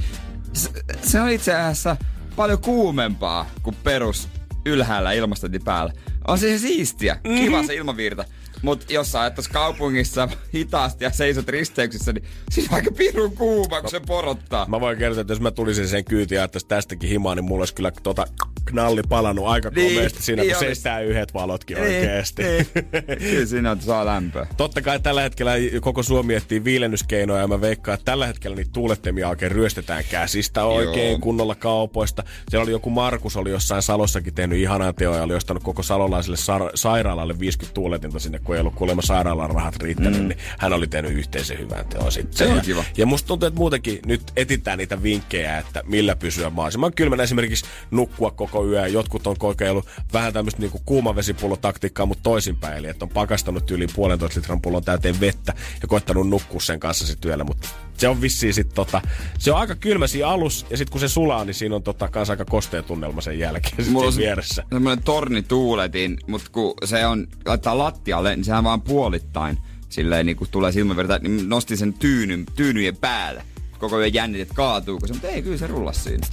[0.56, 0.70] se,
[1.02, 1.98] se on itse asiassa
[2.36, 4.30] paljon kuumempaa kuin perus
[4.66, 5.94] ylhäällä ilmastointi päällä.
[6.28, 8.26] On se siistiä, kiva se ilmavirta.
[8.62, 13.82] Mutta jos sä ajat tuossa kaupungissa hitaasti ja seisot risteyksissä, niin siis aika pirun kuuma,
[13.82, 14.66] kun se porottaa.
[14.68, 17.76] Mä voin kertoa, että jos mä tulisin sen kyytiin ja tästäkin himaa, niin mulla olisi
[17.76, 18.26] kyllä tota
[18.66, 20.66] knalli palannut aika Niin, komeasti siinä, niin kun olisi.
[20.66, 22.44] seistää yhdet valotkin Niin, oikeesti.
[22.44, 22.68] niin.
[23.32, 24.48] Kyllä siinä on, saa lämpöä.
[24.58, 28.72] Totta kai tällä hetkellä koko Suomi etsii viilennyskeinoja ja mä veikkaan, että tällä hetkellä niitä
[28.74, 31.20] tuulettimia oikein ryöstetään käsistä oikein Joo.
[31.20, 32.24] kunnolla kaupoista.
[32.50, 36.72] Siellä oli joku Markus, oli jossain Salossakin tehnyt ihanaa teoja, oli ostanut koko salolaiselle sar-
[36.76, 40.28] sairaalalle 50 tuuletinta sinne, kun ei ollut kuulemma sairaalan rahat riittänyt, mm.
[40.28, 42.38] niin hän oli tehnyt yhteisen hyvän teon sitten.
[42.38, 42.84] Se on ja, kiva.
[42.98, 47.66] ja musta tuntuu, että muutenkin nyt etitään niitä vinkkejä, että millä pysyä mahdollisimman kylmänä esimerkiksi
[47.92, 48.88] nukkua koko yö.
[48.88, 52.78] Jotkut on kokeillut vähän tämmöistä niinku kuumavesipullotaktiikkaa, mutta toisinpäin.
[52.78, 57.08] Eli että on pakastanut yli puolentoista litran pullon täyteen vettä ja koittanut nukkua sen kanssa
[57.08, 57.44] sit yöllä.
[57.44, 57.68] Mutta
[57.98, 59.02] se on vissiin sit tota,
[59.40, 62.08] se on aika kylmä siinä alus ja sitten kun se sulaa, niin siinä on tota
[62.08, 64.64] kans aika kostea tunnelma sen jälkeen sit Mulla on vieressä.
[64.70, 69.58] semmoinen torni tuuletin, mutta kun se on, laittaa lattialle, niin sehän vaan puolittain
[69.90, 73.44] silleen niin kun tulee silmäverta, niin nostin sen tyynyn, tyynyjen päälle.
[73.80, 76.28] Koko ajan jännitin, että kaatuuko se, mutta ei, kyllä se rullas siinä.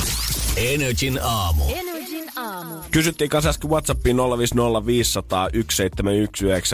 [0.56, 1.64] Energin aamu.
[1.68, 2.01] Energin
[2.36, 2.74] aamu.
[2.90, 4.20] Kysyttiin kanssa äsken Whatsappiin 050501719,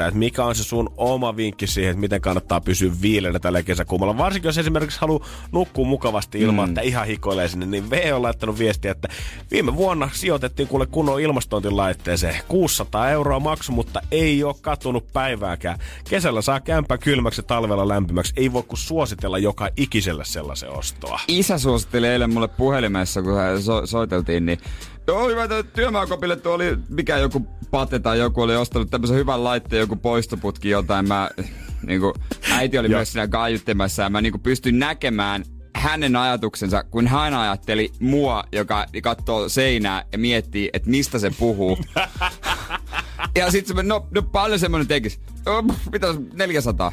[0.09, 4.19] että mikä on se sun oma vinkki siihen, että miten kannattaa pysyä viileänä tällä kesäkuumalla.
[4.19, 6.71] Varsinkin jos esimerkiksi haluaa nukkua mukavasti ilman, mm.
[6.71, 9.09] että ihan hikoilee sinne, niin V on laittanut viestiä, että
[9.51, 12.41] viime vuonna sijoitettiin kuule kunnon ilmastointilaitteeseen.
[12.49, 15.79] 600 euroa maksu, mutta ei ole katunut päivääkään.
[16.11, 18.33] Kesällä saa kämpää kylmäksi ja talvella lämpimäksi.
[18.37, 21.21] Ei voi kuin suositella joka ikiselle sellaisen ostoa.
[21.29, 24.59] Isä suositteli eilen mulle puhelimessa, kun hän so- soiteltiin, niin
[25.09, 27.41] Joo, hyvä, että työmaakopille tuo oli, mikä joku
[27.71, 31.09] pate tai joku oli ostanut tämmöisen hyvän laitteen, joku poistoputki jotain.
[31.09, 31.31] Mä,
[31.87, 32.15] niin kuin,
[32.53, 35.45] äiti oli myös siinä kaiuttimessa ja mä niin kuin, pystyn näkemään
[35.77, 41.79] hänen ajatuksensa, kun hän ajatteli mua, joka katsoo seinää ja miettii, että mistä se puhuu.
[43.37, 45.21] ja sitten se, no, no paljon semmonen tekis.
[45.47, 46.93] Oh, Mitä 400?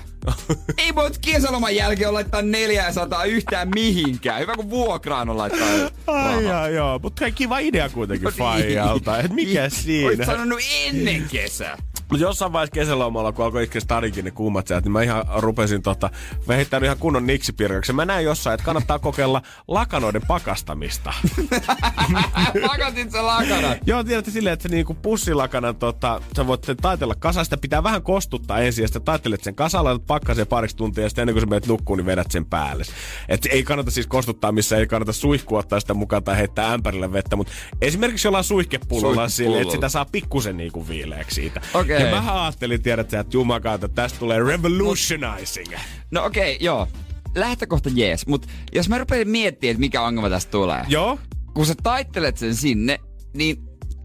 [0.78, 4.42] Ei voi kesäloman jälkeen laittaa 400 yhtään mihinkään.
[4.42, 5.68] Hyvä kun vuokraan on laittaa
[6.08, 8.38] Ai jaa, joo, mutta kiva idea kuitenkin No niin.
[8.38, 9.20] Faijalta.
[9.20, 10.26] Et mikä siinä?
[10.26, 11.78] sanonut ennen kesää.
[12.10, 15.82] Mutta jossain vaiheessa kesälomalla, kun alkoi itse stadikin ne kuumat säät, niin mä ihan rupesin
[15.82, 16.10] tota,
[16.48, 17.94] heittänyt ihan kunnon niksipirkaksi.
[17.94, 21.14] Mä näin jossain, että kannattaa kokeilla lakanoiden pakastamista.
[22.68, 23.76] Pakatit sä lakana.
[23.86, 27.84] Joo, tiedätte silleen, että se niinku pussilakanan, tota, sä voit sen taitella kasaan, sitä pitää
[27.84, 31.34] vähän kostuttaa ensin, ja sitten taitelet sen kasaan, laitat pakkaseen pariksi tuntia, ja sitten ennen
[31.34, 32.84] kuin sä menet nukkuun, niin vedät sen päälle.
[33.30, 37.14] Et ei kannata siis kostuttaa missä ei kannata suihkua ottaa sitä mukaan tai heittää ämpärille
[37.14, 41.62] vettä, mutta esimerkiksi jollain suihkepullolla sille, että sitä saa pikkusen niinku viileäksi siitä.
[41.96, 42.12] Okei.
[42.12, 45.74] Ja mä ajattelin, tiedät sä, että jumakaata, tästä tulee revolutionizing.
[46.12, 46.88] No okei, okay, joo.
[47.36, 50.86] Lähtökohta jees, mutta jos mä rupean miettimään, että mikä ongelma tästä tulee.
[50.88, 51.20] Joo,
[51.54, 53.00] Kun sä taittelet sen sinne,
[53.34, 53.58] niin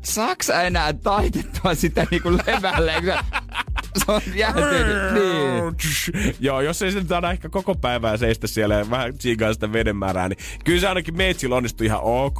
[0.04, 2.94] saaks enää taitettua sitä niinku levälle?
[3.96, 5.14] Se on jäätynyt.
[5.14, 6.36] Niin.
[6.40, 10.28] Joo, jos ei saada ehkä koko päivää seistä siellä ja vähän tsiigaa sitä veden määrää,
[10.28, 12.38] niin kyllä se ainakin meitsillä onnistuu ihan ok.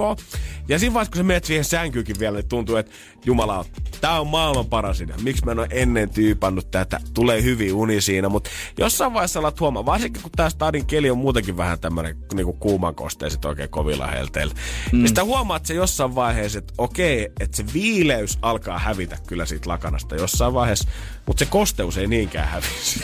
[0.69, 2.93] Ja siinä vaiheessa, kun sä meet siihen sänkyykin vielä, niin tuntuu, että
[3.25, 3.65] jumala,
[4.01, 5.17] tää on maailman paras idea.
[5.23, 7.01] Miksi mä en ole ennen tyypannut tätä?
[7.15, 11.19] Tulee hyvin uni siinä, mutta jossain vaiheessa alat huomaa, varsinkin kun tää stadin keli on
[11.19, 14.55] muutenkin vähän tämmönen niinku kuuman kosteiset oikein kovilla helteillä.
[14.93, 14.99] Mm.
[14.99, 19.69] Niin sitä huomaat se jossain vaiheessa, että okei, että se viileys alkaa hävitä kyllä siitä
[19.69, 20.89] lakanasta jossain vaiheessa,
[21.31, 23.01] mutta se kosteus ei niinkään hävisi.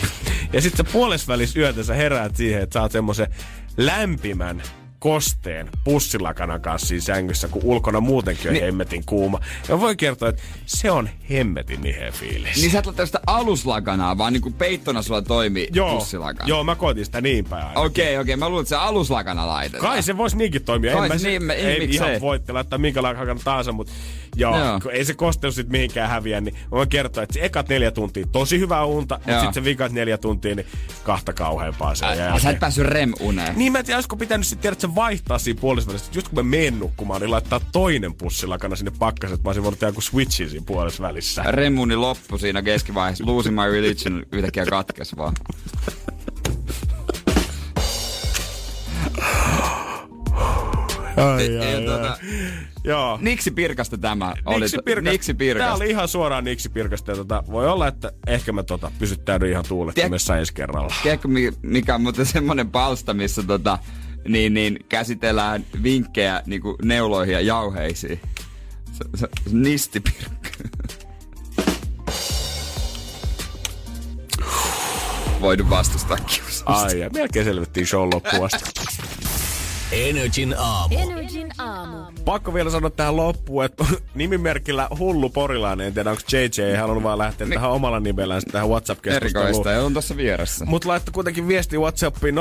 [0.53, 3.27] Ja sitten sä puolesvälis yötä sä heräät siihen, että saat semmoisen
[3.77, 4.63] lämpimän
[4.99, 9.41] kosteen pussilakanan kanssa siinä sängyssä, kun ulkona muutenkin on Ni- hemmetin kuuma.
[9.69, 12.57] Ja voi kertoa, että se on hemmetin niheä fiilis.
[12.57, 16.49] Niin sä et sitä aluslakanaa, vaan niinku peittona sulla toimii joo, pussilakana.
[16.49, 17.67] joo, mä koitin sitä niin päin.
[17.67, 18.17] Okei, okay, okei.
[18.19, 18.37] Okay.
[18.37, 19.91] Mä luulen, että se aluslakana laitetaan.
[19.91, 20.93] Kai se voisi niinkin toimia.
[20.93, 23.93] Kai en mä se niin, mä- ei, ihan voitte laittaa minkälainen tahansa, mutta
[24.37, 24.81] joo, Joo.
[24.81, 28.27] Kun ei se kosteus sit mihinkään häviä, niin voin kertoa, että se ekat neljä tuntia
[28.33, 30.67] tosi hyvää unta, mutta sitten se vikat neljä tuntia, niin
[31.05, 32.41] kahta kauheampaa sen Ä, jälkeen.
[32.41, 33.55] sä et päässyt rem-uneen.
[33.59, 36.11] Niin mä en tiedä, olisiko pitänyt sitten tiedä, että se vaihtaa siinä puolesvälissä.
[36.15, 39.79] Just kun mä menen nukkumaan, niin laittaa toinen pussilakana sinne pakkasen, että mä olisin voinut
[39.81, 41.43] tehdä joku switchin siinä puolesvälissä.
[41.43, 43.27] Remuni loppu siinä keskivaiheessa.
[43.27, 45.35] Losing my religion yhtäkkiä katkes vaan.
[51.17, 52.19] Ai, Ja, tuota,
[52.85, 53.19] Joo.
[53.23, 54.61] Niksi pirkasta tämä oli.
[54.61, 55.11] Niksi pirkasta.
[55.11, 55.75] Niksi pirkasta.
[55.75, 57.11] oli ihan suoraan niksi pirkasta.
[57.13, 60.95] Ja tota, voi olla, että ehkä mä tota, pysyttäydyn ihan tuulettimessa ensi kerralla.
[61.03, 63.79] Tiedätkö, mi- mikä on muuten semmonen palsta, missä tota,
[64.29, 68.21] niin, niin, käsitellään vinkkejä niin neuloihin ja jauheisiin?
[68.93, 70.51] Se, se, se nistipirkka.
[75.41, 76.87] Voidun vastustaa kiusausta.
[76.87, 78.71] Ai ja melkein selvettiin show loppuun asti.
[79.93, 80.99] Energin aamu.
[80.99, 81.97] Energin aamu.
[82.25, 83.85] Pakko vielä sanoa tähän loppuun, että
[84.15, 88.69] nimimerkillä hullu porilainen, en tiedä onko JJ ei halunnut vaan lähteä tähän omalla nimellään tähän
[88.69, 89.47] WhatsApp-keskusteluun.
[89.47, 90.65] Erikoista, ja on tuossa vieressä.
[90.65, 92.41] Mutta laittoi kuitenkin viesti Whatsappiin 050501719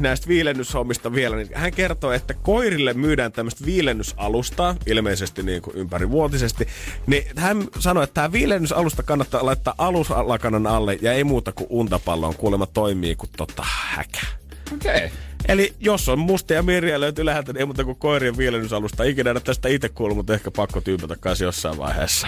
[0.00, 1.36] näistä viilennyshommista vielä.
[1.36, 6.68] Niin hän kertoo, että koirille myydään tämmöistä viilennysalustaa, ilmeisesti niin kuin ympärivuotisesti.
[7.06, 12.36] Niin hän sanoi, että tämä viilennysalusta kannattaa laittaa aluslakanan alle ja ei muuta kuin untapalloon
[12.36, 14.45] kuulemma toimii kuin tota häkä.
[14.74, 14.96] Okei.
[14.96, 15.10] Okay.
[15.48, 19.04] Eli jos on mustia mirjaa löytyy läheltä, niin ei muuta kuin koirien viilennysalusta.
[19.04, 22.26] Ikinä en tästä itse kuullut, mutta ehkä pakko tyypätä kanssa jossain vaiheessa.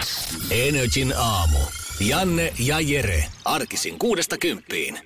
[0.51, 1.59] Energin aamu.
[1.99, 3.25] Janne ja Jere.
[3.45, 4.99] Arkisin kuudesta kymppiin.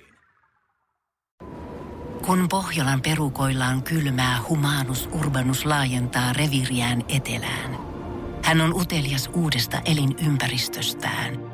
[2.26, 7.78] Kun Pohjolan perukoillaan kylmää, humanus urbanus laajentaa reviriään etelään.
[8.42, 11.53] Hän on utelias uudesta elinympäristöstään.